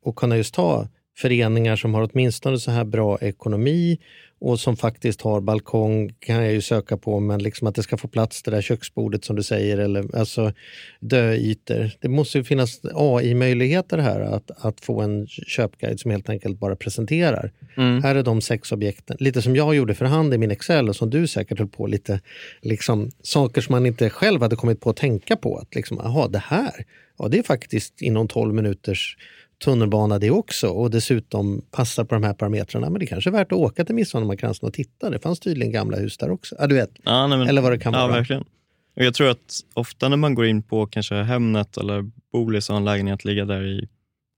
och 0.04 0.16
kunna 0.16 0.38
just 0.38 0.54
ta 0.54 0.88
föreningar 1.18 1.76
som 1.76 1.94
har 1.94 2.10
åtminstone 2.14 2.60
så 2.60 2.72
här 2.72 2.84
bra 2.84 3.18
ekonomi 3.22 3.98
och 4.46 4.60
som 4.60 4.78
faktiskt 4.78 5.22
har 5.22 5.42
balkong 5.42 6.14
kan 6.20 6.36
jag 6.36 6.54
ju 6.54 6.62
söka 6.62 6.98
på, 6.98 7.20
men 7.20 7.44
liksom 7.44 7.68
att 7.68 7.76
det 7.76 7.84
ska 7.84 7.98
få 7.98 8.08
plats 8.08 8.44
det 8.44 8.52
där 8.52 8.62
köksbordet 8.62 9.26
som 9.26 9.36
du 9.36 9.44
säger, 9.44 9.78
eller 9.78 10.16
alltså 10.16 10.52
döytor. 11.00 11.92
Det 12.00 12.10
måste 12.10 12.38
ju 12.38 12.44
finnas 12.44 12.82
AI-möjligheter 12.94 13.98
här 13.98 14.20
att, 14.20 14.52
att 14.58 14.82
få 14.82 15.02
en 15.02 15.28
köpguide 15.28 16.00
som 16.00 16.12
helt 16.12 16.30
enkelt 16.30 16.60
bara 16.60 16.76
presenterar. 16.76 17.52
Mm. 17.78 18.04
Här 18.04 18.16
är 18.16 18.24
de 18.24 18.42
sex 18.42 18.72
objekten. 18.72 19.18
Lite 19.20 19.42
som 19.42 19.56
jag 19.56 19.76
gjorde 19.76 19.94
för 19.94 20.06
hand 20.06 20.34
i 20.34 20.38
min 20.38 20.52
Excel 20.52 20.90
och 20.90 20.96
som 20.96 21.10
du 21.10 21.28
säkert 21.28 21.60
höll 21.60 21.68
på 21.68 21.88
lite, 21.88 22.20
liksom 22.62 23.12
saker 23.22 23.62
som 23.62 23.74
man 23.74 23.86
inte 23.86 24.10
själv 24.10 24.42
hade 24.42 24.56
kommit 24.56 24.82
på 24.82 24.90
att 24.90 24.98
tänka 24.98 25.36
på. 25.36 25.58
Att 25.58 25.76
liksom, 25.76 26.00
aha, 26.00 26.28
det 26.28 26.44
här, 26.46 26.86
ja 27.18 27.28
det 27.28 27.40
är 27.40 27.44
faktiskt 27.44 28.02
inom 28.02 28.28
12 28.28 28.54
minuters 28.54 29.18
tunnelbana 29.64 30.20
det 30.20 30.32
också 30.32 30.68
och 30.68 30.92
dessutom 30.92 31.62
passar 31.72 32.04
på 32.04 32.16
de 32.16 32.24
här 32.24 32.34
parametrarna. 32.34 32.90
Men 32.90 33.00
det 33.00 33.06
kanske 33.06 33.30
är 33.30 33.32
värt 33.32 33.52
att 33.52 33.58
åka 33.58 33.86
till 33.86 33.96
Midsommarkransen 33.96 34.68
och 34.68 34.74
titta. 34.74 35.10
Det 35.10 35.20
fanns 35.20 35.40
tydligen 35.40 35.72
gamla 35.72 35.98
hus 35.98 36.18
där 36.18 36.32
också. 36.32 36.56
Ja, 36.60 36.68
du 36.68 36.76
vet. 36.76 36.92
Ja, 37.04 37.28
nej, 37.28 37.38
men, 37.38 37.48
eller 37.48 37.62
vad 37.62 37.72
det 37.72 37.80
kan 37.80 37.94
ja, 37.94 38.08
vara. 38.08 38.18
Verkligen. 38.18 38.44
Och 38.96 39.04
jag 39.04 39.14
tror 39.14 39.30
att 39.30 39.60
ofta 39.74 40.10
när 40.10 40.18
man 40.18 40.36
går 40.36 40.46
in 40.46 40.64
på 40.64 40.88
kanske 40.88 41.16
Hemnet 41.16 41.78
eller 41.78 42.12
Bolis 42.32 42.70
och 42.70 42.74
har 42.74 42.80
en 42.80 42.86
lägenhet 42.86 43.26
ligga 43.26 43.46
där 43.46 43.64
i 43.64 43.88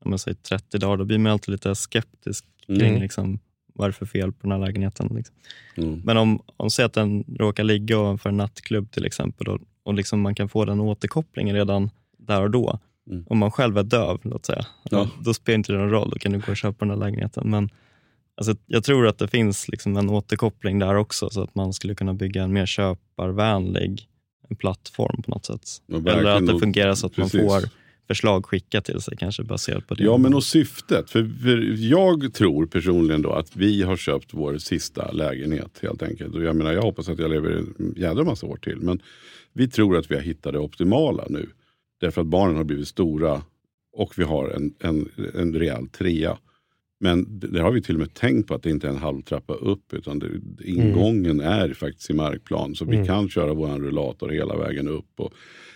om 0.06 0.10
man 0.10 0.20
säger 0.20 0.36
30 0.36 0.78
dagar, 0.78 0.98
då 0.98 1.06
blir 1.06 1.18
man 1.18 1.32
alltid 1.32 1.52
lite 1.52 1.76
skeptisk 1.76 2.46
kring 2.68 2.90
mm. 2.90 3.02
liksom, 3.02 3.40
vad 3.74 3.88
det 3.88 3.90
är 3.90 3.94
för 3.94 4.06
fel 4.06 4.32
på 4.32 4.40
den 4.42 4.52
här 4.52 4.68
lägenheten. 4.68 5.12
Liksom. 5.16 5.36
Mm. 5.78 6.02
Men 6.06 6.18
om, 6.18 6.42
om 6.58 6.70
säg 6.70 6.86
att 6.86 6.94
den 6.94 7.24
råkar 7.24 7.64
ligga 7.64 8.00
ovanför 8.00 8.30
en 8.30 8.38
nattklubb 8.38 8.92
till 8.92 9.06
exempel 9.06 9.48
och, 9.48 9.60
och 9.84 9.94
liksom 9.94 10.22
man 10.22 10.36
kan 10.36 10.50
få 10.50 10.66
den 10.66 10.80
återkopplingen 10.80 11.56
redan 11.56 11.90
där 12.18 12.42
och 12.42 12.52
då, 12.52 12.80
Mm. 13.10 13.24
Om 13.28 13.38
man 13.38 13.52
själv 13.52 13.78
är 13.78 13.84
döv, 13.84 14.20
låt 14.24 14.46
säga, 14.46 14.66
ja. 14.90 15.10
då 15.26 15.34
spelar 15.34 15.56
inte 15.56 15.72
det 15.72 15.78
någon 15.78 15.90
roll. 15.90 16.10
Då 16.10 16.20
kan 16.20 16.32
du 16.32 16.40
gå 16.40 16.52
och 16.52 16.58
köpa 16.58 16.86
den 16.86 16.90
här 16.90 17.06
lägenheten. 17.06 17.50
Men 17.50 17.70
alltså, 18.38 18.56
jag 18.66 18.84
tror 18.84 19.08
att 19.08 19.18
det 19.18 19.28
finns 19.28 19.68
liksom 19.68 19.98
en 19.98 20.10
återkoppling 20.10 20.80
där 20.80 20.96
också, 20.96 21.30
så 21.30 21.42
att 21.44 21.56
man 21.56 21.74
skulle 21.74 21.96
kunna 21.96 22.14
bygga 22.14 22.44
en 22.44 22.54
mer 22.54 22.66
köparvänlig 22.66 24.08
plattform 24.60 25.22
på 25.24 25.32
något 25.32 25.46
sätt. 25.46 25.62
Eller 25.94 26.26
att 26.26 26.48
det 26.48 26.60
fungerar 26.60 26.96
så 26.96 27.08
att 27.08 27.14
Precis. 27.14 27.42
man 27.42 27.62
får 27.62 27.70
förslag 28.08 28.46
skickat 28.46 28.86
till 28.86 29.02
sig, 29.02 29.18
kanske 29.18 29.44
baserat 29.44 29.88
på 29.88 29.96
det. 29.96 30.04
Ja, 30.04 30.18
men 30.18 30.34
och 30.34 30.44
syftet. 30.44 31.10
För, 31.10 31.30
för, 31.44 31.76
jag 31.78 32.34
tror 32.34 32.66
personligen 32.66 33.22
då 33.22 33.32
att 33.32 33.56
vi 33.56 33.84
har 33.84 33.98
köpt 33.98 34.34
vår 34.34 34.58
sista 34.58 35.12
lägenhet 35.12 35.80
helt 35.82 36.04
enkelt. 36.04 36.36
Och 36.36 36.44
jag 36.44 36.56
menar, 36.56 36.74
jag 36.74 36.82
hoppas 36.82 37.10
att 37.10 37.20
jag 37.20 37.30
lever 37.32 37.52
en 37.52 37.94
jädra 37.98 38.24
massa 38.24 38.46
år 38.46 38.58
till. 38.58 38.78
Men 38.82 39.00
vi 39.54 39.68
tror 39.68 39.98
att 39.98 40.12
vi 40.12 40.16
har 40.16 40.22
hittat 40.22 40.54
det 40.54 40.60
optimala 40.60 41.24
nu. 41.30 41.50
Därför 42.02 42.22
att 42.22 42.28
barnen 42.28 42.56
har 42.56 42.64
blivit 42.64 42.88
stora 42.88 43.42
och 43.94 44.14
vi 44.18 44.24
har 44.24 44.50
en, 44.50 44.74
en, 44.80 45.10
en 45.34 45.54
rejäl 45.54 45.88
trea. 45.88 46.38
Men 47.00 47.40
det 47.40 47.62
har 47.62 47.72
vi 47.72 47.82
till 47.82 47.96
och 47.96 48.00
med 48.00 48.14
tänkt 48.14 48.48
på 48.48 48.54
att 48.54 48.64
det 48.64 48.70
inte 48.70 48.88
är 48.88 48.92
en 48.92 48.98
halv 48.98 49.22
trappa 49.22 49.54
upp 49.54 49.94
utan 49.94 50.20
det, 50.20 50.28
ingången 50.64 51.40
mm. 51.40 51.48
är 51.48 51.74
faktiskt 51.74 52.10
i 52.10 52.14
markplan. 52.14 52.76
Så 52.76 52.86
mm. 52.86 53.02
vi 53.02 53.08
kan 53.08 53.30
köra 53.30 53.54
vår 53.54 53.68
rullator 53.68 54.30
hela 54.30 54.58
vägen 54.58 54.88
upp. 54.88 55.20
och 55.20 55.34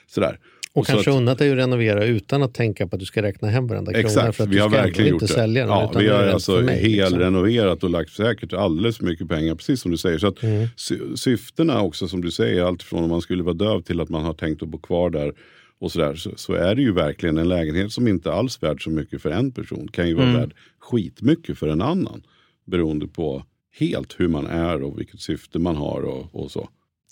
sådär. 0.08 0.40
Och, 0.74 0.78
och 0.78 0.88
kanske 0.88 1.12
unna 1.12 1.36
dig 1.36 1.52
att 1.52 1.58
renovera 1.58 2.06
utan 2.06 2.44
att 2.44 2.54
tänka 2.54 2.88
på 2.88 2.96
att 2.96 3.00
du 3.00 3.06
ska 3.06 3.22
räkna 3.22 3.48
hem 3.50 3.68
varenda 3.68 3.92
krona. 3.92 4.08
Exakt, 4.08 4.36
för 4.38 4.44
att 4.44 4.50
vi 4.50 4.56
du 4.56 4.62
har 4.62 4.70
ska 4.70 4.82
verkligen 4.82 5.14
inte 5.14 5.26
gjort 5.26 5.32
sälja 5.32 5.66
den. 5.66 5.70
Ja, 5.70 5.92
vi 6.00 6.08
har 6.08 6.24
alltså 6.24 6.62
helrenoverat 6.62 7.74
liksom. 7.74 7.88
och 7.88 7.92
lagt 7.92 8.12
säkert 8.12 8.54
alldeles 8.54 8.98
för 8.98 9.06
mycket 9.06 9.30
pengar, 9.30 9.56
precis 9.56 9.82
som 9.82 9.92
du 9.92 9.98
säger. 9.98 10.18
Så 10.18 10.28
att 10.28 10.44
mm. 10.44 10.68
Syftena 11.16 11.82
också 11.82 12.08
som 12.08 12.22
du 12.22 12.32
säger, 12.32 12.64
allt 12.64 12.84
från 12.84 13.04
om 13.04 13.10
man 13.10 13.22
skulle 13.22 13.44
vara 13.44 13.54
döv 13.54 13.82
till 13.82 14.00
att 14.00 14.10
man 14.10 14.24
har 14.24 14.34
tänkt 14.34 14.64
att 14.64 14.70
bo 14.70 14.78
kvar 14.78 15.10
där 15.10 15.34
och 15.82 15.92
sådär, 15.92 16.16
så, 16.16 16.32
så, 16.36 16.54
är 16.54 16.76
det 16.76 16.82
ju 16.82 16.92
verkligen 16.92 17.38
en 17.38 17.50
lägenhet 17.50 17.92
som 17.92 18.08
inte 18.08 18.34
alls 18.34 18.60
är 18.62 18.68
värd 18.68 18.84
så 18.84 18.90
mycket 18.90 19.22
för 19.22 19.30
en 19.30 19.52
person. 19.52 19.88
Kan 19.88 20.08
ju 20.08 20.14
vara 20.14 20.28
mm. 20.28 20.40
värd 20.40 20.54
skitmycket 20.80 21.58
för 21.58 21.68
en 21.68 21.82
annan. 21.82 22.24
Beroende 22.66 23.08
på 23.08 23.46
helt 23.80 24.20
hur 24.20 24.28
man 24.28 24.48
är 24.48 24.84
och 24.84 25.00
vilket 25.00 25.22
syfte 25.22 25.60
man 25.60 25.76
har 25.76 26.02
och, 26.02 26.36
och 26.36 26.52
så. 26.52 26.70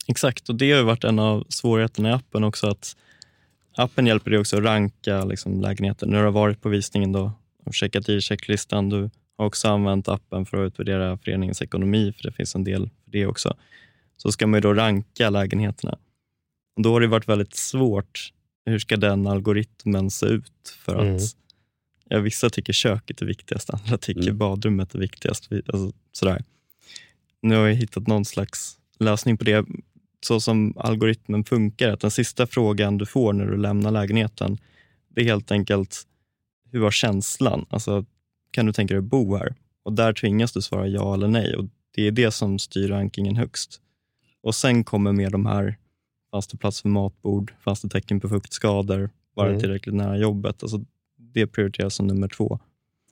Exakt, 0.08 0.50
och 0.50 0.56
det 0.56 0.72
har 0.72 0.84
varit 0.84 1.04
en 1.04 1.20
av 1.20 1.46
svårigheterna 1.50 2.10
i 2.10 2.12
appen 2.12 2.44
också. 2.44 2.68
att 2.68 2.96
Appen 3.76 4.08
hjälper 4.08 4.32
dig 4.32 4.40
också 4.40 4.58
att 4.58 4.64
ranka 4.64 5.26
liksom, 5.26 5.62
lägenheter. 5.62 6.08
När 6.08 6.18
du 6.18 6.24
har 6.24 6.32
varit 6.32 6.62
på 6.62 6.70
visningen 6.70 7.12
då 7.12 7.32
och 7.66 7.74
checkat 7.74 8.10
i 8.10 8.22
checklistan. 8.22 8.90
Du 8.90 9.10
har 9.38 9.46
också 9.46 9.68
använt 9.68 10.08
appen 10.08 10.46
för 10.46 10.58
att 10.58 10.68
utvärdera 10.68 11.18
föreningens 11.18 11.62
ekonomi, 11.62 12.14
för 12.18 12.24
det 12.24 12.32
finns 12.32 12.56
en 12.56 12.64
del 12.64 12.90
för 13.04 13.12
det 13.12 13.26
också. 13.26 13.58
Så 14.18 14.32
ska 14.32 14.48
man 14.48 14.58
ju 14.58 14.62
då 14.62 14.74
ranka 14.74 15.30
lägenheterna. 15.30 15.98
Och 16.76 16.84
då 16.84 16.94
har 16.94 17.02
det 17.02 17.08
varit 17.08 17.28
väldigt 17.28 17.56
svårt 17.56 18.34
hur 18.70 18.80
ska 18.80 18.98
den 18.98 19.28
algoritmen 19.28 20.12
se 20.12 20.26
ut? 20.26 20.76
För 20.80 20.96
att 20.96 21.02
mm. 21.02 21.20
ja, 22.10 22.20
Vissa 22.20 22.50
tycker 22.50 22.74
köket 22.74 23.22
är 23.22 23.26
viktigast, 23.26 23.70
andra 23.70 23.98
tycker 23.98 24.22
mm. 24.22 24.38
badrummet 24.38 24.96
är 24.96 25.00
viktigast. 25.00 25.50
Alltså, 25.52 25.92
sådär. 26.12 26.44
Nu 27.42 27.56
har 27.56 27.68
jag 27.68 27.76
hittat 27.76 28.08
någon 28.08 28.26
slags 28.26 28.78
lösning 29.00 29.38
på 29.38 29.44
det. 29.44 29.66
Så 30.22 30.40
som 30.40 30.74
algoritmen 30.78 31.44
funkar, 31.44 31.90
att 31.90 32.00
den 32.00 32.12
sista 32.12 32.48
frågan 32.48 32.98
du 32.98 33.06
får 33.06 33.34
när 33.34 33.46
du 33.46 33.58
lämnar 33.58 33.92
lägenheten, 33.92 34.58
det 35.10 35.22
är 35.22 35.26
helt 35.26 35.52
enkelt, 35.52 36.04
hur 36.72 36.80
var 36.80 36.92
känslan? 36.92 37.66
Alltså, 37.70 38.06
kan 38.52 38.66
du 38.66 38.74
tänka 38.74 38.94
dig 38.94 39.00
att 39.00 39.10
bo 39.10 39.38
här? 39.38 39.56
Och 39.84 39.94
där 39.94 40.14
tvingas 40.14 40.52
du 40.52 40.62
svara 40.62 40.88
ja 40.88 41.14
eller 41.14 41.28
nej 41.28 41.56
och 41.56 41.66
det 41.96 42.08
är 42.08 42.12
det 42.12 42.32
som 42.32 42.60
styr 42.60 42.88
rankingen 42.88 43.36
högst. 43.36 43.82
Och 44.42 44.56
sen 44.56 44.84
kommer 44.84 45.12
med 45.12 45.32
de 45.32 45.46
här 45.46 45.78
Fanns 46.32 46.48
det 46.48 46.58
plats 46.58 46.82
för 46.82 46.90
matbord? 46.90 47.54
Fanns 47.64 47.82
det 47.82 47.90
tecken 47.90 48.20
på 48.20 48.30
fuktskador? 48.30 49.10
Var 49.34 49.46
det 49.46 49.50
mm. 49.50 49.62
tillräckligt 49.62 49.96
nära 49.96 50.18
jobbet? 50.18 50.64
Alltså, 50.64 50.86
det 51.18 51.48
prioriteras 51.48 51.96
som 51.96 52.08
nummer 52.08 52.28
två. 52.28 52.60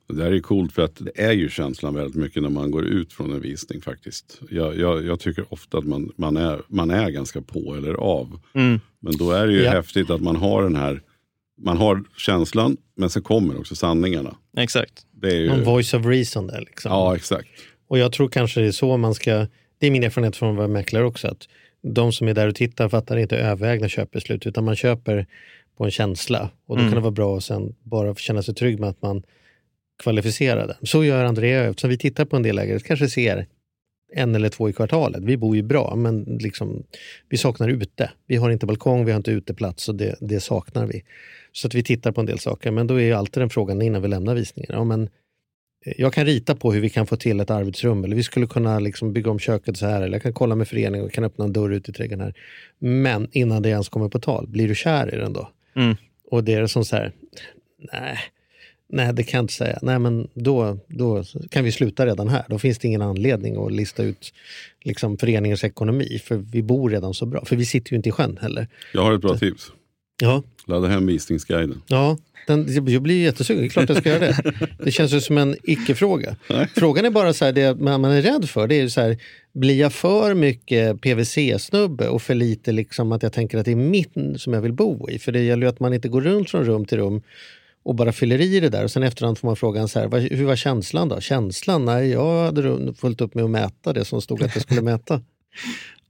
Det 0.07 0.23
här 0.23 0.31
är 0.31 0.39
coolt 0.39 0.73
för 0.73 0.81
att 0.81 0.95
det 0.95 1.21
är 1.21 1.31
ju 1.31 1.49
känslan 1.49 1.95
väldigt 1.95 2.15
mycket 2.15 2.43
när 2.43 2.49
man 2.49 2.71
går 2.71 2.85
ut 2.85 3.13
från 3.13 3.31
en 3.31 3.41
visning 3.41 3.81
faktiskt. 3.81 4.41
Jag, 4.49 4.77
jag, 4.77 5.05
jag 5.05 5.19
tycker 5.19 5.53
ofta 5.53 5.77
att 5.77 5.85
man, 5.85 6.11
man, 6.15 6.37
är, 6.37 6.61
man 6.67 6.91
är 6.91 7.09
ganska 7.09 7.41
på 7.41 7.75
eller 7.75 7.93
av. 7.93 8.39
Mm. 8.53 8.79
Men 8.99 9.17
då 9.17 9.31
är 9.31 9.47
det 9.47 9.53
ju 9.53 9.63
ja. 9.63 9.71
häftigt 9.71 10.09
att 10.09 10.21
man 10.21 10.35
har 10.35 10.63
den 10.63 10.75
här 10.75 11.01
man 11.57 11.77
har 11.77 12.03
känslan, 12.17 12.77
men 12.95 13.09
sen 13.09 13.23
kommer 13.23 13.59
också 13.59 13.75
sanningarna. 13.75 14.35
Exakt. 14.57 15.05
Det 15.11 15.27
är 15.27 15.39
ju... 15.39 15.49
En 15.49 15.63
voice 15.63 15.93
of 15.93 16.05
reason 16.05 16.47
där. 16.47 16.59
Liksom. 16.59 16.91
Ja, 16.91 17.15
exakt. 17.15 17.49
Och 17.87 17.97
jag 17.97 18.11
tror 18.11 18.29
kanske 18.29 18.61
det 18.61 18.67
är 18.67 18.71
så 18.71 18.97
man 18.97 19.15
ska, 19.15 19.47
det 19.77 19.87
är 19.87 19.91
min 19.91 20.03
erfarenhet 20.03 20.35
från 20.35 20.49
att 20.49 20.57
vara 20.57 20.67
mäklare 20.67 21.05
också, 21.05 21.27
att 21.27 21.47
de 21.81 22.11
som 22.11 22.27
är 22.27 22.33
där 22.33 22.47
och 22.47 22.55
tittar 22.55 22.89
fattar 22.89 23.17
inte 23.17 23.37
övervägna 23.37 23.87
köpbeslut 23.87 24.47
utan 24.47 24.65
man 24.65 24.75
köper 24.75 25.25
på 25.77 25.85
en 25.85 25.91
känsla 25.91 26.49
och 26.65 26.75
då 26.75 26.81
mm. 26.81 26.91
kan 26.91 26.95
det 26.95 27.01
vara 27.01 27.11
bra 27.11 27.37
att 27.37 27.43
sen 27.43 27.75
bara 27.83 28.15
känna 28.15 28.43
sig 28.43 28.55
trygg 28.55 28.79
med 28.79 28.89
att 28.89 29.01
man 29.01 29.23
kvalificerar 30.03 30.67
den. 30.67 30.77
Så 30.81 31.03
gör 31.03 31.25
Andrea 31.25 31.63
eftersom 31.63 31.89
vi 31.89 31.97
tittar 31.97 32.25
på 32.25 32.35
en 32.35 32.43
del 32.43 32.59
ägare, 32.59 32.79
kanske 32.79 33.09
ser 33.09 33.47
en 34.13 34.35
eller 34.35 34.49
två 34.49 34.69
i 34.69 34.73
kvartalet. 34.73 35.23
Vi 35.23 35.37
bor 35.37 35.55
ju 35.55 35.61
bra, 35.61 35.95
men 35.95 36.23
liksom, 36.23 36.83
vi 37.29 37.37
saknar 37.37 37.69
ute. 37.69 38.11
Vi 38.27 38.35
har 38.35 38.49
inte 38.49 38.65
balkong, 38.65 39.05
vi 39.05 39.11
har 39.11 39.17
inte 39.17 39.31
uteplats 39.31 39.89
och 39.89 39.95
det, 39.95 40.15
det 40.21 40.39
saknar 40.39 40.85
vi. 40.85 41.03
Så 41.51 41.67
att 41.67 41.73
vi 41.73 41.83
tittar 41.83 42.11
på 42.11 42.21
en 42.21 42.25
del 42.27 42.39
saker, 42.39 42.71
men 42.71 42.87
då 42.87 42.95
är 42.95 43.05
ju 43.05 43.13
alltid 43.13 43.41
den 43.41 43.49
frågan 43.49 43.81
innan 43.81 44.01
vi 44.01 44.07
lämnar 44.07 44.35
visningen. 44.35 44.71
Ja, 44.73 44.83
men 44.83 45.09
jag 45.85 46.13
kan 46.13 46.25
rita 46.25 46.55
på 46.55 46.73
hur 46.73 46.81
vi 46.81 46.89
kan 46.89 47.07
få 47.07 47.15
till 47.17 47.39
ett 47.39 47.49
arbetsrum 47.49 48.03
eller 48.03 48.15
vi 48.15 48.23
skulle 48.23 48.47
kunna 48.47 48.79
liksom 48.79 49.13
bygga 49.13 49.31
om 49.31 49.39
köket 49.39 49.77
så 49.77 49.85
här 49.85 50.01
eller 50.01 50.13
jag 50.13 50.23
kan 50.23 50.33
kolla 50.33 50.55
med 50.55 50.67
föreningen 50.67 51.05
och 51.05 51.11
kan 51.11 51.23
öppna 51.23 51.45
en 51.45 51.53
dörr 51.53 51.69
ut 51.69 51.89
i 51.89 51.93
trädgården 51.93 52.25
här. 52.25 52.33
Men 52.79 53.29
innan 53.31 53.61
det 53.61 53.69
ens 53.69 53.89
kommer 53.89 54.09
på 54.09 54.19
tal, 54.19 54.47
blir 54.47 54.67
du 54.67 54.75
kär 54.75 55.15
i 55.15 55.17
den 55.17 55.33
då? 55.33 55.49
Mm. 55.75 55.95
Och 56.31 56.43
det 56.43 56.53
är 56.53 56.67
som 56.67 56.85
så 56.85 56.95
här, 56.95 57.11
nej, 57.93 58.17
nej 58.89 59.13
det 59.13 59.23
kan 59.23 59.37
jag 59.37 59.43
inte 59.43 59.53
säga. 59.53 59.79
Nej 59.81 59.99
men 59.99 60.27
då, 60.33 60.77
då 60.87 61.23
kan 61.49 61.63
vi 61.63 61.71
sluta 61.71 62.05
redan 62.05 62.27
här. 62.29 62.45
Då 62.49 62.59
finns 62.59 62.79
det 62.79 62.87
ingen 62.87 63.01
anledning 63.01 63.65
att 63.65 63.71
lista 63.71 64.03
ut 64.03 64.33
liksom, 64.83 65.17
föreningens 65.17 65.63
ekonomi 65.63 66.21
för 66.23 66.35
vi 66.35 66.63
bor 66.63 66.89
redan 66.89 67.13
så 67.13 67.25
bra. 67.25 67.45
För 67.45 67.55
vi 67.55 67.65
sitter 67.65 67.91
ju 67.91 67.97
inte 67.97 68.09
i 68.09 68.11
sjön 68.11 68.37
heller. 68.41 68.67
Jag 68.93 69.01
har 69.01 69.13
ett 69.13 69.21
bra 69.21 69.37
tips. 69.37 69.71
Ja. 70.21 70.43
Ladda 70.67 70.87
hem 70.87 71.07
visningsguiden. 71.07 71.81
Ja, 71.87 72.17
den, 72.47 72.85
jag 72.87 73.01
blir 73.01 73.23
jättesugen. 73.23 73.61
Det 73.61 73.67
är 73.67 73.69
klart 73.69 73.89
jag 73.89 73.97
ska 73.97 74.09
göra 74.09 74.19
det. 74.19 74.53
Det 74.83 74.91
känns 74.91 75.13
ju 75.13 75.21
som 75.21 75.37
en 75.37 75.55
icke-fråga. 75.63 76.35
Frågan 76.75 77.05
är 77.05 77.09
bara 77.09 77.33
så 77.33 77.45
här, 77.45 77.51
det 77.51 77.75
man 77.75 78.05
är 78.05 78.21
rädd 78.21 78.49
för, 78.49 78.67
det 78.67 78.75
är 78.75 78.87
så 78.87 79.01
här, 79.01 79.17
blir 79.53 79.79
jag 79.79 79.93
för 79.93 80.33
mycket 80.33 81.01
PVC-snubbe 81.01 82.07
och 82.07 82.21
för 82.21 82.35
lite 82.35 82.71
liksom 82.71 83.11
att 83.11 83.23
jag 83.23 83.33
tänker 83.33 83.57
att 83.57 83.65
det 83.65 83.71
är 83.71 83.75
mitt 83.75 84.13
som 84.37 84.53
jag 84.53 84.61
vill 84.61 84.73
bo 84.73 85.09
i? 85.09 85.19
För 85.19 85.31
det 85.31 85.43
gäller 85.43 85.63
ju 85.63 85.69
att 85.69 85.79
man 85.79 85.93
inte 85.93 86.07
går 86.07 86.21
runt 86.21 86.49
från 86.49 86.65
rum 86.65 86.85
till 86.85 86.97
rum 86.97 87.21
och 87.83 87.95
bara 87.95 88.11
fyller 88.11 88.41
i 88.41 88.59
det 88.59 88.69
där. 88.69 88.83
Och 88.83 88.91
sen 88.91 89.03
efterhand 89.03 89.37
får 89.37 89.47
man 89.47 89.55
frågan 89.55 89.87
så 89.87 89.99
här, 89.99 90.35
hur 90.35 90.45
var 90.45 90.55
känslan 90.55 91.09
då? 91.09 91.21
Känslan? 91.21 91.85
Nej, 91.85 92.09
jag 92.09 92.45
hade 92.45 92.93
fullt 92.93 93.21
upp 93.21 93.35
med 93.35 93.43
att 93.43 93.49
mäta 93.49 93.93
det 93.93 94.05
som 94.05 94.21
stod 94.21 94.43
att 94.43 94.55
jag 94.55 94.61
skulle 94.61 94.81
mäta. 94.81 95.21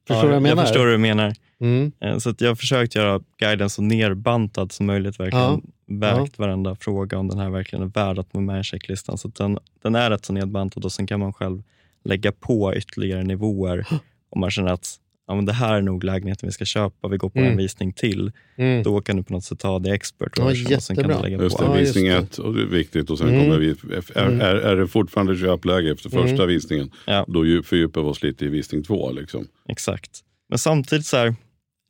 Förstår 0.08 0.30
ja, 0.30 0.34
jag, 0.34 0.42
menar? 0.42 0.62
jag 0.62 0.68
förstår 0.68 0.86
vad 0.86 0.94
du 0.94 0.98
menar. 0.98 1.34
Mm. 1.60 1.92
Eh, 2.00 2.18
så 2.18 2.34
jag 2.40 2.48
har 2.48 2.56
försökt 2.56 2.96
göra 2.96 3.22
guiden 3.38 3.70
så 3.70 3.82
nerbantad 3.82 4.72
som 4.72 4.86
möjligt. 4.86 5.20
Verkligen 5.20 5.46
ja. 5.46 5.62
vägt 5.86 6.34
ja. 6.38 6.44
varenda 6.44 6.76
fråga 6.76 7.18
om 7.18 7.28
den 7.28 7.40
här 7.40 7.50
verkligen 7.50 7.84
är 7.84 7.90
värd 7.90 8.20
att 8.20 8.34
vara 8.34 8.44
med 8.44 8.60
i 8.60 8.64
checklistan. 8.64 9.18
Så 9.18 9.28
den, 9.28 9.60
den 9.82 9.96
är 9.96 10.10
rätt 10.10 10.26
så 10.26 10.34
nedbantad 10.34 10.86
och 10.86 10.92
sen 10.92 11.08
kan 11.08 11.20
man 11.20 11.34
själv 11.34 11.64
lägga 12.04 12.32
på 12.32 12.76
ytterligare 12.76 13.24
nivåer 13.24 13.86
om 14.30 14.40
man 14.40 14.52
känner 14.52 14.74
att 14.74 15.00
ja, 15.28 15.36
men 15.36 15.46
det 15.46 15.54
här 15.54 15.76
är 15.76 15.82
nog 15.82 16.04
lägenheten 16.04 16.48
vi 16.48 16.54
ska 16.54 16.66
köpa, 16.66 17.08
vi 17.08 17.18
går 17.18 17.30
på 17.30 17.40
mm. 17.40 17.52
en 17.52 17.58
visning 17.58 17.94
till. 17.94 18.32
Mm. 18.56 18.84
Då 18.84 19.02
kan 19.02 19.18
du 19.18 19.24
på 19.24 19.34
något 19.34 19.44
sätt 19.44 19.60
ta 19.60 19.80
det 19.80 19.94
expert 19.94 20.32
ja, 20.36 20.44
och 20.44 20.84
sen 20.84 20.96
kan 20.96 21.08
du 21.08 21.22
lägga 21.22 21.44
just 21.44 21.58
på. 21.58 21.74
Det, 21.74 21.80
visning 21.80 22.08
ett, 22.08 22.38
och 22.38 22.54
det 22.54 22.62
är 22.62 22.66
viktigt 22.66 23.10
och 23.10 23.18
sen 23.18 23.30
mm. 23.30 23.42
kommer 23.42 23.58
vi, 23.60 23.70
är, 23.70 24.22
mm. 24.22 24.42
är, 24.42 24.56
är 24.56 24.76
det 24.76 24.88
fortfarande 24.88 25.38
köpläge 25.38 25.92
efter 25.92 26.10
första 26.10 26.36
mm. 26.36 26.48
visningen, 26.48 26.92
ja. 27.06 27.26
då 27.28 27.64
fördjupar 27.64 28.02
vi 28.02 28.08
oss 28.08 28.24
lite 28.24 28.46
i 28.46 28.48
visning 28.48 28.84
två. 28.84 29.12
Liksom. 29.12 29.48
Exakt. 29.70 30.12
Men 30.50 30.60
samtidigt 30.60 31.06
så 31.06 31.18
här, 31.18 31.36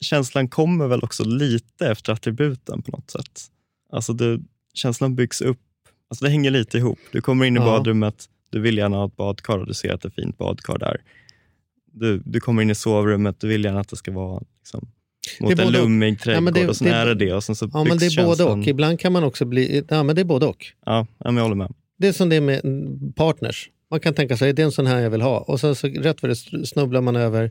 känslan 0.00 0.48
kommer 0.48 0.88
väl 0.88 1.02
också 1.02 1.24
lite 1.24 1.88
efter 1.88 2.12
attributen 2.12 2.82
på 2.82 2.90
något 2.90 3.10
sätt. 3.10 3.42
Alltså 3.92 4.12
det, 4.12 4.40
känslan 4.74 5.14
byggs 5.14 5.40
upp, 5.40 5.60
alltså 6.10 6.24
det 6.24 6.30
hänger 6.30 6.50
lite 6.50 6.78
ihop. 6.78 6.98
Du 7.12 7.20
kommer 7.20 7.46
in 7.46 7.56
i 7.56 7.60
ja. 7.60 7.64
badrummet, 7.64 8.24
du 8.50 8.60
vill 8.60 8.78
gärna 8.78 8.96
ha 8.96 9.06
ett 9.06 9.16
badkar 9.16 9.58
och 9.58 9.66
du 9.66 9.74
ser 9.74 9.92
att 9.92 10.00
det 10.00 10.06
är 10.06 10.10
ett 10.10 10.14
fint 10.14 10.38
badkar 10.38 10.78
där. 10.78 11.00
Du, 11.98 12.22
du 12.24 12.40
kommer 12.40 12.62
in 12.62 12.70
i 12.70 12.74
sovrummet, 12.74 13.40
du 13.40 13.48
vill 13.48 13.64
gärna 13.64 13.80
att 13.80 13.88
det 13.88 13.96
ska 13.96 14.12
vara 14.12 14.42
liksom, 14.58 14.88
mot 15.40 15.58
en 15.58 15.72
lummig 15.72 16.20
trädgård 16.20 16.56
ja, 16.56 16.60
det, 16.62 16.68
och 16.68 16.76
sen 16.76 16.88
det, 16.88 16.94
är 16.94 17.06
det 17.06 17.14
det. 17.14 17.32
Och 17.32 17.44
sen 17.44 17.54
så 17.54 17.70
ja, 17.72 17.84
men 17.84 17.98
det 17.98 18.06
är 18.06 18.24
både 18.24 18.44
och. 18.44 18.66
Ibland 18.66 19.00
kan 19.00 19.12
man 19.12 19.24
också 19.24 19.44
bli... 19.44 19.84
Ja, 19.88 20.02
men 20.02 20.16
det 20.16 20.22
är 20.22 20.24
både 20.24 20.46
och. 20.46 20.66
Ja, 20.86 21.06
jag 21.18 21.32
håller 21.32 21.54
med. 21.54 21.74
Det 21.98 22.08
är 22.08 22.12
som 22.12 22.28
det 22.28 22.36
är 22.36 22.40
med 22.40 22.62
partners. 23.16 23.70
Man 23.90 24.00
kan 24.00 24.14
tänka 24.14 24.36
sig, 24.36 24.52
det 24.52 24.62
är 24.62 24.66
en 24.66 24.72
sån 24.72 24.86
här 24.86 25.00
jag 25.00 25.10
vill 25.10 25.20
ha. 25.20 25.38
Och 25.38 25.60
sen 25.60 25.74
så 25.74 25.88
rätt 25.88 26.20
för 26.20 26.28
det 26.28 26.66
snubblar 26.66 27.00
man 27.00 27.16
över 27.16 27.50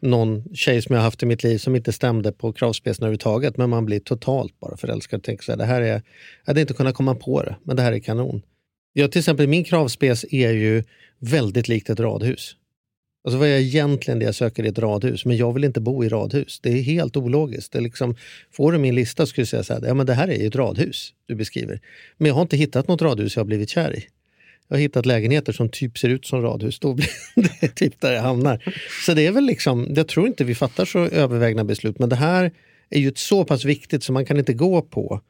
någon 0.00 0.54
tjej 0.54 0.82
som 0.82 0.94
jag 0.94 1.02
haft 1.02 1.22
i 1.22 1.26
mitt 1.26 1.42
liv 1.42 1.58
som 1.58 1.76
inte 1.76 1.92
stämde 1.92 2.32
på 2.32 2.52
kravspecen 2.52 3.02
överhuvudtaget. 3.02 3.56
Men 3.56 3.70
man 3.70 3.84
blir 3.84 4.00
totalt 4.00 4.60
bara 4.60 4.76
förälskad. 4.76 5.22
Tänker 5.22 5.44
så 5.44 5.52
här, 5.52 5.56
det 5.56 5.64
här 5.64 5.82
är, 5.82 5.86
jag 5.86 6.02
hade 6.46 6.60
inte 6.60 6.74
kunnat 6.74 6.94
komma 6.94 7.14
på 7.14 7.42
det, 7.42 7.56
men 7.62 7.76
det 7.76 7.82
här 7.82 7.92
är 7.92 7.98
kanon. 7.98 8.42
Jag, 8.92 9.12
till 9.12 9.18
exempel, 9.18 9.48
min 9.48 9.64
kravspec 9.64 10.24
är 10.30 10.52
ju 10.52 10.84
väldigt 11.18 11.68
likt 11.68 11.90
ett 11.90 12.00
radhus. 12.00 12.56
Alltså 13.24 13.38
vad 13.38 13.48
är 13.48 13.58
egentligen 13.58 14.18
det 14.18 14.24
jag 14.24 14.34
söker 14.34 14.64
i 14.64 14.68
ett 14.68 14.78
radhus? 14.78 15.24
Men 15.24 15.36
jag 15.36 15.52
vill 15.52 15.64
inte 15.64 15.80
bo 15.80 16.04
i 16.04 16.08
radhus. 16.08 16.60
Det 16.62 16.70
är 16.70 16.82
helt 16.82 17.16
ologiskt. 17.16 17.72
Det 17.72 17.78
är 17.78 17.82
liksom, 17.82 18.16
får 18.52 18.72
du 18.72 18.78
min 18.78 18.94
lista 18.94 19.26
skulle 19.26 19.42
jag 19.42 19.48
säga 19.48 19.62
så 19.62 19.74
här, 19.74 19.82
ja 19.86 19.94
men 19.94 20.06
det 20.06 20.14
här 20.14 20.28
är 20.28 20.38
ju 20.38 20.46
ett 20.46 20.56
radhus 20.56 21.14
du 21.26 21.34
beskriver. 21.34 21.80
Men 22.16 22.28
jag 22.28 22.34
har 22.34 22.42
inte 22.42 22.56
hittat 22.56 22.88
något 22.88 23.02
radhus 23.02 23.36
jag 23.36 23.40
har 23.40 23.46
blivit 23.46 23.70
kär 23.70 23.96
i. 23.96 24.04
Jag 24.68 24.76
har 24.76 24.80
hittat 24.80 25.06
lägenheter 25.06 25.52
som 25.52 25.68
typ 25.68 25.98
ser 25.98 26.08
ut 26.08 26.26
som 26.26 26.42
radhus. 26.42 26.78
Då 26.78 26.94
blir 26.94 27.08
det 27.60 27.68
typ 27.68 28.00
där 28.00 28.12
jag 28.12 28.22
hamnar. 28.22 28.74
Så 29.06 29.14
det 29.14 29.26
är 29.26 29.32
väl 29.32 29.44
liksom, 29.44 29.86
jag 29.96 30.08
tror 30.08 30.26
inte 30.26 30.44
vi 30.44 30.54
fattar 30.54 30.84
så 30.84 30.98
övervägna 30.98 31.64
beslut. 31.64 31.98
Men 31.98 32.08
det 32.08 32.16
här 32.16 32.52
är 32.90 33.00
ju 33.00 33.12
så 33.16 33.44
pass 33.44 33.64
viktigt 33.64 34.02
så 34.02 34.12
man 34.12 34.26
kan 34.26 34.38
inte 34.38 34.52
gå 34.52 34.82
på 34.82 35.20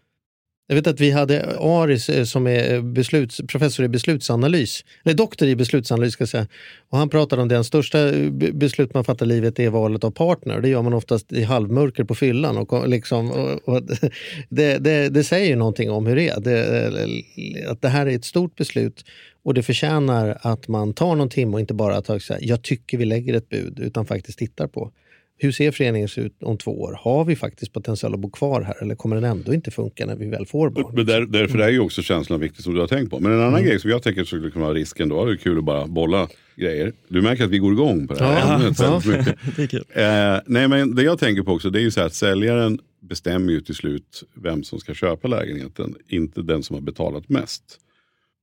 jag 0.70 0.74
vet 0.74 0.86
att 0.86 1.00
vi 1.00 1.10
hade 1.10 1.58
Aris 1.60 2.08
eh, 2.08 2.24
som 2.24 2.46
är 2.46 2.74
eh, 2.74 2.82
besluts, 2.82 3.40
professor 3.48 3.84
i 3.84 3.88
beslutsanalys, 3.88 4.84
eller 5.04 5.14
doktor 5.14 5.48
i 5.48 5.56
beslutsanalys 5.56 6.12
ska 6.12 6.22
jag 6.22 6.28
säga. 6.28 6.46
Och 6.88 6.98
han 6.98 7.08
pratade 7.08 7.42
om 7.42 7.48
det 7.48 7.64
största 7.64 8.08
eh, 8.08 8.30
beslut 8.30 8.94
man 8.94 9.04
fattar 9.04 9.26
i 9.26 9.28
livet 9.28 9.58
är 9.58 9.70
valet 9.70 10.04
av 10.04 10.10
partner. 10.10 10.60
Det 10.60 10.68
gör 10.68 10.82
man 10.82 10.92
oftast 10.92 11.32
i 11.32 11.42
halvmörker 11.42 12.04
på 12.04 12.14
fyllan. 12.14 12.58
Och 12.58 12.88
liksom, 12.88 13.30
och, 13.30 13.68
och 13.68 13.82
det, 14.48 14.78
det, 14.78 15.08
det, 15.08 15.24
säger 15.24 15.48
ju 15.48 15.56
någonting 15.56 15.90
om 15.90 16.06
hur 16.06 16.16
det 16.16 16.28
är. 16.28 16.40
Det, 16.40 17.70
att 17.70 17.82
det 17.82 17.88
här 17.88 18.06
är 18.06 18.16
ett 18.16 18.24
stort 18.24 18.56
beslut 18.56 19.04
och 19.44 19.54
det 19.54 19.62
förtjänar 19.62 20.38
att 20.40 20.68
man 20.68 20.94
tar 20.94 21.16
någon 21.16 21.28
timme 21.30 21.52
och 21.52 21.60
inte 21.60 21.74
bara 21.74 22.02
tar 22.02 22.18
så 22.18 22.32
här, 22.32 22.40
jag 22.44 22.62
tycker 22.62 22.98
vi 22.98 23.04
lägger 23.04 23.34
ett 23.34 23.48
bud, 23.48 23.78
utan 23.80 24.06
faktiskt 24.06 24.38
tittar 24.38 24.66
på 24.66 24.92
hur 25.40 25.52
ser 25.52 25.70
föreningen 25.70 26.08
ut 26.16 26.42
om 26.42 26.58
två 26.58 26.80
år? 26.80 26.98
Har 27.00 27.24
vi 27.24 27.36
faktiskt 27.36 27.72
potential 27.72 28.14
att 28.14 28.20
bo 28.20 28.30
kvar 28.30 28.62
här 28.62 28.82
eller 28.82 28.94
kommer 28.94 29.16
den 29.16 29.24
ändå 29.24 29.54
inte 29.54 29.70
funka 29.70 30.06
när 30.06 30.16
vi 30.16 30.26
väl 30.26 30.46
får 30.46 30.70
barn? 30.70 30.94
Men 30.94 31.06
där, 31.06 31.20
därför 31.20 31.54
mm. 31.54 31.66
är 31.66 31.72
ju 31.72 31.80
också 31.80 32.02
känslan 32.02 32.40
viktig 32.40 32.64
som 32.64 32.74
du 32.74 32.80
har 32.80 32.86
tänkt 32.86 33.10
på. 33.10 33.20
Men 33.20 33.32
en 33.32 33.38
annan 33.38 33.54
mm. 33.54 33.64
grej 33.64 33.80
som 33.80 33.90
jag 33.90 34.02
tänker 34.02 34.24
skulle 34.24 34.50
kunna 34.50 34.64
vara 34.64 34.74
risken 34.74 35.08
då, 35.08 35.24
det 35.24 35.32
är 35.32 35.36
kul 35.36 35.58
att 35.58 35.64
bara 35.64 35.86
bolla 35.86 36.28
grejer. 36.56 36.92
Du 37.08 37.22
märker 37.22 37.44
att 37.44 37.50
vi 37.50 37.58
går 37.58 37.72
igång 37.72 38.06
på 38.06 38.14
det 38.14 38.24
här 38.24 38.62
ja, 38.68 38.72
ja. 38.78 39.02
det 39.56 40.34
eh, 40.34 40.40
nej, 40.46 40.68
men 40.68 40.94
det 40.94 41.02
jag 41.02 41.18
tänker 41.18 41.42
på 41.42 41.52
också 41.52 41.70
det 41.70 41.78
är 41.78 41.82
ju 41.82 41.90
så 41.90 42.00
här 42.00 42.06
att 42.06 42.14
säljaren 42.14 42.78
bestämmer 43.00 43.52
ju 43.52 43.60
till 43.60 43.74
slut 43.74 44.22
vem 44.34 44.64
som 44.64 44.80
ska 44.80 44.94
köpa 44.94 45.28
lägenheten, 45.28 45.94
inte 46.08 46.42
den 46.42 46.62
som 46.62 46.74
har 46.74 46.80
betalat 46.80 47.28
mest. 47.28 47.62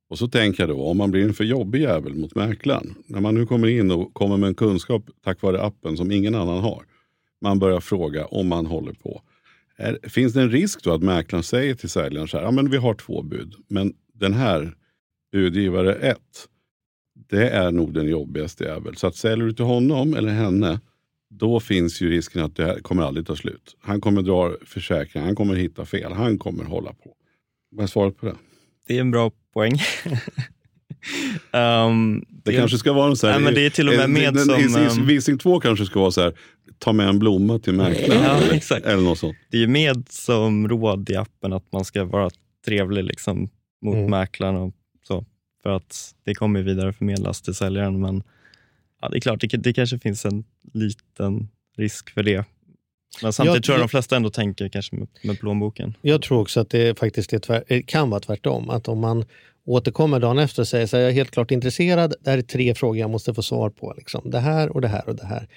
Och 0.09 0.17
så 0.17 0.27
tänker 0.27 0.63
jag 0.63 0.69
då, 0.69 0.83
om 0.83 0.97
man 0.97 1.11
blir 1.11 1.23
en 1.23 1.33
för 1.33 1.43
jobbig 1.43 1.81
jävel 1.81 2.13
mot 2.13 2.35
mäklaren. 2.35 2.95
När 3.07 3.21
man 3.21 3.35
nu 3.35 3.45
kommer 3.45 3.67
in 3.67 3.91
och 3.91 4.13
kommer 4.13 4.37
med 4.37 4.47
en 4.47 4.55
kunskap 4.55 5.03
tack 5.23 5.41
vare 5.41 5.61
appen 5.61 5.97
som 5.97 6.11
ingen 6.11 6.35
annan 6.35 6.59
har. 6.59 6.85
Man 7.41 7.59
börjar 7.59 7.79
fråga 7.79 8.25
om 8.25 8.47
man 8.47 8.65
håller 8.65 8.93
på. 8.93 9.21
Är, 9.77 9.99
finns 10.09 10.33
det 10.33 10.41
en 10.41 10.51
risk 10.51 10.83
då 10.83 10.93
att 10.93 11.03
mäklaren 11.03 11.43
säger 11.43 11.75
till 11.75 11.89
säljaren 11.89 12.27
så 12.27 12.37
här, 12.37 12.43
ja 12.43 12.51
men 12.51 12.69
vi 12.69 12.77
har 12.77 12.93
två 12.93 13.21
bud. 13.21 13.55
Men 13.67 13.93
den 14.13 14.33
här 14.33 14.75
budgivare 15.31 15.95
ett, 15.95 16.47
det 17.29 17.49
är 17.49 17.71
nog 17.71 17.93
den 17.93 18.07
jobbigaste 18.07 18.63
jäveln. 18.63 18.95
Så 18.95 19.07
att 19.07 19.15
säljer 19.15 19.45
du 19.45 19.53
till 19.53 19.65
honom 19.65 20.13
eller 20.13 20.31
henne, 20.31 20.79
då 21.29 21.59
finns 21.59 22.01
ju 22.01 22.09
risken 22.09 22.43
att 22.43 22.55
det 22.55 22.65
här 22.65 22.79
kommer 22.79 23.03
aldrig 23.03 23.27
ta 23.27 23.35
slut. 23.35 23.75
Han 23.79 24.01
kommer 24.01 24.21
dra 24.21 24.55
försäkringar, 24.65 25.25
han 25.25 25.35
kommer 25.35 25.55
hitta 25.55 25.85
fel, 25.85 26.13
han 26.13 26.37
kommer 26.37 26.63
hålla 26.63 26.93
på. 26.93 27.15
Vad 27.71 27.83
är 27.83 27.87
svaret 27.87 28.17
på 28.17 28.25
det? 28.25 28.35
Det 28.87 28.97
är 28.97 29.01
en 29.01 29.11
bra 29.11 29.31
poäng. 29.53 29.73
um, 31.51 32.25
det, 32.29 32.51
det 32.51 32.57
kanske 32.57 32.77
ska 32.77 32.93
vara 32.93 33.09
en 33.09 33.15
sån 33.15 33.29
här... 33.29 33.35
Nej, 33.35 33.45
men 33.45 33.53
det 33.53 33.65
är 33.65 33.69
till 33.69 33.89
och 33.89 33.95
med 33.95 34.09
med 34.09 34.39
som... 34.39 34.99
Um, 34.99 35.07
visning 35.07 35.37
två 35.37 35.59
kanske 35.59 35.85
ska 35.85 35.99
vara 35.99 36.11
så 36.11 36.21
här, 36.21 36.33
ta 36.79 36.93
med 36.93 37.07
en 37.09 37.19
blomma 37.19 37.59
till 37.59 37.73
mäklaren. 37.73 38.23
Ja, 38.23 38.37
eller, 38.37 38.53
exakt. 38.53 38.85
eller 38.85 39.03
något 39.03 39.19
sånt. 39.19 39.37
Det 39.51 39.63
är 39.63 39.67
med 39.67 40.05
som 40.09 40.67
råd 40.67 41.09
i 41.09 41.15
appen 41.15 41.53
att 41.53 41.71
man 41.71 41.85
ska 41.85 42.05
vara 42.05 42.29
trevlig 42.65 43.03
liksom, 43.03 43.49
mot 43.81 43.95
mm. 43.95 44.09
mäklaren. 44.09 44.55
Och 44.55 44.73
så, 45.07 45.25
för 45.63 45.69
att 45.69 46.15
det 46.23 46.35
kommer 46.35 46.61
vidare 46.61 46.93
förmedlas 46.93 47.41
till 47.41 47.53
säljaren. 47.53 48.01
Men 48.01 48.23
ja, 49.01 49.09
det 49.09 49.17
är 49.17 49.21
klart, 49.21 49.41
det, 49.41 49.47
det 49.47 49.73
kanske 49.73 49.99
finns 49.99 50.25
en 50.25 50.43
liten 50.73 51.49
risk 51.77 52.09
för 52.09 52.23
det. 52.23 52.45
Men 53.21 53.33
samtidigt 53.33 53.55
jag, 53.55 53.63
tror 53.63 53.77
jag 53.77 53.83
de 53.83 53.89
flesta 53.89 54.15
ändå 54.15 54.29
tänker 54.29 54.69
kanske 54.69 54.95
med, 54.95 55.07
med 55.23 55.39
plånboken. 55.39 55.93
Jag 56.01 56.21
tror 56.21 56.41
också 56.41 56.59
att 56.59 56.69
det 56.69 56.99
faktiskt 56.99 57.33
är 57.33 57.39
tvär, 57.39 57.63
eh, 57.67 57.81
kan 57.87 58.09
vara 58.09 58.19
tvärtom. 58.19 58.69
Att 58.69 58.87
om 58.87 58.99
man 58.99 59.25
återkommer 59.65 60.19
dagen 60.19 60.39
efter 60.39 60.61
och 60.61 60.67
säger 60.67 60.87
så 60.87 60.97
här, 60.97 61.03
jag 61.03 61.11
är 61.11 61.15
helt 61.15 61.31
klart 61.31 61.51
intresserad, 61.51 62.13
det 62.21 62.29
här 62.29 62.37
är 62.37 62.41
tre 62.41 62.75
frågor 62.75 62.97
jag 62.97 63.09
måste 63.09 63.33
få 63.33 63.41
svar 63.41 63.69
på. 63.69 63.93
Liksom. 63.97 64.29
Det 64.29 64.39
här 64.39 64.69
och 64.69 64.81
det 64.81 64.87
här 64.87 65.09
och 65.09 65.15
det 65.15 65.25
här. 65.25 65.47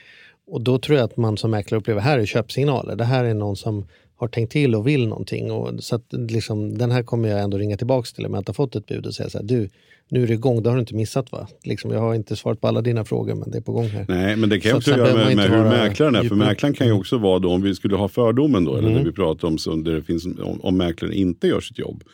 Och 0.50 0.60
då 0.60 0.78
tror 0.78 0.98
jag 0.98 1.04
att 1.04 1.16
man 1.16 1.36
som 1.36 1.50
mäklare 1.50 1.80
upplever, 1.80 2.00
här 2.00 2.18
är 2.18 2.26
köpsignaler. 2.26 2.96
Det 2.96 3.04
här 3.04 3.24
är 3.24 3.34
någon 3.34 3.56
som 3.56 3.86
har 4.18 4.28
tänkt 4.28 4.52
till 4.52 4.74
och 4.74 4.86
vill 4.86 5.08
någonting. 5.08 5.50
Och, 5.50 5.84
så 5.84 5.96
att, 5.96 6.12
liksom, 6.12 6.78
den 6.78 6.90
här 6.90 7.02
kommer 7.02 7.28
jag 7.28 7.40
ändå 7.40 7.58
ringa 7.58 7.76
tillbaka 7.76 8.08
till 8.14 8.26
om 8.26 8.34
jag 8.34 8.40
inte 8.40 8.50
har 8.50 8.54
fått 8.54 8.76
ett 8.76 8.86
bud 8.86 9.06
och 9.06 9.14
säga 9.14 9.30
så 9.30 9.38
här, 9.38 9.44
du, 9.44 9.68
nu 10.08 10.22
är 10.22 10.26
det 10.26 10.34
igång, 10.34 10.62
det 10.62 10.68
har 10.68 10.76
du 10.76 10.80
inte 10.80 10.94
missat 10.94 11.32
va? 11.32 11.48
Liksom, 11.64 11.90
jag 11.90 12.00
har 12.00 12.14
inte 12.14 12.36
svarat 12.36 12.60
på 12.60 12.68
alla 12.68 12.80
dina 12.80 13.04
frågor 13.04 13.34
men 13.34 13.50
det 13.50 13.58
är 13.58 13.62
på 13.62 13.72
gång 13.72 13.88
här. 13.88 14.04
Nej 14.08 14.36
men 14.36 14.48
det 14.48 14.60
kan 14.60 14.70
ju 14.70 14.76
också 14.76 14.90
göra 14.90 15.14
med, 15.14 15.36
med 15.36 15.50
hur 15.50 15.64
mäklaren 15.64 16.14
är. 16.14 16.22
För 16.22 16.36
mäklaren 16.36 16.74
kan 16.74 16.86
ju 16.86 16.92
också 16.92 17.18
vara 17.18 17.38
då, 17.38 17.50
om 17.50 17.62
vi 17.62 17.74
skulle 17.74 17.96
ha 17.96 18.08
fördomen 18.08 18.64
då, 18.64 18.74
mm. 18.74 18.84
eller 18.84 18.98
det 18.98 19.04
vi 19.04 19.12
pratar 19.12 19.48
om, 19.48 19.58
så 19.58 19.76
där 19.76 19.94
det 19.94 20.02
finns, 20.02 20.26
om, 20.26 20.60
om 20.60 20.76
mäklaren 20.76 21.14
inte 21.14 21.46
gör 21.46 21.60
sitt 21.60 21.78
jobb. 21.78 22.04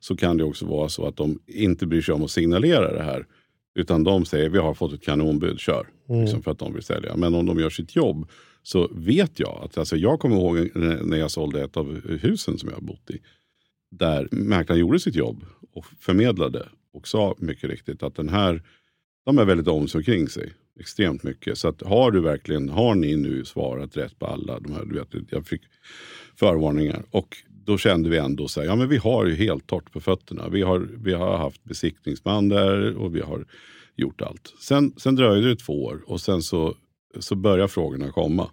Så 0.00 0.16
kan 0.16 0.36
det 0.36 0.44
också 0.44 0.66
vara 0.66 0.88
så 0.88 1.06
att 1.06 1.16
de 1.16 1.38
inte 1.46 1.86
bryr 1.86 2.02
sig 2.02 2.14
om 2.14 2.24
att 2.24 2.30
signalera 2.30 2.92
det 2.92 3.02
här. 3.02 3.26
Utan 3.74 4.04
de 4.04 4.24
säger 4.24 4.48
vi 4.48 4.58
har 4.58 4.74
fått 4.74 4.92
ett 4.92 5.02
kanonbud, 5.02 5.60
kör. 5.60 5.86
Mm. 6.08 6.20
Liksom 6.20 6.42
för 6.42 6.50
att 6.50 6.58
de 6.58 6.74
vill 6.74 6.82
sälja. 6.82 7.16
Men 7.16 7.34
om 7.34 7.46
de 7.46 7.60
gör 7.60 7.70
sitt 7.70 7.96
jobb 7.96 8.28
så 8.66 8.88
vet 8.92 9.40
jag 9.40 9.60
att, 9.64 9.78
alltså 9.78 9.96
jag 9.96 10.20
kommer 10.20 10.36
ihåg 10.36 10.70
när 11.04 11.16
jag 11.16 11.30
sålde 11.30 11.64
ett 11.64 11.76
av 11.76 12.08
husen 12.08 12.58
som 12.58 12.68
jag 12.68 12.76
har 12.76 12.82
bott 12.82 13.10
i. 13.10 13.18
Där 13.90 14.28
mäklaren 14.30 14.80
gjorde 14.80 15.00
sitt 15.00 15.14
jobb 15.14 15.44
och 15.72 15.86
förmedlade 16.00 16.68
och 16.92 17.08
sa 17.08 17.34
mycket 17.38 17.70
riktigt 17.70 18.02
att 18.02 18.14
den 18.14 18.28
här, 18.28 18.62
de 19.24 19.38
är 19.38 19.44
väldigt 19.44 19.68
om 19.68 19.88
sig 19.88 20.04
kring 20.04 20.28
sig. 20.28 20.52
Extremt 20.80 21.22
mycket. 21.22 21.58
Så 21.58 21.68
att 21.68 21.82
har 21.82 22.10
du 22.10 22.20
verkligen, 22.20 22.68
har 22.68 22.94
ni 22.94 23.16
nu 23.16 23.44
svarat 23.44 23.96
rätt 23.96 24.18
på 24.18 24.26
alla 24.26 24.60
de 24.60 24.72
här, 24.72 24.84
du 24.84 24.94
vet, 24.98 25.32
jag 25.32 25.46
fick 25.46 25.62
förvarningar. 26.36 27.02
Och 27.10 27.36
då 27.64 27.78
kände 27.78 28.08
vi 28.08 28.18
ändå 28.18 28.48
så 28.48 28.60
här, 28.60 28.66
ja 28.66 28.76
men 28.76 28.88
vi 28.88 28.96
har 28.96 29.26
ju 29.26 29.34
helt 29.34 29.66
torrt 29.66 29.92
på 29.92 30.00
fötterna. 30.00 30.48
Vi 30.48 30.62
har, 30.62 30.88
vi 31.04 31.12
har 31.12 31.36
haft 31.36 31.64
besiktningsman 31.64 32.48
där 32.48 32.96
och 32.96 33.16
vi 33.16 33.20
har 33.20 33.44
gjort 33.96 34.22
allt. 34.22 34.54
Sen, 34.60 34.92
sen 34.96 35.16
dröjde 35.16 35.48
det 35.48 35.56
två 35.56 35.84
år 35.84 36.02
och 36.06 36.20
sen 36.20 36.42
så, 36.42 36.76
så 37.18 37.34
började 37.34 37.68
frågorna 37.68 38.12
komma. 38.12 38.50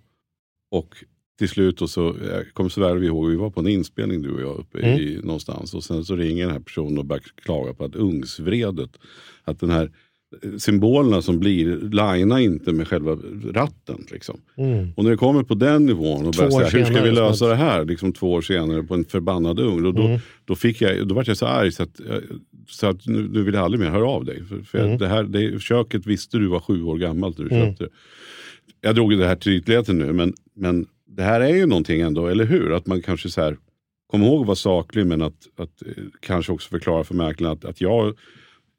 Och 0.72 1.04
till 1.38 1.50
slut, 1.50 1.82
och 1.82 1.90
så, 1.90 2.16
jag 2.30 2.54
kommer 2.54 2.70
så 2.70 2.82
väl 2.82 3.04
ihåg, 3.04 3.30
vi 3.30 3.36
var 3.36 3.50
på 3.50 3.60
en 3.60 3.68
inspelning 3.68 4.22
du 4.22 4.34
och 4.34 4.42
jag 4.42 4.58
uppe 4.58 4.80
mm. 4.80 5.00
i, 5.00 5.20
någonstans. 5.24 5.74
Och 5.74 5.84
sen 5.84 6.06
så 6.06 6.16
ringer 6.16 6.44
den 6.46 6.54
här 6.54 6.60
personen 6.60 6.98
och 6.98 7.06
börjar 7.06 7.24
klaga 7.36 7.74
på 7.74 7.86
att 7.86 7.96
ugnsvredet, 7.96 8.98
att 9.44 9.60
den 9.60 9.70
här 9.70 9.92
symbolerna 10.58 11.22
som 11.22 11.40
blir, 11.40 11.80
lina 11.82 12.42
inte 12.42 12.72
med 12.72 12.88
själva 12.88 13.18
ratten. 13.54 14.06
Liksom. 14.12 14.42
Mm. 14.58 14.94
Och 14.96 15.04
när 15.04 15.12
det 15.12 15.18
kommer 15.18 15.44
på 15.44 15.56
den 15.56 15.86
nivån 15.86 16.26
och 16.26 16.34
börjar 16.34 16.52
säga, 16.52 16.70
hur 16.70 16.94
ska 16.94 17.04
vi 17.04 17.12
lösa 17.12 17.48
det 17.48 17.56
här 17.56 17.86
liksom, 17.86 18.14
två 18.14 18.34
år 18.34 18.42
senare 18.42 18.84
på 18.84 18.94
en 18.94 19.06
förbannad 19.06 19.60
ugn. 19.60 19.86
Och 19.86 19.94
då, 19.94 20.06
mm. 20.06 20.20
då, 20.46 20.56
fick 20.56 20.82
jag, 20.82 21.08
då 21.08 21.16
var 21.16 21.24
jag 21.28 21.38
så 21.38 21.46
arg 21.46 21.72
så 21.72 21.84
att, 21.84 22.02
så 22.68 22.88
att 22.88 23.08
nu, 23.08 23.30
nu 23.32 23.44
vill 23.44 23.54
jag 23.54 23.64
aldrig 23.64 23.80
mer 23.80 23.90
höra 23.90 24.08
av 24.08 24.26
dig. 24.26 24.44
För, 24.46 24.62
för 24.62 24.80
mm. 24.80 24.98
det 24.98 25.08
här, 25.08 25.24
det, 25.24 25.62
köket 25.62 26.06
visste 26.06 26.38
du 26.38 26.48
var 26.48 26.60
sju 26.60 26.84
år 26.84 26.98
gammalt 26.98 27.38
när 27.38 27.46
du 27.46 27.56
mm. 27.56 27.68
köpte 27.68 27.84
det. 27.84 27.90
Jag 28.82 28.96
drog 28.96 29.18
det 29.18 29.28
här 29.28 29.36
till 29.36 29.52
ytligheten 29.52 29.98
nu 29.98 30.14
men, 30.14 30.34
men 30.56 30.86
det 31.08 31.24
här 31.24 31.42
är 31.42 31.56
ju 31.56 31.66
någonting 31.66 32.02
ändå, 32.02 32.28
eller 32.28 32.46
hur? 32.46 32.72
Att 32.72 32.88
man 32.88 33.02
kanske 33.02 33.30
så 33.30 33.42
här, 33.42 33.58
kom 34.08 34.24
ihåg 34.24 34.42
att 34.42 34.48
vara 34.48 34.56
saklig 34.56 35.08
men 35.08 35.22
att, 35.22 35.48
att 35.58 35.82
eh, 35.82 36.04
kanske 36.20 36.52
också 36.52 36.70
förklara 36.70 37.04
för 37.04 37.16
mäklaren 37.16 37.58
att, 37.58 37.66
att 37.66 37.82
jag 37.82 38.14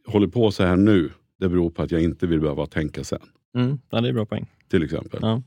håller 0.06 0.26
på 0.26 0.50
så 0.50 0.64
här 0.64 0.76
nu 0.76 1.10
det 1.40 1.48
beror 1.48 1.70
på 1.70 1.82
att 1.82 1.90
jag 1.90 2.02
inte 2.02 2.26
vill 2.26 2.40
behöva 2.40 2.66
tänka 2.66 3.04
sen. 3.04 3.22
Mm, 3.56 3.78
ja, 3.90 4.00
det 4.00 4.08
är 4.08 4.12
bra 4.12 4.26
poäng. 4.26 4.46
Till 4.70 4.84
exempel. 4.84 5.20
Ja. 5.22 5.42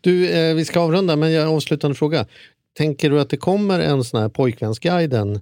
Du, 0.00 0.30
eh, 0.30 0.54
vi 0.54 0.64
ska 0.64 0.80
avrunda, 0.80 1.16
men 1.16 1.32
jag 1.32 1.42
har 1.42 1.48
en 1.48 1.54
avslutande 1.54 1.94
fråga. 1.94 2.26
Tänker 2.76 3.10
du 3.10 3.20
att 3.20 3.30
det 3.30 3.36
kommer 3.36 3.80
en 3.80 4.04
sån 4.04 4.20
här 4.20 4.28
pojkvänsguiden 4.28 5.40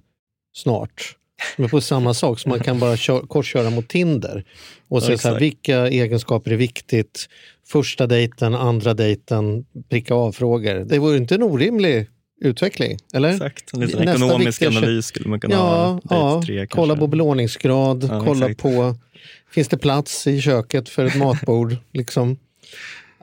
snart? 0.53 1.15
Men 1.57 1.69
på 1.69 1.81
samma 1.81 2.13
sak, 2.13 2.39
så 2.39 2.49
man 2.49 2.59
kan 2.59 2.79
bara 2.79 2.97
kör, 2.97 3.19
korsköra 3.19 3.69
mot 3.69 3.87
Tinder. 3.87 4.45
Och 4.87 5.03
se 5.03 5.17
ja, 5.23 5.33
vilka 5.33 5.87
egenskaper 5.87 6.51
är 6.51 6.55
viktigt. 6.55 7.29
Första 7.67 8.07
dejten, 8.07 8.55
andra 8.55 8.93
dejten, 8.93 9.65
pricka 9.89 10.13
av 10.13 10.31
frågor. 10.31 10.73
Det 10.73 10.99
vore 10.99 11.17
inte 11.17 11.35
en 11.35 11.43
orimlig 11.43 12.07
utveckling, 12.41 12.97
eller? 13.13 13.29
Exakt, 13.29 13.73
en 13.73 13.79
liten 13.79 14.09
ekonomisk 14.09 14.61
analys 14.61 15.05
skulle 15.05 15.29
man 15.29 15.39
kunna 15.39 15.55
ja, 15.55 15.59
ha. 15.59 15.99
Ja, 16.09 16.43
tre, 16.45 16.67
kolla 16.67 16.95
på 16.95 17.07
belåningsgrad, 17.07 18.03
ja, 18.03 18.23
kolla 18.25 18.45
exakt. 18.45 18.61
på 18.61 18.95
Finns 19.49 19.67
det 19.67 19.77
plats 19.77 20.27
i 20.27 20.41
köket 20.41 20.89
för 20.89 21.05
ett 21.05 21.17
matbord? 21.17 21.75
liksom? 21.91 22.37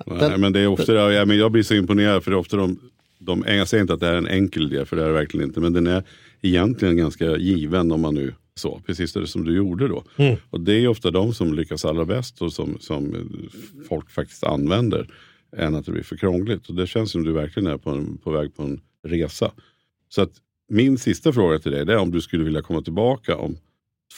Nej, 0.07 0.39
men 0.39 0.53
det 0.53 0.61
är 0.61 0.67
ofta, 0.67 0.95
jag, 0.95 1.35
jag 1.35 1.53
blir 1.53 1.63
så 1.63 1.75
imponerad 1.75 2.25
för 2.25 2.31
det 2.31 2.35
är 2.35 2.39
ofta 2.39 2.57
de, 2.57 2.81
de, 3.19 3.45
jag 3.47 3.69
säger 3.69 3.83
inte 3.83 3.95
att 3.95 4.01
det 4.01 4.09
är 4.09 4.15
en 4.15 4.29
enkel 4.29 4.73
idé, 4.73 4.85
för 4.85 4.97
det 4.97 5.03
är 5.03 5.07
det 5.07 5.13
verkligen 5.13 5.47
inte, 5.47 5.61
men 5.61 5.73
den 5.73 5.87
är 5.87 6.05
egentligen 6.43 6.97
ganska 6.97 7.37
given 7.37 7.93
om 7.93 8.01
man 8.01 8.15
nu 8.15 8.35
så, 8.55 8.81
precis 8.87 9.13
det 9.13 9.27
som 9.27 9.45
du 9.45 9.57
gjorde 9.57 9.89
då. 9.89 10.05
Mm. 10.17 10.37
Och 10.51 10.61
det 10.61 10.73
är 10.73 10.89
ofta 10.89 11.11
de 11.11 11.35
som 11.35 11.55
lyckas 11.55 11.85
allra 11.85 12.05
bäst 12.05 12.43
och 12.43 12.53
som, 12.53 12.77
som 12.81 13.29
folk 13.89 14.11
faktiskt 14.11 14.45
använder 14.45 15.09
än 15.57 15.75
att 15.75 15.87
det 15.87 15.93
blir 15.93 16.03
för 16.03 16.17
krångligt. 16.17 16.69
Och 16.69 16.75
det 16.75 16.87
känns 16.87 17.11
som 17.11 17.25
du 17.25 17.33
verkligen 17.33 17.67
är 17.67 17.77
på, 17.77 17.91
en, 17.91 18.19
på 18.19 18.31
väg 18.31 18.57
på 18.57 18.63
en 18.63 18.81
resa. 19.05 19.53
Så 20.09 20.23
att 20.23 20.33
min 20.69 20.99
sista 20.99 21.33
fråga 21.33 21.59
till 21.59 21.73
dig 21.73 21.81
är 21.81 21.97
om 21.97 22.11
du 22.11 22.21
skulle 22.21 22.45
vilja 22.45 22.63
komma 22.63 22.83
tillbaka 22.83 23.37
om 23.37 23.57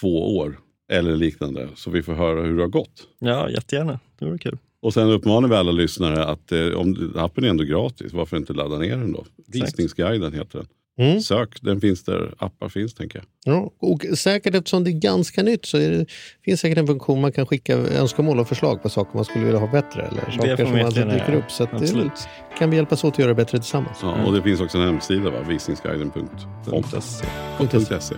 två 0.00 0.36
år 0.36 0.58
eller 0.90 1.16
liknande. 1.16 1.68
Så 1.74 1.90
vi 1.90 2.02
får 2.02 2.12
höra 2.12 2.42
hur 2.42 2.56
det 2.56 2.62
har 2.62 2.68
gått. 2.68 3.02
Ja, 3.18 3.50
jättegärna. 3.50 3.98
Det 4.18 4.24
vore 4.24 4.38
kul. 4.38 4.58
Och 4.82 4.94
sen 4.94 5.10
uppmanar 5.10 5.48
vi 5.48 5.54
alla 5.54 5.72
lyssnare 5.72 6.24
att 6.24 6.52
eh, 6.52 6.68
om 6.68 7.12
appen 7.16 7.44
är 7.44 7.48
ändå 7.48 7.64
gratis, 7.64 8.12
varför 8.12 8.36
inte 8.36 8.52
ladda 8.52 8.78
ner 8.78 8.96
den 8.96 9.12
då? 9.12 9.24
Visningsguiden 9.46 10.32
heter 10.32 10.58
den. 10.58 10.66
Mm. 10.98 11.20
Sök, 11.20 11.62
den 11.62 11.80
finns 11.80 12.04
där 12.04 12.34
appar 12.38 12.68
finns 12.68 12.94
tänker 12.94 13.18
jag. 13.18 13.54
Ja, 13.54 13.70
och 13.78 14.06
säkert 14.18 14.54
eftersom 14.54 14.84
det 14.84 14.90
är 14.90 15.00
ganska 15.00 15.42
nytt 15.42 15.66
så 15.66 15.76
det, 15.76 16.06
finns 16.44 16.60
säkert 16.60 16.78
en 16.78 16.86
funktion 16.86 17.20
man 17.20 17.32
kan 17.32 17.46
skicka 17.46 17.76
önskemål 17.76 18.40
och 18.40 18.48
förslag 18.48 18.82
på 18.82 18.88
saker 18.88 19.10
man 19.14 19.24
skulle 19.24 19.44
vilja 19.44 19.60
ha 19.60 19.72
bättre. 19.72 20.02
Eller 20.02 20.30
saker 20.30 20.66
som 20.66 20.84
alltså 20.84 21.04
dyker 21.04 21.34
upp. 21.34 21.50
Så 21.50 21.64
det 21.64 22.10
kan 22.58 22.70
vi 22.70 22.76
hjälpas 22.76 23.04
åt 23.04 23.12
att 23.12 23.18
göra 23.18 23.28
det 23.28 23.34
bättre 23.34 23.58
tillsammans. 23.58 23.98
Ja, 24.02 24.24
och 24.24 24.32
det 24.32 24.42
finns 24.42 24.60
också 24.60 24.78
en 24.78 24.84
hemsida, 24.84 25.30
va? 25.30 25.42
visningsguiden.se. 25.48 28.14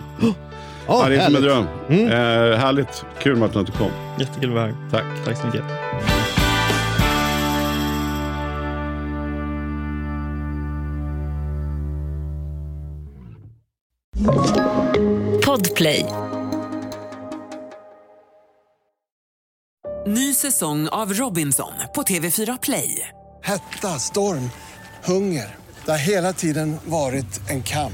Oh, 0.87 0.99
ja, 1.03 1.09
det 1.09 1.15
är 1.15 1.25
som 1.25 1.35
en 1.35 1.41
dröm. 1.41 1.67
Mm. 1.89 2.07
Eh, 2.07 2.57
härligt. 2.59 3.05
Kul 3.19 3.35
Martin 3.35 3.61
att 3.61 3.65
du 3.65 3.71
kom. 3.71 3.91
Jättekul 4.19 4.49
att 4.49 4.55
vara 4.55 4.65
här. 4.65 4.75
Tack. 4.91 5.05
Tack 5.25 5.37
så 5.37 5.45
mycket. 5.45 5.63
Podplay. 15.45 16.05
Ny 20.07 20.33
säsong 20.33 20.87
av 20.87 21.13
Robinson 21.13 21.73
på 21.95 22.01
TV4 22.01 22.59
Play. 22.61 23.07
Hetta, 23.43 23.87
storm, 23.87 24.49
hunger. 25.03 25.55
Det 25.85 25.91
har 25.91 25.97
hela 25.97 26.33
tiden 26.33 26.77
varit 26.85 27.49
en 27.49 27.63
kamp. 27.63 27.93